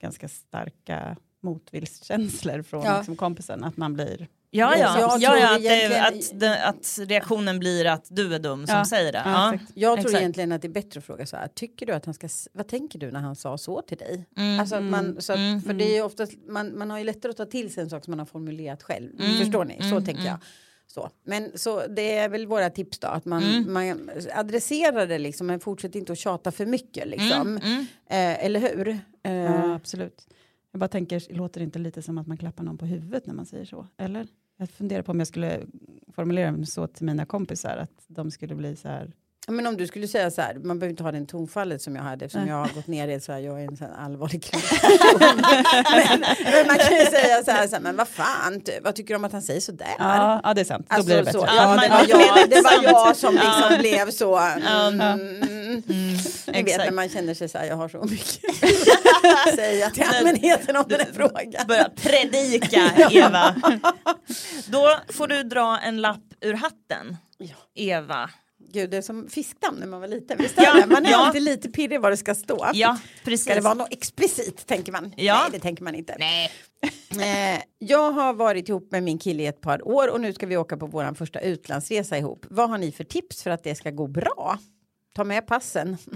ganska 0.00 0.28
starka 0.28 1.16
motvillskänslor 1.40 2.62
från 2.62 2.84
Ja. 2.84 2.96
liksom 2.96 3.16
kompisen, 3.16 3.64
att 3.64 3.76
man 3.76 3.94
blir 3.94 4.28
Ja, 4.54 4.76
ja, 4.76 5.00
Jag 5.00 5.20
ja, 5.22 5.30
tror 5.30 5.40
ja 5.40 5.54
att, 5.54 5.62
det, 5.62 5.66
egentligen- 5.68 6.04
att, 6.04 6.40
det, 6.40 6.64
att 6.66 6.98
reaktionen 7.10 7.58
blir 7.58 7.84
att 7.86 8.06
du 8.10 8.34
är 8.34 8.38
dum 8.38 8.66
som 8.66 8.76
Ja, 8.76 8.84
säger 8.84 9.12
det. 9.12 9.22
ja. 9.24 9.54
Jag 9.74 9.96
tror 9.96 10.06
Exakt. 10.06 10.20
egentligen 10.20 10.52
att 10.52 10.62
det 10.62 10.68
är 10.68 10.72
bättre 10.72 10.98
att 10.98 11.04
fråga 11.04 11.26
så 11.26 11.36
här, 11.36 11.48
tycker 11.48 11.86
du 11.86 11.92
att 11.92 12.04
han 12.04 12.14
ska, 12.14 12.28
vad 12.52 12.68
tänker 12.68 12.98
du 12.98 13.10
när 13.10 13.20
han 13.20 13.36
sa 13.36 13.58
så 13.58 13.82
till 13.82 13.96
dig? 13.98 14.26
Mm. 14.36 14.60
Alltså 14.60 14.76
att 14.76 14.82
man, 14.82 15.16
så 15.20 15.32
att, 15.32 15.38
Mm. 15.38 15.62
för 15.62 15.74
det 15.74 15.84
är 15.84 15.94
ju 15.96 16.02
oftast, 16.02 16.32
man, 16.48 16.78
man 16.78 16.90
har 16.90 16.98
ju 16.98 17.04
lättare 17.04 17.30
att 17.30 17.36
ta 17.36 17.44
till 17.46 17.72
sig 17.72 17.82
en 17.82 17.90
sak 17.90 18.04
som 18.04 18.10
man 18.12 18.18
har 18.18 18.26
formulerat 18.26 18.82
själv. 18.82 19.20
Mm. 19.20 19.38
Förstår 19.38 19.64
ni? 19.64 19.76
Så 19.80 19.84
Mm, 19.86 20.04
tänker 20.04 20.20
mm. 20.22 20.30
jag. 20.30 20.38
Så. 20.86 21.10
Men 21.24 21.50
så 21.54 21.86
det 21.86 22.16
är 22.16 22.28
väl 22.28 22.46
våra 22.46 22.70
tips 22.70 22.98
då, 22.98 23.08
att 23.08 23.24
man, 23.24 23.42
Mm. 23.42 23.72
man 23.72 24.10
adresserar 24.34 25.06
det 25.06 25.18
liksom, 25.18 25.46
men 25.46 25.60
fortsätt 25.60 25.94
inte 25.94 26.12
att 26.12 26.18
tjata 26.18 26.52
för 26.52 26.66
mycket 26.66 27.08
liksom. 27.08 27.40
Mm, 27.40 27.60
mm. 27.62 27.80
Eh, 28.10 28.44
eller 28.44 28.60
hur? 28.60 28.88
Eh, 29.22 29.32
Ja, 29.32 29.74
absolut. 29.74 30.26
Jag 30.72 30.78
bara 30.80 30.88
tänker, 30.88 31.34
låter 31.34 31.60
det 31.60 31.64
inte 31.64 31.78
lite 31.78 32.02
som 32.02 32.18
att 32.18 32.26
man 32.26 32.36
klappar 32.36 32.64
någon 32.64 32.78
på 32.78 32.86
huvudet 32.86 33.26
när 33.26 33.34
man 33.34 33.46
säger 33.46 33.64
så? 33.64 33.86
Eller? 33.98 34.26
Jag 34.58 34.70
funderar 34.70 35.02
på 35.02 35.12
om 35.12 35.18
jag 35.18 35.28
skulle 35.28 35.60
formulera 36.14 36.52
mig 36.52 36.66
så 36.66 36.86
till 36.86 37.06
mina 37.06 37.26
kompisar, 37.26 37.76
att 37.76 37.90
de 38.08 38.30
skulle 38.30 38.54
bli 38.54 38.76
så 38.76 38.88
här, 38.88 39.10
Men 39.48 39.66
om 39.66 39.76
du 39.76 39.86
skulle 39.86 40.08
säga 40.08 40.30
så 40.30 40.40
här, 40.42 40.54
man 40.54 40.78
behöver 40.78 40.90
inte 40.90 41.02
ha 41.02 41.12
den 41.12 41.26
tonfallet 41.26 41.82
som 41.82 41.96
jag 41.96 42.02
hade 42.02 42.24
eftersom 42.24 42.48
jag 42.48 42.56
har 42.56 42.68
gått 42.74 42.86
ner 42.86 43.08
i 43.08 43.20
så 43.20 43.32
här, 43.32 43.38
jag 43.40 43.62
är 43.62 43.66
en 43.68 43.76
sån 43.76 43.90
allvarlig 43.90 44.44
men, 45.90 46.20
men 46.52 46.66
man 46.66 46.78
kan 46.78 46.96
ju 46.98 47.04
säga 47.06 47.42
så 47.44 47.50
här, 47.50 47.68
så 47.68 47.74
här, 47.76 47.82
men 47.82 47.96
vad 47.96 48.08
fan, 48.08 48.60
ty- 48.60 48.80
vad 48.82 48.94
tycker 48.94 49.14
du 49.14 49.18
om 49.18 49.24
att 49.24 49.32
han 49.32 49.42
säger 49.42 49.60
så 49.60 49.72
där? 49.72 49.86
ja, 49.98 50.40
ja 50.44 50.54
det 50.54 50.60
är 50.60 50.64
sant, 50.64 50.86
då 50.88 50.94
Alltså, 50.94 51.06
blir 51.06 51.16
det 51.16 51.22
bättre. 51.24 51.38
så, 51.40 51.46
Ja, 51.46 51.84
ja, 51.84 52.04
det, 52.06 52.14
var 52.14 52.20
jag, 52.38 52.50
det 52.50 52.60
var 52.62 52.82
jag 52.82 53.16
som 53.16 53.34
liksom 53.34 53.78
blev 53.78 54.10
så. 54.10 54.38
Mm, 54.38 55.00
Ja. 55.72 55.82
Ni 56.52 56.62
vet 56.62 56.78
när 56.78 56.90
man 56.90 57.08
känner 57.08 57.34
sig 57.34 57.48
så 57.48 57.58
här, 57.58 57.66
jag 57.66 57.76
har 57.76 57.88
så 57.88 58.04
mycket 58.04 58.44
att 59.48 59.54
säga 59.54 59.90
till 59.90 60.02
allmänheten 60.02 60.76
om 60.76 60.84
den 60.88 61.00
här 61.00 61.12
frågan. 61.12 61.66
Börja 61.68 61.90
predika 61.96 62.90
Eva. 63.10 63.54
Då 64.66 64.96
får 65.08 65.26
du 65.26 65.42
dra 65.42 65.78
en 65.78 66.00
lapp 66.00 66.34
ur 66.40 66.54
hatten. 66.54 67.16
Ja. 67.38 67.54
Eva. 67.74 68.30
Gud, 68.72 68.90
det 68.90 68.96
är 68.96 69.02
som 69.02 69.28
fiskdamm 69.28 69.74
när 69.74 69.86
man 69.86 70.00
var 70.00 70.08
liten. 70.08 70.38
Visst 70.38 70.54
Ja, 70.56 70.76
är 70.76 70.80
det? 70.80 70.86
Man 70.86 71.06
är 71.06 71.10
ja. 71.10 71.26
alltid 71.26 71.42
lite 71.42 71.68
pirrig 71.68 72.00
vad 72.00 72.12
det 72.12 72.16
ska 72.16 72.34
stå. 72.34 72.70
Ja, 72.74 72.98
precis. 73.24 73.44
Ska 73.44 73.54
det 73.54 73.60
vara 73.60 73.74
något 73.74 73.92
explicit 73.92 74.66
tänker 74.66 74.92
man? 74.92 75.12
Ja. 75.16 75.38
Nej, 75.42 75.48
det 75.52 75.58
tänker 75.60 75.84
man 75.84 75.94
inte. 75.94 76.16
Nej. 76.18 76.50
Eh, 77.10 77.62
jag 77.78 78.12
har 78.12 78.32
varit 78.34 78.68
ihop 78.68 78.92
med 78.92 79.02
min 79.02 79.18
kille 79.18 79.42
i 79.42 79.46
ett 79.46 79.60
par 79.60 79.88
år 79.88 80.08
och 80.10 80.20
nu 80.20 80.32
ska 80.32 80.46
vi 80.46 80.56
åka 80.56 80.76
på 80.76 80.86
vår 80.86 81.14
första 81.14 81.40
utlandsresa 81.40 82.18
ihop. 82.18 82.46
Vad 82.50 82.70
har 82.70 82.78
ni 82.78 82.92
för 82.92 83.04
tips 83.04 83.42
för 83.42 83.50
att 83.50 83.64
det 83.64 83.74
ska 83.74 83.90
gå 83.90 84.06
bra? 84.06 84.58
Ta 85.16 85.24
med 85.24 85.46
passen. 85.46 85.96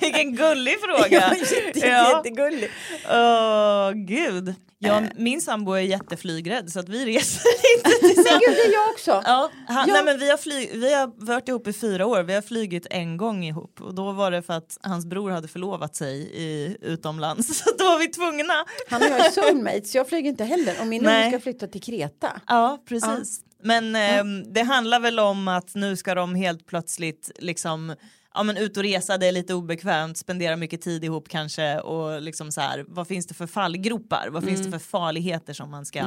Vilken 0.00 0.36
gullig 0.36 0.76
fråga. 0.80 1.08
Ja, 1.10 1.34
jätte, 1.36 1.78
Ja. 1.78 2.16
Jättegullig. 2.16 2.70
Åh 3.10 3.90
gud. 3.92 4.54
Ja, 4.78 5.02
min 5.16 5.40
sambo 5.40 5.72
är 5.72 5.80
jätteflygrädd 5.80 6.72
så 6.72 6.80
att 6.80 6.88
vi 6.88 7.04
reser 7.06 7.50
inte 7.76 7.90
tillsammans. 7.90 8.26
Men 8.30 8.38
gud, 8.40 8.56
det 8.56 8.68
är 8.68 8.72
jag 8.72 8.90
också. 8.90 9.22
Ja, 9.24 9.50
han, 9.68 9.88
Ja. 9.88 9.94
Nej, 9.94 10.04
men 10.04 10.18
vi, 10.18 10.30
har 10.30 10.36
fly, 10.36 10.68
vi 10.72 10.94
har 10.94 11.26
varit 11.26 11.48
ihop 11.48 11.66
i 11.68 11.72
fyra 11.72 12.06
år, 12.06 12.22
vi 12.22 12.34
har 12.34 12.42
flygit 12.42 12.86
en 12.90 13.16
gång 13.16 13.44
ihop 13.44 13.80
och 13.80 13.94
då 13.94 14.12
var 14.12 14.30
det 14.30 14.42
för 14.42 14.52
att 14.54 14.78
hans 14.82 15.06
bror 15.06 15.30
hade 15.30 15.48
förlovat 15.48 15.96
sig 15.96 16.16
i, 16.34 16.76
utomlands 16.80 17.58
så 17.58 17.70
då 17.78 17.84
var 17.84 17.98
vi 17.98 18.06
tvungna. 18.08 18.54
Han 18.90 19.02
och 19.02 19.08
jag 19.08 19.26
är 19.26 19.30
soulmates, 19.30 19.94
jag 19.94 20.08
flyger 20.08 20.30
inte 20.30 20.44
heller. 20.44 20.74
Och 20.80 20.86
min 20.86 21.06
unge 21.06 21.28
ska 21.30 21.40
flytta 21.40 21.66
till 21.66 21.82
Kreta. 21.82 22.40
Ja, 22.46 22.78
precis. 22.88 23.40
Men 23.62 23.96
ehm, 23.96 24.52
det 24.52 24.62
handlar 24.62 25.00
väl 25.00 25.18
om 25.18 25.48
att 25.48 25.74
nu 25.74 25.96
ska 25.96 26.14
de 26.14 26.34
helt 26.34 26.66
plötsligt 26.66 27.30
liksom 27.38 27.94
Ja 28.34 28.42
men 28.42 28.56
ut 28.56 28.76
och 28.76 28.82
resa, 28.82 29.18
det 29.18 29.26
är 29.26 29.32
lite 29.32 29.54
obekvämt, 29.54 30.18
spendera 30.18 30.56
mycket 30.56 30.80
tid 30.82 31.04
ihop 31.04 31.28
kanske 31.28 31.78
och 31.80 32.22
liksom 32.22 32.52
så 32.52 32.60
här, 32.60 32.84
vad 32.88 33.08
finns 33.08 33.26
det 33.26 33.34
för 33.34 33.46
fallgropar, 33.46 34.28
vad 34.30 34.44
finns 34.44 34.60
det 34.64 34.70
för 34.70 34.78
farligheter 34.78 35.52
som 35.52 35.70
man 35.70 35.86
ska 35.86 36.00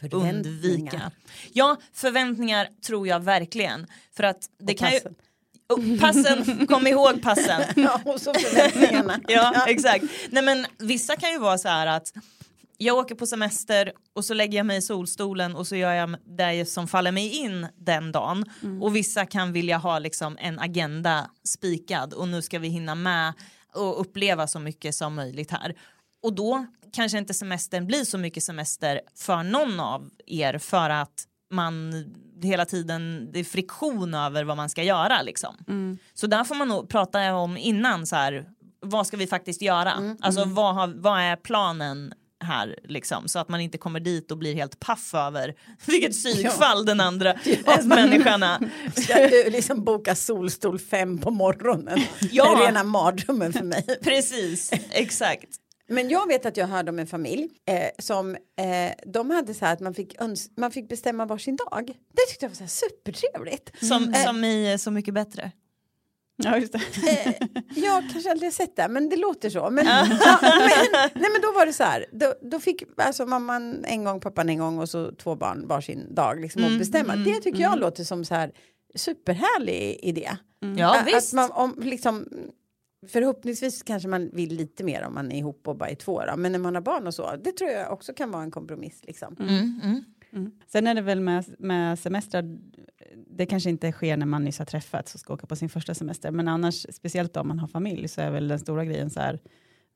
Förväntningar. 0.00 0.34
undvika? 0.34 1.10
Ja, 1.52 1.76
förväntningar 1.92 2.68
tror 2.86 3.08
jag 3.08 3.20
verkligen. 3.20 3.86
För 4.16 4.24
att 4.24 4.46
det 4.58 4.72
Och 4.72 4.78
kan 4.78 4.92
ju, 4.92 5.00
passen. 5.00 5.14
Oh, 5.68 6.00
passen, 6.00 6.66
kom 6.66 6.86
ihåg 6.86 7.22
passen. 7.22 7.62
Ja, 7.76 8.00
och 8.04 8.20
så 8.20 8.34
förväntningarna. 8.34 9.20
Ja, 9.28 9.64
exakt. 9.68 10.04
Nej 10.30 10.42
men 10.42 10.66
vissa 10.78 11.16
kan 11.16 11.30
ju 11.32 11.38
vara 11.38 11.58
så 11.58 11.68
här 11.68 11.86
att 11.86 12.12
jag 12.82 12.98
åker 12.98 13.14
på 13.14 13.26
semester 13.26 13.92
och 14.14 14.24
så 14.24 14.34
lägger 14.34 14.58
jag 14.58 14.66
mig 14.66 14.76
i 14.76 14.82
solstolen 14.82 15.56
och 15.56 15.66
så 15.66 15.76
gör 15.76 15.92
jag 15.92 16.16
det 16.26 16.68
som 16.68 16.88
faller 16.88 17.12
mig 17.12 17.36
in 17.36 17.66
den 17.76 18.12
dagen. 18.12 18.44
Och 18.80 18.96
vissa 18.96 19.26
kan 19.26 19.52
vilja 19.52 19.78
ha 19.78 19.98
liksom 19.98 20.36
en 20.40 20.58
agenda 20.58 21.30
spikad 21.44 22.12
och 22.14 22.28
nu 22.28 22.42
ska 22.42 22.58
vi 22.58 22.68
hinna 22.68 22.94
med 22.94 23.32
och 23.74 24.00
uppleva 24.00 24.46
så 24.46 24.58
mycket 24.58 24.94
som 24.94 25.14
möjligt 25.14 25.50
här. 25.50 25.74
Och 26.22 26.32
då 26.34 26.66
kanske 26.92 27.18
inte 27.18 27.34
semestern 27.34 27.86
blir 27.86 28.04
så 28.04 28.18
mycket 28.18 28.42
semester 28.44 29.00
för 29.16 29.42
någon 29.42 29.80
av 29.80 30.10
er 30.26 30.58
för 30.58 30.90
att 30.90 31.26
man 31.50 31.92
hela 32.42 32.64
tiden, 32.64 33.30
det 33.32 33.40
är 33.40 33.44
friktion 33.44 34.14
över 34.14 34.44
vad 34.44 34.56
man 34.56 34.68
ska 34.68 34.82
göra 34.82 35.22
liksom. 35.22 35.56
Så 36.14 36.26
där 36.26 36.44
får 36.44 36.54
man 36.54 36.68
nog 36.68 36.88
prata 36.88 37.34
om 37.34 37.56
innan 37.56 38.06
så 38.06 38.16
här, 38.16 38.46
vad 38.80 39.06
ska 39.06 39.16
vi 39.16 39.26
faktiskt 39.26 39.62
göra? 39.62 40.16
Alltså 40.20 40.44
vad, 40.44 40.74
har, 40.74 40.88
vad 40.88 41.20
är 41.20 41.36
planen 41.36 42.14
här 42.42 42.78
liksom 42.84 43.28
så 43.28 43.38
att 43.38 43.48
man 43.48 43.60
inte 43.60 43.78
kommer 43.78 44.00
dit 44.00 44.30
och 44.30 44.38
blir 44.38 44.54
helt 44.54 44.80
paff 44.80 45.14
över 45.14 45.54
vilket 45.86 46.12
psykfall 46.12 46.84
den 46.84 47.00
andra 47.00 47.34
människan 47.84 48.42
är. 48.42 48.70
Ska 49.00 49.14
du 49.28 49.50
liksom 49.50 49.84
boka 49.84 50.14
solstol 50.14 50.78
fem 50.78 51.18
på 51.18 51.30
morgonen? 51.30 52.00
Ja. 52.30 52.56
Det 52.56 52.62
är 52.62 52.66
rena 52.66 52.84
mardrömmen 52.84 53.52
för 53.52 53.64
mig. 53.64 53.86
Precis, 54.02 54.70
exakt. 54.90 55.48
Men 55.88 56.08
jag 56.08 56.26
vet 56.28 56.46
att 56.46 56.56
jag 56.56 56.66
hörde 56.66 56.90
om 56.90 56.98
en 56.98 57.06
familj 57.06 57.48
eh, 57.68 57.88
som 57.98 58.34
eh, 58.34 59.10
de 59.12 59.30
hade 59.30 59.54
så 59.54 59.64
här 59.64 59.72
att 59.72 59.80
man 59.80 59.94
fick, 59.94 60.16
man 60.56 60.70
fick 60.70 60.88
bestämma 60.88 61.26
varsin 61.26 61.56
dag. 61.56 61.86
Det 61.86 62.22
tyckte 62.28 62.44
jag 62.44 62.50
var 62.50 62.56
så 62.56 62.62
här 62.62 62.68
supertrevligt. 62.68 63.70
Som, 63.86 64.14
Eh. 64.14 64.24
som 64.24 64.44
i 64.44 64.76
Så 64.78 64.90
mycket 64.90 65.14
bättre. 65.14 65.50
Ja, 66.36 66.58
just 66.58 66.72
det. 66.72 66.78
Eh, 67.10 67.34
jag 67.74 68.10
kanske 68.12 68.30
aldrig 68.30 68.46
har 68.46 68.52
sett 68.52 68.76
det, 68.76 68.88
men 68.88 69.08
det 69.08 69.16
låter 69.16 69.50
så. 69.50 69.70
Men, 69.70 69.86
ja, 70.20 70.38
men, 70.42 71.10
nej, 71.14 71.30
men 71.32 71.40
då 71.42 71.52
var 71.52 71.66
det 71.66 71.72
så 71.72 71.84
här, 71.84 72.06
då, 72.12 72.34
då 72.50 72.60
fick 72.60 72.82
alltså 72.96 73.26
mamman 73.26 73.84
en 73.84 74.04
gång, 74.04 74.20
pappan 74.20 74.48
en 74.48 74.58
gång 74.58 74.78
och 74.78 74.88
så 74.88 75.12
två 75.12 75.34
barn 75.36 75.66
varsin 75.68 76.14
dag 76.14 76.40
liksom 76.40 76.62
Mm, 76.62 76.72
att 76.72 76.78
bestämma. 76.78 77.16
det 77.16 77.34
tycker 77.40 77.60
jag 77.60 77.78
låter 77.78 78.04
som 78.04 78.24
så 78.24 78.34
här 78.34 78.52
superhärlig 78.94 79.98
idé. 80.02 80.30
Ja 80.76 80.96
Ä- 80.96 81.02
visst. 81.06 81.16
Att 81.28 81.32
man, 81.32 81.50
om, 81.50 81.74
liksom, 81.82 82.26
förhoppningsvis 83.08 83.82
kanske 83.82 84.08
man 84.08 84.30
vill 84.32 84.54
lite 84.56 84.84
mer 84.84 85.02
om 85.06 85.14
man 85.14 85.32
är 85.32 85.38
ihop 85.38 85.68
och 85.68 85.76
bara 85.76 85.88
är 85.90 85.94
två 85.94 86.22
då. 86.26 86.36
men 86.36 86.52
när 86.52 86.58
man 86.58 86.74
har 86.74 86.82
barn 86.82 87.06
och 87.06 87.14
så, 87.14 87.36
det 87.44 87.52
tror 87.52 87.70
jag 87.70 87.92
också 87.92 88.12
kan 88.12 88.30
vara 88.30 88.42
en 88.42 88.50
kompromiss. 88.50 89.00
Liksom. 89.02 89.36
Mm, 89.40 89.80
mm. 89.84 90.04
Sen 90.66 90.86
är 90.86 90.94
det 90.94 91.00
väl 91.00 91.20
med, 91.20 91.44
med 91.58 91.98
semestrar, 91.98 92.58
det 93.26 93.46
kanske 93.46 93.70
inte 93.70 93.92
sker 93.92 94.16
när 94.16 94.26
man 94.26 94.44
nyss 94.44 94.58
har 94.58 94.66
träffats 94.66 95.14
och 95.14 95.20
ska 95.20 95.34
åka 95.34 95.46
på 95.46 95.56
sin 95.56 95.68
första 95.68 95.94
semester, 95.94 96.30
men 96.30 96.48
annars, 96.48 96.86
speciellt 96.90 97.36
om 97.36 97.48
man 97.48 97.58
har 97.58 97.68
familj, 97.68 98.08
så 98.08 98.20
är 98.20 98.30
väl 98.30 98.48
den 98.48 98.58
stora 98.58 98.84
grejen 98.84 99.10
så 99.10 99.20
här, 99.20 99.38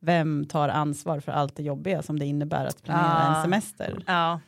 vem 0.00 0.44
tar 0.44 0.68
ansvar 0.68 1.20
för 1.20 1.32
allt 1.32 1.56
det 1.56 1.62
jobbiga 1.62 2.02
som 2.02 2.18
det 2.18 2.26
innebär 2.26 2.66
att 2.66 2.82
planera 2.82 3.04
Ah. 3.28 3.36
en 3.36 3.42
semester? 3.42 4.04
Ja. 4.06 4.40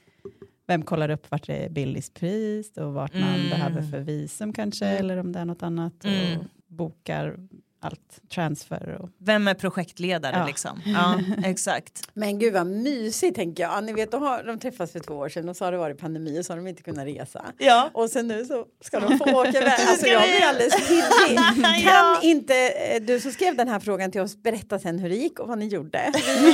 Vem 0.66 0.82
kollar 0.82 1.08
upp 1.08 1.30
vart 1.30 1.46
det 1.46 1.64
är 1.64 1.70
billigst 1.70 2.14
pris 2.14 2.76
och 2.76 2.94
vart 2.94 3.14
man 3.14 3.34
Mm. 3.34 3.50
behöver 3.50 3.82
för 3.82 4.00
visum 4.00 4.52
kanske, 4.52 4.86
eller 4.86 5.16
om 5.16 5.32
det 5.32 5.38
är 5.38 5.44
något 5.44 5.62
annat, 5.62 6.04
Mm. 6.04 6.38
och 6.38 6.44
bokar 6.66 7.36
allt, 7.80 8.20
transfer 8.34 8.98
och 9.02 9.08
Vem 9.18 9.48
är 9.48 9.54
projektledare 9.54 10.36
Ja. 10.38 10.46
liksom? 10.46 10.82
Ja, 10.86 11.20
exakt. 11.44 12.08
Men 12.14 12.38
gud 12.38 12.52
vad 12.52 12.66
mysigt 12.66 13.36
tänker 13.36 13.62
jag. 13.62 13.84
Ni 13.84 13.92
vet, 13.92 14.12
då 14.12 14.18
har 14.18 14.42
de 14.42 14.58
träffats 14.58 14.92
för 14.92 15.00
två 15.00 15.14
år 15.14 15.28
sedan 15.28 15.48
och 15.48 15.56
så 15.56 15.64
har 15.64 15.72
det 15.72 15.78
varit 15.78 15.98
pandemi 15.98 16.40
och 16.40 16.44
så 16.46 16.52
har 16.52 16.56
de 16.56 16.66
inte 16.66 16.82
kunnat 16.82 17.06
resa. 17.06 17.44
Ja. 17.58 17.90
Och 17.94 18.10
sen 18.10 18.28
nu 18.28 18.44
så 18.44 18.64
ska 18.84 19.00
de 19.00 19.18
få 19.18 19.24
åka 19.24 19.48
iväg. 19.48 19.72
Alltså 19.88 20.06
jag 20.06 20.22
blir 20.22 20.42
alldeles 20.48 20.88
pirrig. 20.88 21.38
Kan 21.62 21.80
Ja. 21.84 22.18
inte 22.22 22.68
eh, 22.68 23.02
du 23.02 23.20
som 23.20 23.32
skrev 23.32 23.56
den 23.56 23.68
här 23.68 23.80
frågan 23.80 24.10
till 24.12 24.20
oss 24.20 24.36
berätta 24.42 24.78
sen 24.78 24.98
hur 24.98 25.08
det 25.08 25.16
gick 25.16 25.38
och 25.40 25.48
vad 25.48 25.58
ni 25.58 25.66
gjorde? 25.66 26.12
Vi 26.14 26.52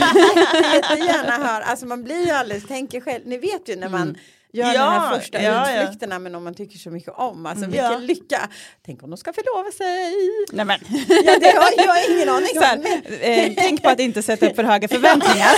jättegärna 0.74 1.30
höra. 1.46 1.64
Alltså 1.64 1.86
man 1.86 2.04
blir 2.04 2.26
ju 2.26 2.30
alldeles, 2.30 2.66
tänker 2.66 3.00
själv, 3.00 3.22
ni 3.26 3.38
vet 3.38 3.68
ju 3.68 3.76
när 3.76 3.88
man 3.88 4.16
gör 4.54 4.66
Ja, 4.66 4.72
de 4.72 4.80
här 4.92 5.18
första 5.18 5.42
ja, 5.42 5.70
ja. 5.70 5.82
utflykterna 5.82 6.18
med 6.18 6.32
någon 6.32 6.44
man 6.44 6.54
tycker 6.54 6.78
så 6.78 6.90
mycket 6.90 7.12
om. 7.16 7.46
Alltså 7.46 7.64
Ja. 7.64 7.70
vilken 7.88 8.06
lycka. 8.06 8.48
Tänk 8.86 9.02
om 9.02 9.10
de 9.10 9.16
ska 9.16 9.32
förlova 9.32 9.70
sig. 9.72 10.14
Nej, 10.52 10.64
men. 10.64 10.78
Ja, 11.24 11.38
det 11.40 11.46
har 11.56 11.70
jag 11.76 11.86
har 11.94 12.10
ingen 12.14 12.28
aning 12.28 12.50
om. 12.58 12.64
Men 12.82 13.02
eh, 13.20 13.52
tänk 13.56 13.82
på 13.82 13.88
att 13.88 14.00
inte 14.00 14.22
sätta 14.22 14.46
upp 14.50 14.56
för 14.56 14.64
höga 14.64 14.88
förväntningar. 14.88 15.50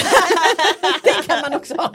det 1.03 1.26
kan 1.28 1.40
man 1.40 1.55
också 1.55 1.74
ha. 1.74 1.92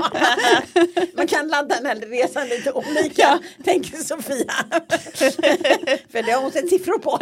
Man 1.18 1.28
kan 1.28 1.48
ladda 1.48 1.76
den 1.76 1.86
här 1.86 1.96
resan 1.96 2.48
lite 2.48 2.72
olika, 2.72 3.40
tänker 3.64 3.98
Sofia. 3.98 4.54
För 6.12 6.24
det 6.24 6.32
har 6.32 6.42
hon 6.42 6.52
sett 6.52 6.70
siffror 6.70 6.98
på. 7.00 7.18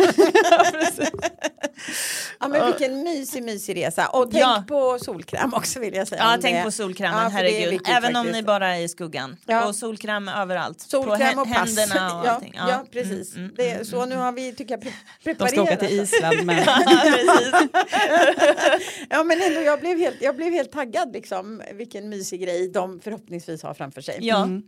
ja, 2.40 2.48
men 2.48 2.66
vilken 2.66 3.04
mysig, 3.04 3.44
mysig 3.44 3.76
resa. 3.78 4.08
Och 4.08 4.32
tänk 4.32 4.44
Ja. 4.44 4.64
på 4.68 5.00
solkräm 5.00 5.54
också 5.54 5.80
vill 5.80 5.94
jag 5.94 6.08
säga. 6.08 6.22
Ja, 6.24 6.36
om 6.36 6.42
tänk 6.42 6.56
det- 6.58 6.64
på 6.64 6.72
solkrämen, 6.72 7.24
Ja, 7.24 7.30
herregud. 7.30 7.70
viktigt 7.70 7.96
Även 7.96 8.16
om 8.16 8.26
faktiskt. 8.26 8.36
ni 8.36 8.44
bara 8.44 8.76
är 8.76 8.82
i 8.82 8.88
skuggan. 8.88 9.38
Ja. 9.46 9.69
Och 9.70 9.76
solkräm 9.76 10.28
överallt. 10.28 10.80
Solkräm 10.82 11.36
på 11.36 11.42
och 11.42 11.48
pass. 11.48 11.78
händerna 11.78 12.20
och 12.20 12.26
ja, 12.26 12.32
allting. 12.32 12.54
ja, 12.56 12.86
precis. 12.92 13.34
Mm, 13.36 13.44
mm, 13.46 13.56
det 13.58 13.70
är, 13.70 13.74
mm, 13.74 13.86
så 13.86 14.06
nu 14.06 14.16
har 14.16 14.32
vi, 14.32 14.54
tycker 14.56 14.74
jag, 14.74 14.84
pre- 14.84 14.92
De 15.24 15.24
preparerat. 15.24 15.52
ska 15.52 15.62
åka 15.64 15.76
till 15.76 16.00
Island. 16.00 16.46
Men... 16.46 16.56
Ja. 16.66 16.84
Ja, 16.86 17.62
Ja 19.10 19.24
men 19.24 19.42
ändå 19.42 19.62
jag 19.62 19.80
blev 19.80 19.98
helt, 19.98 20.22
jag 20.22 20.36
blev 20.36 20.52
helt 20.54 20.72
taggad 20.72 21.14
liksom 21.14 21.62
vilken 21.74 22.10
mysig 22.10 22.42
grej 22.42 22.70
de 22.70 23.00
förhoppningsvis 23.00 23.64
har 23.64 23.74
framför 23.74 24.02
sig. 24.02 24.18
Ja. 24.22 24.44
Mm. 24.44 24.62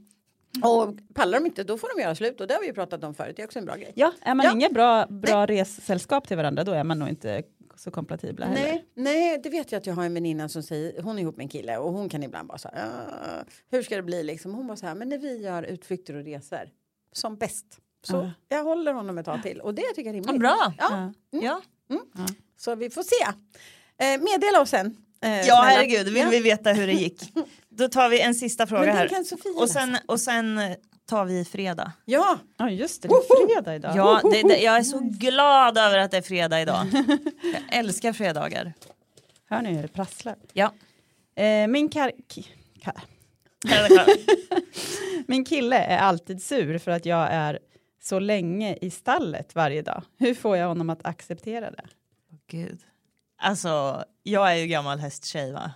Och 0.64 0.96
pallar 1.14 1.40
de 1.40 1.46
inte 1.46 1.64
då 1.64 1.78
får 1.78 1.90
de 1.98 2.02
göra 2.02 2.16
slut 2.16 2.42
och 2.42 2.48
det 2.48 2.54
har 2.54 2.62
vi 2.62 2.68
ju 2.68 2.74
pratat 2.74 3.04
om 3.04 3.14
förut, 3.14 3.34
det 3.36 3.42
är 3.42 3.46
också 3.46 3.60
en 3.60 3.66
bra 3.66 3.76
grej. 3.76 3.92
Ja, 3.96 4.14
är 4.22 4.36
man 4.36 4.46
Ja. 4.46 4.52
inget 4.52 4.72
bra, 4.74 5.06
bra 5.10 5.46
ressällskap 5.46 6.28
till 6.28 6.38
varandra 6.38 6.64
då 6.64 6.72
är 6.72 6.84
man 6.84 7.00
nog 7.00 7.10
inte 7.10 7.44
så 7.84 7.92
kompatibla 7.92 8.46
heller. 8.46 8.62
Nej, 8.64 8.86
nej, 8.96 9.40
det 9.44 9.50
vet 9.50 9.72
jag 9.72 9.80
att 9.80 9.86
jag 9.86 9.94
har 9.94 10.04
en 10.06 10.14
väninna 10.14 10.50
som 10.50 10.64
säger, 10.64 11.02
hon 11.02 11.18
är 11.18 11.22
ihop 11.22 11.38
med 11.38 11.44
en 11.44 11.50
kille 11.50 11.78
och 11.78 11.94
hon 11.94 12.10
kan 12.10 12.24
ibland 12.24 12.48
bara 12.48 12.58
så 12.58 12.70
här, 12.74 12.90
"Ah, 12.90 13.44
hur 13.72 13.84
ska 13.84 13.96
det 13.96 14.02
bli 14.04 14.24
liksom? 14.24 14.54
Hon 14.54 14.68
bara 14.68 14.78
så 14.78 14.86
här, 14.86 14.96
men 14.96 15.10
när 15.10 15.18
vi 15.18 15.38
gör 15.38 15.64
utflykter 15.64 16.14
och 16.16 16.24
resor 16.26 16.70
som 17.12 17.38
bäst. 17.38 17.66
Så 18.08 18.16
Ja. 18.16 18.32
jag 18.58 18.64
håller 18.64 18.94
honom 18.94 19.18
ett 19.18 19.26
tag 19.26 19.44
till 19.44 19.60
och 19.62 19.74
det 19.74 19.82
tycker 19.96 20.14
jag 20.14 20.16
är 20.16 20.18
Ja, 20.20 20.24
rimligt. 20.24 20.40
bra. 20.40 20.74
Ja, 20.78 21.14
Ja. 21.30 21.62
så 22.58 22.76
vi 22.76 22.90
får 22.90 23.04
se. 23.04 23.26
Eh, 24.06 24.22
meddela 24.22 24.62
oss 24.62 24.70
sen. 24.70 24.98
Eh, 25.22 25.30
ja, 25.38 25.44
snälla. 25.44 25.62
herregud, 25.62 26.06
vill 26.08 26.18
Ja. 26.24 26.30
vi 26.30 26.40
veta 26.40 26.72
hur 26.74 26.88
det 26.88 26.94
gick. 26.94 27.34
Då 27.70 27.90
tar 27.90 28.10
vi 28.10 28.22
en 28.22 28.36
sista 28.36 28.68
fråga 28.68 28.92
här. 28.92 29.08
kan 29.08 29.26
Sofia 29.26 29.52
Och 29.52 29.70
sen, 29.70 29.98
och 30.08 30.20
sen 30.20 30.60
tar 31.12 31.26
vi 31.26 31.46
fredag. 31.46 31.92
Ja, 32.06 32.38
Ja 32.58 32.70
just 32.70 33.02
det, 33.02 33.08
det 33.08 33.14
är 33.14 33.48
fredag 33.48 33.76
idag. 33.76 33.96
Ja, 33.96 34.22
det, 34.32 34.42
det, 34.42 34.58
jag 34.62 34.78
är 34.78 34.84
så 34.84 35.00
glad 35.00 35.78
över 35.78 35.98
att 35.98 36.12
det 36.12 36.18
är 36.18 36.22
fredag 36.22 36.62
idag. 36.62 36.88
Jag 37.44 37.78
älskar 37.80 38.14
fredagar. 38.14 38.74
Hör 39.50 39.62
ni 39.62 39.74
hur 39.74 39.82
det 39.82 39.88
prasslar? 39.88 40.36
Ja. 40.54 40.74
Eh, 41.36 41.68
min, 41.68 41.90
kar- 41.90 42.12
ki- 42.30 42.48
ka- 42.82 43.02
min 45.28 45.46
kille 45.46 45.78
är 45.78 45.98
alltid 45.98 46.44
sur 46.44 46.78
för 46.78 46.92
att 46.92 47.06
jag 47.06 47.28
är 47.32 47.60
så 48.04 48.20
länge 48.20 48.78
i 48.82 48.90
stallet 48.92 49.56
varje 49.56 49.82
dag. 49.82 50.04
Hur 50.18 50.34
får 50.34 50.58
jag 50.58 50.68
honom 50.68 50.90
att 50.90 51.06
acceptera 51.06 51.72
det? 51.72 51.86
Gud. 52.48 52.80
Alltså, 53.38 54.04
jag 54.24 54.52
är 54.52 54.56
ju 54.56 54.68
gammal 54.68 55.00
hästtjej 55.00 55.52
va? 55.52 55.72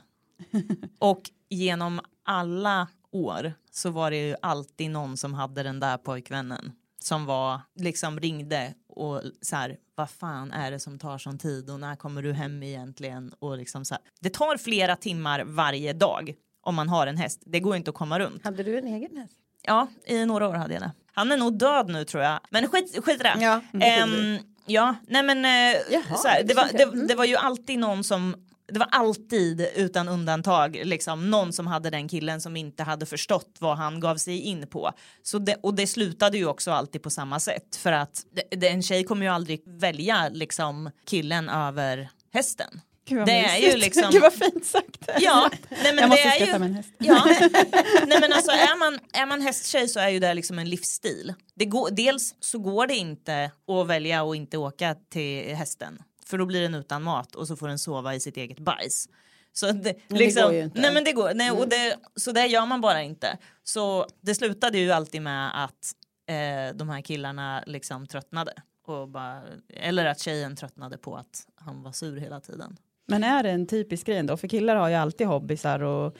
Och 0.99 1.21
genom 1.49 2.01
alla 2.23 2.87
år 3.15 3.53
så 3.71 3.89
var 3.89 4.11
det 4.11 4.27
ju 4.27 4.35
alltid 4.41 4.91
någon 4.91 5.17
som 5.17 5.33
hade 5.33 5.63
den 5.63 5.79
där 5.79 5.97
pojkvännen 5.97 6.71
som 6.99 7.25
var 7.25 7.61
liksom 7.75 8.19
ringde 8.19 8.73
och 8.87 9.21
så 9.41 9.55
här 9.55 9.77
vad 9.95 10.09
fan 10.09 10.51
är 10.51 10.71
det 10.71 10.79
som 10.79 10.99
tar 10.99 11.17
sån 11.17 11.37
tid 11.37 11.69
och 11.69 11.79
när 11.79 11.95
kommer 11.95 12.21
du 12.21 12.33
hem 12.33 12.63
egentligen 12.63 13.33
och 13.39 13.57
liksom 13.57 13.85
så 13.85 13.93
här. 13.93 14.03
Det 14.19 14.29
tar 14.29 14.57
flera 14.57 14.95
timmar 14.95 15.43
varje 15.45 15.93
dag 15.93 16.35
om 16.61 16.75
man 16.75 16.89
har 16.89 17.07
en 17.07 17.17
häst. 17.17 17.41
Det 17.45 17.59
går 17.59 17.75
inte 17.75 17.89
att 17.89 17.95
komma 17.95 18.19
runt. 18.19 18.43
hade 18.45 18.63
du 18.63 18.77
en 18.77 18.87
egen 18.87 19.17
häst? 19.17 19.33
Ja, 19.61 19.87
i 20.05 20.25
några 20.25 20.47
år 20.49 20.53
hade 20.53 20.73
jag 20.73 20.83
det. 20.83 20.91
Han 21.13 21.31
är 21.31 21.37
nog 21.37 21.57
död 21.57 21.89
nu 21.89 22.05
tror 22.05 22.23
jag. 22.23 22.39
Men 22.49 22.67
skit, 22.67 22.99
skit 23.05 23.19
i 23.19 23.23
det. 23.23 23.35
Ja, 23.39 23.61
Ehm, 23.81 24.37
ja, 24.65 24.95
nej 25.07 25.23
men 25.23 25.45
eh, 25.45 25.81
Jaha, 25.91 26.17
här, 26.25 26.43
det, 26.43 26.53
var, 26.53 26.63
det 26.65 26.77
det, 26.77 26.81
jag. 26.83 27.07
det 27.07 27.15
var 27.15 27.25
ju 27.25 27.35
alltid 27.35 27.79
någon 27.79 28.03
som 28.03 28.44
det 28.67 28.79
var 28.79 28.87
alltid 28.91 29.67
utan 29.75 30.07
undantag 30.07 30.81
liksom 30.83 31.29
någon 31.31 31.53
som 31.53 31.67
hade 31.67 31.89
den 31.89 32.07
killen 32.07 32.41
som 32.41 32.57
inte 32.57 32.83
hade 32.83 33.05
förstått 33.05 33.55
vad 33.59 33.77
han 33.77 33.99
gav 33.99 34.17
sig 34.17 34.39
in 34.39 34.67
på. 34.67 34.91
Så 35.23 35.39
det, 35.39 35.55
och 35.63 35.73
det 35.75 35.87
slutade 35.87 36.37
ju 36.37 36.45
också 36.47 36.71
alltid 36.71 37.03
på 37.03 37.09
samma 37.09 37.39
sätt 37.39 37.75
för 37.75 37.91
att 37.91 38.25
det, 38.35 38.55
det, 38.55 38.67
en 38.67 38.83
tjej 38.83 39.03
kommer 39.03 39.25
ju 39.25 39.31
aldrig 39.31 39.61
välja 39.65 40.29
liksom 40.29 40.91
killen 41.05 41.49
över 41.49 42.09
hästen. 42.33 42.81
Gud 43.07 43.25
Det 43.25 43.31
är 43.31 43.53
mysigt. 43.55 43.73
ju 43.73 43.77
liksom- 43.77 44.11
Gud 44.11 44.21
vad 44.21 44.33
fint 44.33 44.65
sagt. 44.65 45.09
Ja, 45.19 45.49
nej 45.69 45.79
men 45.83 45.95
jag 45.95 46.03
det 46.03 46.07
måste 46.07 46.23
är 46.23 46.39
skaffa 46.39 46.51
ju... 46.53 46.59
mig 46.59 46.69
en 46.69 46.75
häst. 46.75 46.89
Ja, 46.97 47.25
nej 48.07 48.17
men 48.21 48.33
alltså 48.33 48.51
är 48.51 48.79
man, 48.79 48.99
är 49.13 49.25
man 49.25 49.41
hästtjej 49.41 49.87
så 49.87 49.99
är 49.99 50.09
ju 50.09 50.19
det 50.19 50.33
liksom 50.33 50.59
en 50.59 50.69
livsstil. 50.69 51.33
Det 51.55 51.65
går, 51.65 51.89
dels 51.91 52.35
så 52.39 52.59
går 52.59 52.87
det 52.87 52.95
inte 52.95 53.51
att 53.67 53.87
välja 53.87 54.23
och 54.23 54.35
inte 54.35 54.57
åka 54.57 54.95
till 55.11 55.55
hästen. 55.55 55.99
För 56.27 56.37
då 56.37 56.45
blir 56.45 56.61
den 56.61 56.75
utan 56.75 57.03
mat 57.03 57.35
och 57.35 57.47
så 57.47 57.55
får 57.55 57.67
den 57.67 57.79
sova 57.79 58.15
i 58.15 58.19
sitt 58.19 58.37
eget 58.37 58.59
bajs. 58.59 59.09
Så 59.53 59.71
det, 59.71 59.95
det 60.07 60.15
liksom, 60.15 60.43
går 60.43 60.53
ju 60.53 60.63
inte. 60.63 60.81
Nej 60.81 60.93
men 60.93 61.03
det 61.03 61.11
går, 61.11 61.33
nej, 61.33 61.51
och 61.51 61.69
det, 61.69 61.97
så 62.15 62.31
det 62.31 62.45
gör 62.45 62.65
man 62.65 62.81
bara 62.81 63.01
inte. 63.01 63.37
Så 63.63 64.07
det 64.21 64.35
slutade 64.35 64.77
ju 64.77 64.91
alltid 64.91 65.21
med 65.21 65.63
att 65.63 65.93
eh, 66.27 66.75
de 66.75 66.89
här 66.89 67.01
killarna 67.01 67.63
liksom 67.67 68.07
tröttnade. 68.07 68.53
Och 68.85 69.07
bara, 69.07 69.41
eller 69.69 70.05
att 70.05 70.19
tjejen 70.19 70.55
tröttnade 70.55 70.97
på 70.97 71.15
att 71.15 71.47
han 71.55 71.83
var 71.83 71.91
sur 71.91 72.17
hela 72.17 72.39
tiden. 72.39 72.77
Men 73.07 73.23
är 73.23 73.43
det 73.43 73.49
en 73.49 73.67
typisk 73.67 74.07
grej 74.07 74.23
då? 74.23 74.37
För 74.37 74.47
killar 74.47 74.75
har 74.75 74.89
ju 74.89 74.95
alltid 74.95 75.27
hobbysar 75.27 75.79
och 75.79 76.17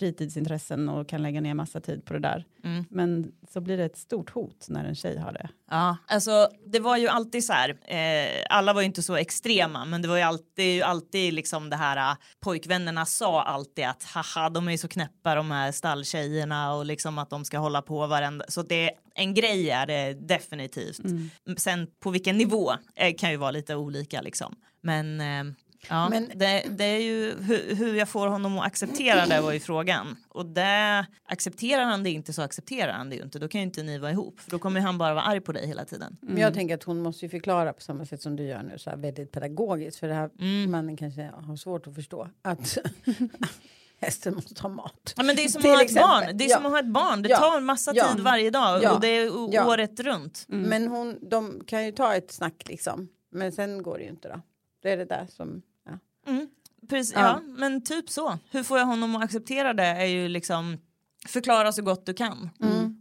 fritidsintressen 0.00 0.88
och 0.88 1.08
kan 1.08 1.22
lägga 1.22 1.40
ner 1.40 1.54
massa 1.54 1.80
tid 1.80 2.04
på 2.04 2.12
det 2.12 2.18
där. 2.18 2.44
Mm. 2.64 2.84
Men 2.90 3.32
så 3.52 3.60
blir 3.60 3.76
det 3.76 3.84
ett 3.84 3.96
stort 3.98 4.30
hot 4.30 4.66
när 4.68 4.84
en 4.84 4.94
tjej 4.94 5.18
har 5.18 5.32
det. 5.32 5.48
Ja, 5.70 5.96
alltså 6.06 6.48
det 6.66 6.80
var 6.80 6.96
ju 6.96 7.08
alltid 7.08 7.44
så 7.44 7.52
här. 7.52 7.70
Eh, 7.70 8.44
alla 8.50 8.72
var 8.72 8.80
ju 8.80 8.86
inte 8.86 9.02
så 9.02 9.16
extrema, 9.16 9.84
men 9.84 10.02
det 10.02 10.08
var 10.08 10.16
ju 10.16 10.22
alltid, 10.22 10.82
alltid 10.82 11.34
liksom 11.34 11.70
det 11.70 11.76
här. 11.76 12.12
eh, 12.12 12.16
Pojkvännerna 12.40 13.06
sa 13.06 13.42
alltid 13.42 13.84
att 13.84 14.04
haha, 14.04 14.50
de 14.50 14.68
är 14.68 14.72
ju 14.72 14.78
så 14.78 14.88
knäppa 14.88 15.34
de 15.34 15.50
här 15.50 15.72
stalltjejerna 15.72 16.74
och 16.74 16.86
liksom 16.86 17.18
att 17.18 17.30
de 17.30 17.44
ska 17.44 17.58
hålla 17.58 17.82
på 17.82 18.06
varenda. 18.06 18.44
Så 18.48 18.62
det 18.62 18.90
en 19.14 19.34
grej 19.34 19.70
är 19.70 19.86
det 19.86 20.14
definitivt. 20.14 21.00
Sen 21.56 21.86
på 22.00 22.10
vilken 22.10 22.38
nivå 22.38 22.72
eh, 22.96 23.14
kan 23.18 23.30
ju 23.30 23.36
vara 23.36 23.50
lite 23.50 23.76
olika 23.76 24.20
liksom. 24.20 24.54
Men 24.82 25.20
eh, 25.20 25.54
Ja, 25.88 26.08
Men- 26.08 26.30
det, 26.34 26.64
det 26.70 26.84
är 26.84 26.98
ju 27.00 27.34
hur, 27.42 27.74
hur 27.74 27.94
jag 27.94 28.08
får 28.08 28.26
honom 28.28 28.58
att 28.58 28.66
acceptera 28.66 29.26
det 29.26 29.40
var 29.40 29.52
ju 29.52 29.60
frågan. 29.60 30.16
Och 30.28 30.46
det, 30.46 31.06
accepterar 31.24 31.84
han 31.84 32.02
det 32.02 32.10
inte 32.10 32.32
så 32.32 32.42
accepterar 32.42 32.92
han 32.92 33.10
det 33.10 33.16
ju 33.16 33.22
inte. 33.22 33.38
Då 33.38 33.48
kan 33.48 33.60
ju 33.60 33.66
inte 33.66 33.82
ni 33.82 33.98
vara 33.98 34.10
ihop. 34.10 34.40
För 34.40 34.50
då 34.50 34.58
kommer 34.58 34.80
han 34.80 34.98
bara 34.98 35.14
vara 35.14 35.24
arg 35.24 35.40
på 35.40 35.52
dig 35.52 35.66
hela 35.66 35.84
tiden. 35.84 36.16
Men 36.20 36.36
jag 36.38 36.54
tänker 36.54 36.74
att 36.74 36.82
hon 36.82 37.02
måste 37.02 37.24
ju 37.24 37.28
förklara 37.30 37.72
på 37.72 37.80
samma 37.80 38.06
sätt 38.06 38.22
som 38.22 38.36
du 38.36 38.44
gör 38.44 38.62
nu, 38.62 38.78
så 38.78 38.90
här 38.90 38.96
väldigt 38.96 39.32
pedagogiskt. 39.32 39.98
För 40.00 40.08
det 40.08 40.14
här 40.14 40.30
Mm. 40.40 40.70
mannen 40.70 40.96
kanske 40.96 41.30
har 41.34 41.56
svårt 41.56 41.86
att 41.86 41.94
förstå 41.94 42.28
att 42.42 42.78
hästen 44.00 44.34
måste 44.34 44.62
ha 44.62 44.68
mat. 44.68 45.14
Ja, 45.16 45.22
men 45.22 45.36
det 45.36 45.44
är 45.44 45.48
som 45.48 45.60
att 45.60 45.66
ha 45.66 45.74
ett 45.76 45.82
exempel. 45.82 46.08
barn. 46.26 46.36
Det 46.36 46.44
är 46.44 46.48
Ja. 46.50 46.56
som 46.56 46.66
att 46.66 46.72
ha 46.72 46.78
ett 46.78 46.86
barn. 46.92 47.22
Det 47.22 47.28
Ja. 47.28 47.36
tar 47.38 47.60
massa 47.60 47.92
Ja. 47.94 48.08
tid 48.12 48.20
varje 48.24 48.50
dag 48.50 48.94
och 48.94 49.00
det 49.00 49.08
är 49.08 49.66
året 49.68 50.00
runt. 50.00 50.44
Men 50.48 50.88
hon, 50.88 51.18
de 51.30 51.62
kan 51.66 51.84
ju 51.86 51.92
ta 51.92 52.14
ett 52.14 52.32
snack 52.32 52.68
liksom. 52.68 53.08
Men 53.32 53.52
sen 53.52 53.82
går 53.82 53.98
det 53.98 54.04
ju 54.04 54.10
inte 54.10 54.28
då. 54.28 54.40
Det 54.82 54.90
är 54.90 54.96
det 54.96 55.04
där 55.04 55.26
som... 55.30 55.62
Ja. 56.38 56.86
Precis, 56.88 57.14
Ja. 57.14 57.20
ja. 57.20 57.40
men 57.46 57.82
typ 57.84 58.10
så. 58.10 58.38
Hur 58.50 58.62
får 58.62 58.78
jag 58.78 58.86
honom 58.86 59.16
att 59.16 59.24
acceptera 59.24 59.74
det 59.74 59.84
är 59.86 60.04
ju 60.06 60.28
liksom 60.28 60.78
förklara 61.28 61.72
så 61.72 61.82
gott 61.82 62.06
du 62.06 62.14
kan. 62.14 62.50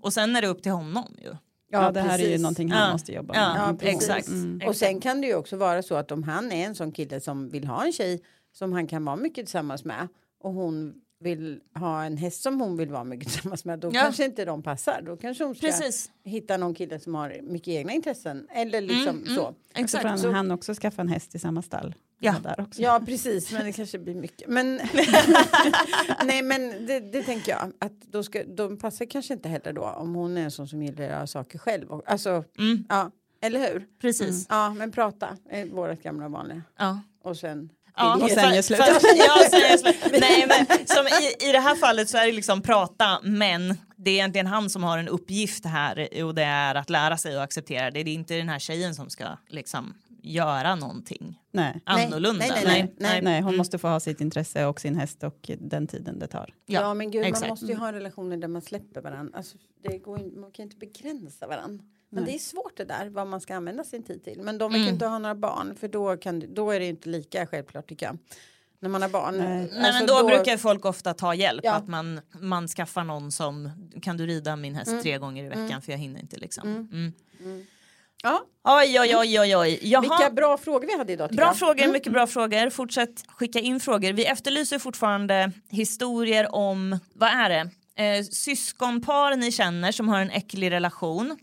Och 0.02 0.14
sen 0.14 0.36
är 0.36 0.42
det 0.42 0.48
upp 0.48 0.64
till 0.64 0.72
honom 0.72 1.16
ju. 1.22 1.36
Ja, 1.72 1.92
det 1.92 2.02
här 2.02 2.20
är 2.20 2.30
ju 2.30 2.38
någonting 2.38 2.72
han 2.72 2.86
Ja. 2.88 2.92
måste 2.92 3.12
jobba 3.14 3.36
Ja, 3.36 3.54
med. 3.54 3.78
Ja, 3.82 3.90
exakt. 3.90 4.28
Mm. 4.28 4.62
Och 4.68 4.76
sen 4.76 5.02
kan 5.02 5.22
det 5.22 5.28
ju 5.28 5.36
också 5.36 5.58
vara 5.58 5.82
så 5.84 5.96
att 5.96 6.12
om 6.12 6.24
han 6.24 6.52
är 6.52 6.66
en 6.66 6.76
sån 6.76 6.92
kille 6.92 7.22
som 7.22 7.50
vill 7.50 7.68
ha 7.68 7.86
en 7.86 7.92
tjej 7.92 8.22
som 8.52 8.74
han 8.74 8.88
kan 8.88 9.06
vara 9.06 9.16
mycket 9.16 9.46
tillsammans 9.46 9.86
med 9.86 10.08
och 10.44 10.54
hon 10.54 10.94
vill 11.24 11.60
ha 11.76 12.04
en 12.04 12.18
häst 12.18 12.42
som 12.42 12.62
hon 12.62 12.78
vill 12.78 12.90
vara 12.90 13.04
mycket 13.04 13.28
tillsammans 13.34 13.66
med 13.66 13.80
då 13.80 13.88
Ja. 13.94 14.02
kanske 14.02 14.26
inte 14.26 14.46
de 14.46 14.64
passar. 14.64 15.02
Då 15.06 15.18
kanske 15.18 15.44
hon 15.44 15.56
ska 15.56 15.68
Precis. 15.68 16.12
hitta 16.24 16.58
någon 16.58 16.74
kille 16.74 17.00
som 17.00 17.16
har 17.16 17.38
mycket 17.44 17.68
egna 17.68 17.92
intressen 17.94 18.48
eller 18.52 18.82
liksom 18.82 19.08
Mm, 19.10 19.24
mm. 19.24 19.36
så. 19.36 19.42
Så 19.42 19.46
får 19.76 19.82
Exakt. 19.84 20.04
han, 20.06 20.20
Så- 20.20 20.32
han 20.32 20.52
också 20.52 20.74
skaffa 20.74 21.02
en 21.02 21.08
häst 21.08 21.36
i 21.36 21.40
samma 21.40 21.62
stall. 21.62 21.96
Ja. 22.22 22.36
Där 22.44 22.62
också. 22.62 22.82
Ja 22.82 23.02
precis 23.06 23.52
men 23.52 23.66
det 23.66 23.72
kanske 23.74 24.00
blir 24.00 24.16
mycket. 24.16 24.48
Men, 24.50 24.76
nej 26.26 26.42
men 26.42 26.86
det, 26.86 27.00
det 27.00 27.24
tänker 27.24 27.52
jag 27.52 27.72
att 27.80 28.02
då 28.02 28.24
ska, 28.24 28.44
de 28.44 28.78
passar 28.78 29.06
kanske 29.06 29.34
inte 29.34 29.50
heller 29.50 29.74
då 29.74 29.82
om 29.84 30.16
hon 30.16 30.38
är 30.38 30.42
en 30.44 30.52
sån 30.52 30.68
som 30.68 30.84
gillar 30.84 31.04
att 31.06 31.10
göra 31.12 31.28
saker 31.28 31.60
själv. 31.60 31.90
Och, 31.92 32.04
alltså 32.12 32.44
Mm, 32.60 32.84
ja, 32.90 33.12
eller 33.42 33.60
hur? 33.74 33.88
precis. 34.02 34.46
Ja 34.50 34.74
men 34.74 34.92
prata 34.92 35.38
är 35.50 35.66
vårt 35.66 36.04
gamla 36.04 36.28
vanliga. 36.28 36.62
Ja. 36.78 37.00
Och 37.24 37.38
sen 37.38 37.70
Ja, 38.00 38.16
Och 38.24 38.32
sen 38.32 38.56
gör 38.56 38.62
slut. 38.62 38.80
Ja, 38.80 39.00
sen 39.50 39.60
gör 39.60 39.78
slut. 39.78 39.96
Nej, 40.22 40.46
men 40.48 40.88
som 40.88 41.08
i, 41.08 41.50
i 41.50 41.52
det 41.52 41.60
här 41.60 41.76
fallet 41.76 42.10
så 42.10 42.18
är 42.18 42.26
det 42.26 42.32
liksom 42.32 42.62
prata, 42.62 43.20
men 43.24 43.78
det 43.96 44.12
är 44.12 44.16
egentligen 44.16 44.48
han 44.48 44.70
som 44.70 44.84
har 44.84 44.98
en 44.98 45.08
uppgift 45.08 45.66
här 45.66 46.24
och 46.24 46.36
det 46.36 46.44
är 46.44 46.76
att 46.76 46.90
lära 46.90 47.18
sig 47.18 47.36
att 47.38 47.44
acceptera 47.44 47.92
det. 47.92 48.04
Det 48.04 48.12
är 48.12 48.14
inte 48.14 48.34
den 48.36 48.50
här 48.50 48.60
tjejen 48.60 48.96
som 48.96 49.10
ska 49.10 49.26
liksom 49.48 49.94
göra 50.22 50.76
någonting 50.76 51.40
Nej. 51.52 51.82
annorlunda. 51.86 52.46
nej, 52.50 52.62
nej, 52.66 52.94
nej. 52.98 53.22
Nej, 53.22 53.42
hon 53.42 53.48
Mm. 53.50 53.58
måste 53.58 53.78
få 53.78 53.88
ha 53.88 54.00
sitt 54.00 54.22
intresse 54.22 54.66
och 54.66 54.82
sin 54.82 54.96
häst 54.96 55.24
och 55.24 55.52
den 55.60 55.88
tiden 55.88 56.20
det 56.20 56.28
tar. 56.28 56.54
Ja, 56.66 56.82
Ja, 56.82 56.94
men 56.94 57.12
gud, 57.12 57.24
exakt. 57.26 57.42
man 57.42 57.50
måste 57.50 57.66
ju 57.66 57.76
ha 57.76 57.92
relationer 57.94 58.38
där 58.38 58.48
man 58.48 58.62
släpper 58.62 59.02
varandra. 59.02 59.38
Alltså, 59.38 59.58
det 59.84 59.98
går 59.98 60.20
in, 60.20 60.40
man 60.42 60.52
kan 60.52 60.64
inte 60.64 60.78
begränsa 60.78 61.48
varandra. 61.48 61.84
Men 62.12 62.24
Nej. 62.24 62.32
det 62.34 62.38
är 62.38 62.40
svårt 62.40 62.78
det 62.78 62.84
där, 62.84 63.10
vad 63.10 63.28
man 63.28 63.42
ska 63.42 63.56
använda 63.56 63.84
sin 63.84 64.04
tid 64.04 64.24
till. 64.24 64.42
Men 64.42 64.58
de 64.58 64.72
verkar 64.72 64.82
Mm. 64.84 64.94
inte 64.94 65.06
ha 65.06 65.20
några 65.20 65.36
barn, 65.36 65.76
för 65.80 65.88
då, 65.88 66.18
kan, 66.18 66.54
då 66.54 66.72
är 66.72 66.80
det 66.80 66.86
inte 66.86 67.10
lika 67.10 67.48
självklart 67.48 67.90
tycker 67.90 68.06
jag. 68.06 68.18
När 68.82 68.90
man 68.90 69.02
har 69.02 69.10
barn. 69.10 69.38
Nej. 69.38 69.48
Nej 69.48 69.86
alltså, 69.86 69.94
men 69.94 70.08
då, 70.08 70.28
brukar 70.28 70.58
folk 70.58 70.86
ofta 70.86 71.14
ta 71.14 71.34
hjälp, 71.34 71.62
Ja. 71.64 71.74
att 71.74 71.88
man, 71.88 72.22
man 72.40 72.68
skaffar 72.68 73.04
någon 73.04 73.32
som, 73.32 73.70
kan 74.02 74.18
du 74.18 74.26
rida 74.28 74.56
min 74.56 74.76
häst 74.76 74.88
Mm. 74.92 75.04
tre 75.04 75.18
gånger 75.18 75.44
i 75.46 75.50
veckan 75.50 75.82
för 75.82 75.92
jag 75.92 76.00
hinner 76.00 76.20
inte 76.20 76.38
liksom. 76.38 76.68
Mm. 76.68 77.14
Mm. 77.40 77.66
Ja, 78.24 78.46
Oj 78.64 79.00
oj 79.00 79.16
oj 79.18 79.40
oj 79.40 79.56
oj. 79.58 79.80
Jaha. 79.82 80.02
vilka 80.02 80.30
bra 80.32 80.58
frågor 80.58 80.88
vi 80.88 80.98
hade 80.98 81.14
idag 81.14 81.30
Bra 81.30 81.46
jag. 81.46 81.58
frågor, 81.58 81.80
Mm. 81.82 81.92
mycket 81.92 82.14
bra 82.14 82.28
frågor. 82.28 82.70
Fortsätt 82.70 83.24
skicka 83.28 83.60
in 83.60 83.80
frågor. 83.80 84.14
Vi 84.14 84.26
efterlyser 84.26 84.80
fortfarande 84.80 85.52
historier 85.70 86.56
om, 86.56 87.00
vad 87.14 87.30
är 87.30 87.50
det? 87.50 87.70
Eh, 88.04 88.24
syskonpar 88.24 89.36
ni 89.36 89.52
känner 89.52 89.92
som 89.92 90.10
har 90.10 90.20
en 90.20 90.30
äcklig 90.32 90.72
relation. 90.72 91.38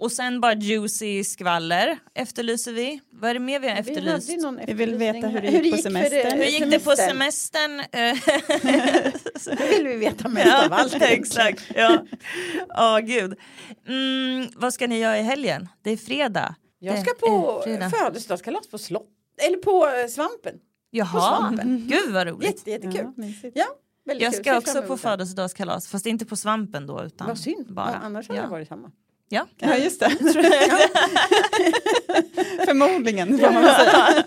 Och 0.00 0.12
sen 0.12 0.40
bara 0.40 0.54
juicy 0.54 1.24
skvaller 1.24 1.98
efterlyser 2.14 2.72
vi. 2.72 3.00
Vad 3.12 3.30
är 3.30 3.34
det 3.34 3.40
mer 3.40 3.60
vi 3.60 3.68
har 3.68 3.74
Vi 3.74 3.80
efterlyst? 3.80 4.30
ju 4.30 4.36
någon 4.36 4.60
Vi 4.66 4.72
vill 4.72 4.94
veta 4.94 5.26
hur 5.28 5.40
det 5.40 5.48
gick 5.50 5.76
på 5.76 5.82
semestern. 5.82 6.38
Hur 6.38 6.44
gick 6.44 6.70
det 6.70 6.78
på 6.78 6.96
semestern? 6.96 7.80
Eh, 7.92 8.16
Det 9.58 9.70
vill 9.70 9.86
vi 9.88 9.96
veta 9.96 10.28
mest 10.28 10.64
av 10.64 10.72
allt. 10.72 10.94
exakt. 11.02 11.62
Ja, 11.74 12.04
Ja, 12.68 13.00
gud. 13.02 13.34
Mm, 13.88 14.46
vad 14.56 14.74
ska 14.74 14.86
ni 14.86 14.98
göra 14.98 15.18
i 15.18 15.22
helgen? 15.22 15.68
Det 15.82 15.90
är 15.90 15.96
fredag. 15.96 16.54
Jag 16.78 16.98
ska 17.06 17.14
på 17.26 17.62
födelsedagskalas 17.98 18.68
på 18.68 18.78
slott. 18.78 19.08
Eller 19.46 19.56
på 19.56 19.86
eh, 19.86 20.06
Svampen. 20.08 20.54
Jaha, 20.90 21.38
svampen. 21.38 21.86
gud 21.90 22.12
vad 22.12 22.26
roligt. 22.26 22.66
Jätte, 22.66 22.70
jättekul. 22.70 23.06
Ja. 23.42 23.50
Ja, 23.54 23.66
väldigt 24.06 24.22
Jag 24.24 24.34
ska 24.34 24.58
också 24.58 24.82
på 24.82 24.96
födelsedagskalas 24.96 25.88
fast 25.88 26.06
inte 26.06 26.26
på 26.26 26.36
svampen 26.36 26.86
då 26.86 27.02
utan 27.04 27.26
Vad 27.26 27.38
synd. 27.38 27.74
bara. 27.74 27.90
Ja, 27.90 27.98
annars 28.02 28.28
hade 28.28 28.38
ja. 28.40 28.44
det 28.44 28.50
varit 28.50 28.68
samma. 28.68 28.90
Ja. 29.32 29.46
Ja, 29.58 29.76
just 29.76 30.00
det. 30.00 30.10
Förmodligen, 32.66 33.38
får 33.38 33.50
man 33.52 33.64
säga. 33.64 34.24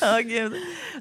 Ja, 0.00 0.20
gud. 0.20 0.52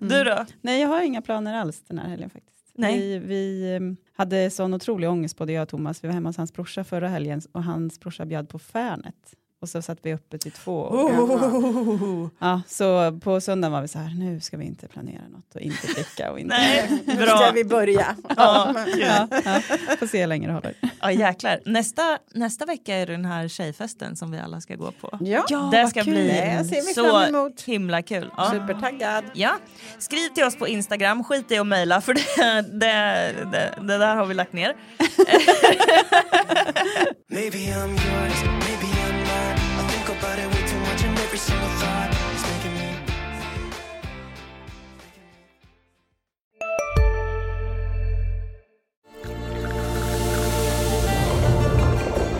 Du 0.02 0.24
då? 0.24 0.46
Nej, 0.62 0.82
jag 0.82 0.88
har 0.88 1.02
inga 1.02 1.22
planer 1.22 1.54
alls 1.54 1.82
den 1.88 2.00
här 2.00 2.10
helgen 2.10 2.30
faktiskt. 2.30 2.72
Nej. 2.74 3.00
Vi, 3.00 3.20
vi 3.20 3.74
eh, 3.76 3.80
hade 4.18 4.50
sån 4.50 4.74
otrolig 4.74 5.10
ångest, 5.10 5.38
både 5.38 5.54
jag 5.54 5.62
och 5.64 5.70
Thomas. 5.70 6.04
Vi 6.04 6.08
var 6.08 6.14
hemma 6.14 6.30
hos 6.30 6.38
hans 6.38 6.54
brorsa 6.54 6.84
förra 6.84 7.08
helgen 7.08 7.42
och 7.52 7.64
hans 7.64 8.00
brorsa 8.00 8.26
bjöd 8.26 8.50
på 8.50 8.60
Färnet. 8.60 9.34
Och 9.62 9.70
så 9.70 9.82
satt 9.82 9.98
vi 10.02 10.14
uppe 10.14 10.38
till 10.38 10.52
två. 10.52 10.88
Oh. 10.88 12.28
Ja, 12.40 12.62
så 12.68 13.20
på 13.24 13.42
söndagen 13.42 13.72
var 13.72 13.82
vi 13.82 13.88
så 13.88 14.00
här, 14.00 14.16
nu 14.20 14.40
ska 14.40 14.58
vi 14.58 14.66
inte 14.66 14.88
planera 14.88 15.22
något 15.32 15.56
och 15.56 15.62
inte 15.62 15.88
dricka 15.88 16.32
och 16.32 16.40
inte... 16.40 16.56
Nej, 16.58 17.02
Nu 17.06 17.16
bra. 17.16 17.38
ska 17.38 17.52
vi 17.52 17.64
börja. 17.64 18.16
Ja, 18.38 18.76
Ja, 18.98 19.28
ja, 19.32 19.62
får 20.00 20.08
se 20.08 20.20
hur 20.20 20.28
länge 20.28 20.48
det 20.48 20.54
håller. 20.54 20.74
ja 21.02 21.12
jäklar. 21.12 21.60
Nästa, 21.66 22.18
nästa 22.34 22.66
vecka 22.66 22.96
är 22.96 23.06
det 23.06 23.12
den 23.12 23.26
här 23.26 23.48
tjejfesten 23.48 24.16
som 24.16 24.32
vi 24.32 24.40
alla 24.40 24.62
ska 24.62 24.76
gå 24.76 24.92
på. 24.92 25.18
Ja, 25.22 25.46
det 25.72 25.82
vad 25.82 25.90
ska 25.90 26.04
kul. 26.04 26.14
bli 26.14 26.28
Det 26.28 26.94
så 26.96 27.52
himla 27.66 28.02
kul. 28.02 28.32
Ja. 28.38 28.52
supertaggad. 28.52 29.24
Ja, 29.34 29.52
skriv 30.00 30.30
till 30.30 30.44
oss 30.44 30.56
på 30.58 30.68
Instagram, 30.68 31.24
skit 31.24 31.52
i 31.52 31.58
att 31.58 31.68
mejla 31.68 32.02
för 32.02 32.14
det, 32.14 32.62
det, 32.80 33.34
det, 33.52 33.74
det 33.88 33.98
där 33.98 34.16
har 34.16 34.26
vi 34.26 34.34
lagt 34.34 34.54
ner. 34.54 34.76